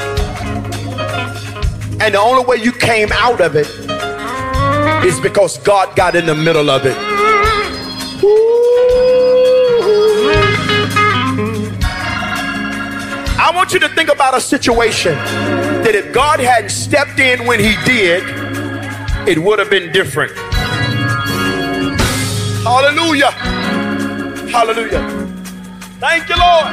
and 2.00 2.14
the 2.14 2.20
only 2.20 2.46
way 2.46 2.64
you 2.64 2.72
came 2.72 3.12
out 3.12 3.42
of 3.42 3.58
it 3.58 3.68
is 5.06 5.20
because 5.20 5.58
God 5.58 5.94
got 5.98 6.16
in 6.16 6.26
the 6.26 6.36
middle 6.36 6.70
of 6.70 6.86
it. 6.86 7.07
Want 13.68 13.82
you 13.82 13.86
to 13.86 13.96
think 13.96 14.10
about 14.10 14.34
a 14.34 14.40
situation 14.40 15.14
that 15.84 15.94
if 15.94 16.14
God 16.14 16.40
hadn't 16.40 16.70
stepped 16.70 17.20
in 17.20 17.46
when 17.46 17.60
He 17.60 17.76
did, 17.84 18.24
it 19.28 19.38
would 19.38 19.60
have 19.60 19.70
been 19.70 19.92
different. 19.92 20.32
Hallelujah. 22.64 23.32
Hallelujah. 24.50 25.04
Thank 26.00 26.30
you, 26.30 26.38
Lord. 26.40 26.68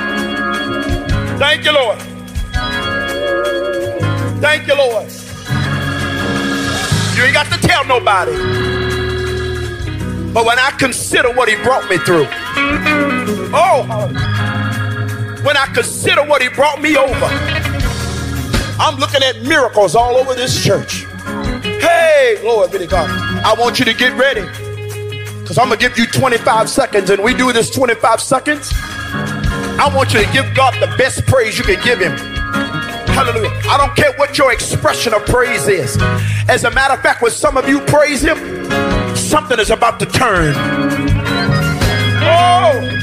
Thank 1.37 1.65
you, 1.65 1.73
Lord. 1.73 1.99
Thank 4.41 4.69
you, 4.69 4.77
Lord. 4.77 5.11
You 7.17 7.25
ain't 7.25 7.35
got 7.35 7.53
to 7.53 7.59
tell 7.67 7.85
nobody. 7.87 8.37
But 10.33 10.47
when 10.47 10.61
I 10.61 10.71
consider 10.79 11.33
what 11.33 11.49
He 11.49 11.57
brought 11.57 11.91
me 11.91 11.99
through, 11.99 12.29
oh, 13.53 14.64
when 15.45 15.57
I 15.57 15.67
consider 15.67 16.25
what 16.25 16.43
he 16.43 16.49
brought 16.49 16.81
me 16.81 16.97
over. 16.97 17.27
I'm 18.81 18.97
looking 18.99 19.23
at 19.23 19.43
miracles 19.43 19.95
all 19.95 20.17
over 20.17 20.35
this 20.35 20.65
church. 20.65 21.05
Hey, 21.81 22.41
Lord 22.43 22.73
be 22.73 22.79
to 22.79 22.87
God. 22.87 23.11
I 23.45 23.55
want 23.55 23.79
you 23.79 23.85
to 23.85 23.95
get 23.95 24.19
ready. 24.19 24.43
Because 25.41 25.59
I'm 25.59 25.69
going 25.69 25.79
to 25.79 25.89
give 25.89 25.99
you 25.99 26.07
25 26.07 26.71
seconds, 26.71 27.11
and 27.11 27.23
we 27.23 27.35
do 27.35 27.53
this 27.53 27.71
25 27.71 28.21
seconds. 28.21 28.73
I 28.75 29.93
want 29.95 30.15
you 30.15 30.25
to 30.25 30.33
give 30.33 30.55
God 30.55 30.75
the 30.81 30.87
best 30.97 31.27
praise 31.27 31.59
you 31.59 31.65
can 31.65 31.83
give 31.85 32.01
him. 32.01 32.17
Hallelujah. 33.15 33.51
I 33.69 33.77
don't 33.77 33.95
care 33.95 34.13
what 34.17 34.39
your 34.39 34.53
expression 34.53 35.13
of 35.13 35.25
praise 35.27 35.69
is. 35.69 35.99
As 36.49 36.65
a 36.65 36.71
matter 36.71 36.95
of 36.95 37.01
fact, 37.01 37.21
when 37.21 37.31
some 37.31 37.57
of 37.59 37.69
you 37.69 37.81
praise 37.81 38.23
him, 38.23 38.39
something 39.15 39.61
is 39.61 39.71
about 39.71 40.01
to 40.01 40.07
turn. 40.07 40.55
Oh, 42.27 42.94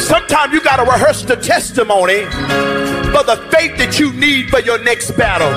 Sometimes 0.00 0.52
you 0.52 0.60
got 0.62 0.76
to 0.76 0.84
rehearse 0.84 1.22
the 1.22 1.36
testimony 1.36 2.24
for 3.12 3.24
the 3.24 3.36
faith 3.50 3.76
that 3.78 3.98
you 3.98 4.12
need 4.12 4.48
for 4.48 4.60
your 4.60 4.78
next 4.82 5.12
battle. 5.12 5.50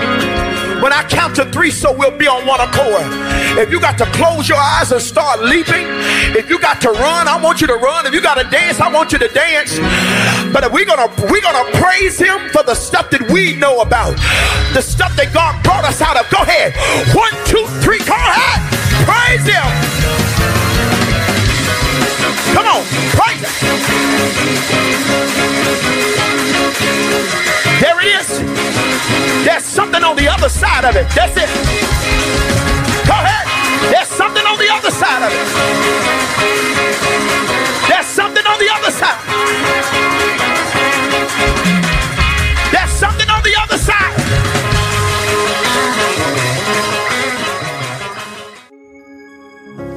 When 0.82 0.92
I 0.92 1.04
count 1.04 1.36
to 1.36 1.46
three, 1.52 1.70
so 1.70 1.96
we'll 1.96 2.18
be 2.18 2.28
on 2.28 2.48
one 2.48 2.60
accord. 2.60 3.06
If 3.60 3.70
you 3.70 3.80
got 3.80 4.00
to 4.00 4.06
close 4.18 4.50
your 4.50 4.58
eyes 4.58 4.92
and 4.92 5.00
start 5.02 5.40
leaping, 5.42 5.86
if 6.34 6.50
you 6.50 6.60
got 6.60 6.82
to 6.82 6.90
run, 6.90 7.28
I 7.28 7.40
want 7.42 7.62
you 7.62 7.68
to 7.68 7.76
run. 7.76 8.08
If 8.08 8.14
you 8.14 8.22
got 8.22 8.42
to 8.42 8.50
dance, 8.50 8.80
I 8.80 8.92
want 8.92 9.12
you 9.12 9.20
to 9.20 9.28
dance. 9.28 9.78
But 10.52 10.64
if 10.64 10.74
we're 10.74 10.86
gonna 10.86 11.08
we're 11.30 11.42
gonna 11.42 11.70
praise 11.78 12.18
Him 12.18 12.50
for 12.50 12.64
the 12.64 12.74
stuff 12.74 13.12
that 13.12 13.30
we 13.30 13.56
know 13.58 13.82
about, 13.82 14.18
the 14.74 14.82
stuff 14.82 15.16
that 15.18 15.32
God 15.34 15.62
brought 15.64 15.86
us 15.86 16.02
out 16.02 16.18
of. 16.18 16.26
Go 16.32 16.42
ahead, 16.42 16.74
one, 17.14 17.32
two, 17.46 17.68
three, 17.86 18.00
call 18.00 18.18
ahead, 18.18 18.60
praise 19.06 19.46
Him. 19.46 19.70
Come 22.58 22.66
on, 22.66 22.82
praise. 23.14 23.31
There 27.82 28.00
it 28.02 28.08
is. 28.20 28.30
There's 29.46 29.66
something 29.66 30.04
on 30.04 30.16
the 30.16 30.28
other 30.28 30.50
side 30.50 30.86
of 30.86 30.96
it. 30.96 31.08
That's 31.16 31.36
it. 31.38 31.50
Go 33.08 33.14
ahead. 33.14 33.48
There's 33.92 34.08
something 34.08 34.46
on 34.46 34.58
the 34.58 34.70
other 34.72 34.92
side 34.92 35.24
of 35.24 35.32
it. 35.34 35.48
There's 37.90 38.08
something 38.08 38.46
on 38.46 38.60
the 38.60 38.70
other 38.70 38.92
side. 38.92 39.20
There's 42.72 42.92
something 42.92 43.30
on 43.30 43.44
the 43.44 43.56
other 43.62 43.78
side. 43.78 44.16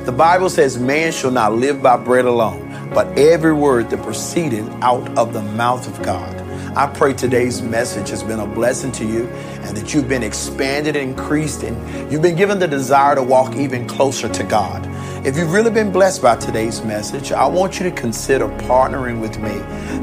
The 0.07 0.13
Bible 0.13 0.51
says, 0.51 0.79
Man 0.79 1.13
shall 1.13 1.31
not 1.31 1.53
live 1.55 1.83
by 1.83 1.97
bread 1.97 2.25
alone, 2.25 2.64
but 2.93 3.07
every 3.19 3.55
word 3.55 3.91
that 3.91 4.03
proceeded 4.03 4.69
out 4.83 5.17
of 5.17 5.33
the 5.33 5.43
mouth 5.43 5.87
of 5.87 6.05
God. 6.05 6.41
I 6.77 6.89
pray 6.89 7.13
today's 7.13 7.63
message 7.63 8.09
has 8.09 8.25
been 8.25 8.41
a 8.41 8.47
blessing 8.47 8.91
to 8.93 9.07
you 9.07 9.29
and 9.29 9.77
that 9.77 9.95
you've 9.95 10.09
been 10.09 10.25
expanded 10.25 10.97
and 10.97 11.11
increased 11.11 11.63
and 11.63 12.11
you've 12.11 12.23
been 12.23 12.35
given 12.35 12.59
the 12.59 12.67
desire 12.67 13.15
to 13.15 13.23
walk 13.23 13.55
even 13.55 13.87
closer 13.87 14.29
to 14.29 14.43
God. 14.43 14.85
If 15.25 15.37
you've 15.37 15.53
really 15.53 15.71
been 15.71 15.93
blessed 15.93 16.21
by 16.21 16.37
today's 16.37 16.83
message, 16.83 17.31
I 17.31 17.47
want 17.47 17.79
you 17.79 17.89
to 17.89 17.93
consider 17.93 18.49
partnering 18.49 19.21
with 19.21 19.39
me 19.39 19.57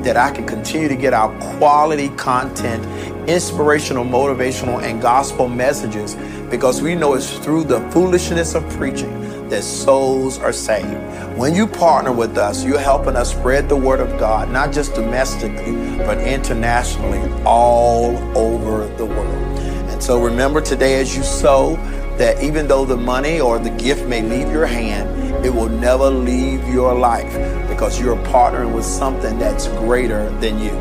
that 0.03 0.15
I 0.15 0.32
can 0.32 0.47
continue 0.47 0.88
to 0.88 0.95
get 0.95 1.13
out 1.13 1.38
quality 1.57 2.07
content, 2.09 2.86
inspirational, 3.29 4.05
motivational, 4.05 4.82
and 4.82 5.01
gospel 5.01 5.49
messages 5.49 6.15
because 6.49 6.82
we 6.82 6.95
know 6.95 7.15
it's 7.15 7.38
through 7.39 7.65
the 7.65 7.82
foolishness 7.91 8.55
of 8.55 8.67
preaching 8.69 9.30
that 9.51 9.63
souls 9.63 10.39
are 10.39 10.53
saved. 10.53 11.37
When 11.37 11.53
you 11.53 11.67
partner 11.67 12.11
with 12.11 12.37
us, 12.37 12.63
you're 12.63 12.79
helping 12.79 13.17
us 13.17 13.31
spread 13.31 13.67
the 13.67 13.75
word 13.75 13.99
of 13.99 14.17
God, 14.17 14.49
not 14.49 14.71
just 14.71 14.95
domestically, 14.95 15.97
but 15.97 16.17
internationally, 16.19 17.21
all 17.43 18.15
over 18.37 18.87
the 18.95 19.05
world. 19.05 19.59
And 19.91 20.01
so 20.01 20.23
remember 20.23 20.61
today 20.61 21.01
as 21.01 21.15
you 21.15 21.21
sow, 21.21 21.75
that 22.17 22.41
even 22.41 22.67
though 22.67 22.85
the 22.85 22.95
money 22.95 23.41
or 23.41 23.59
the 23.59 23.71
gift 23.71 24.07
may 24.07 24.21
leave 24.21 24.51
your 24.51 24.65
hand, 24.65 25.45
it 25.45 25.49
will 25.49 25.69
never 25.69 26.09
leave 26.09 26.65
your 26.69 26.93
life 26.93 27.33
because 27.67 27.99
you're 27.99 28.15
partnering 28.27 28.73
with 28.73 28.85
something 28.85 29.37
that's 29.37 29.67
greater 29.69 30.29
than 30.39 30.59
you. 30.59 30.71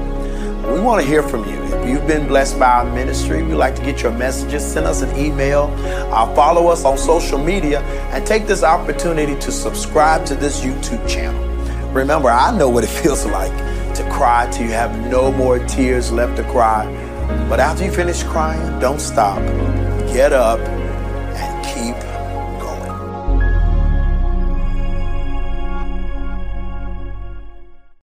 We 0.73 0.81
want 0.81 1.01
to 1.01 1.07
hear 1.07 1.23
from 1.23 1.49
you. 1.49 1.70
You've 1.87 2.07
been 2.07 2.27
blessed 2.27 2.59
by 2.59 2.71
our 2.71 2.85
ministry, 2.85 3.43
we'd 3.43 3.55
like 3.55 3.75
to 3.77 3.83
get 3.83 4.03
your 4.03 4.13
messages. 4.13 4.65
Send 4.65 4.87
us 4.87 5.03
an 5.03 5.17
email, 5.17 5.75
uh, 6.13 6.35
follow 6.35 6.69
us 6.69 6.85
on 6.85 6.99
social 6.99 7.39
media, 7.39 7.81
and 8.13 8.27
take 8.27 8.47
this 8.47 8.63
opportunity 8.63 9.35
to 9.41 9.51
subscribe 9.51 10.25
to 10.27 10.35
this 10.35 10.61
YouTube 10.61 11.09
channel. 11.09 11.43
Remember, 11.93 12.31
I 12.31 12.57
know 12.57 12.69
what 12.69 12.85
it 12.85 12.91
feels 13.03 13.27
like 13.27 13.57
to 13.97 14.09
cry 14.11 14.49
till 14.53 14.67
you 14.67 14.73
have 14.73 15.11
no 15.11 15.33
more 15.33 15.59
tears 15.67 16.13
left 16.13 16.37
to 16.37 16.45
cry. 16.45 16.87
But 17.49 17.61
after 17.61 17.85
you 17.85 17.93
finish 17.93 18.23
crying, 18.23 18.79
don't 18.79 19.01
stop. 19.01 19.39
Get 20.13 20.33
up 20.33 20.61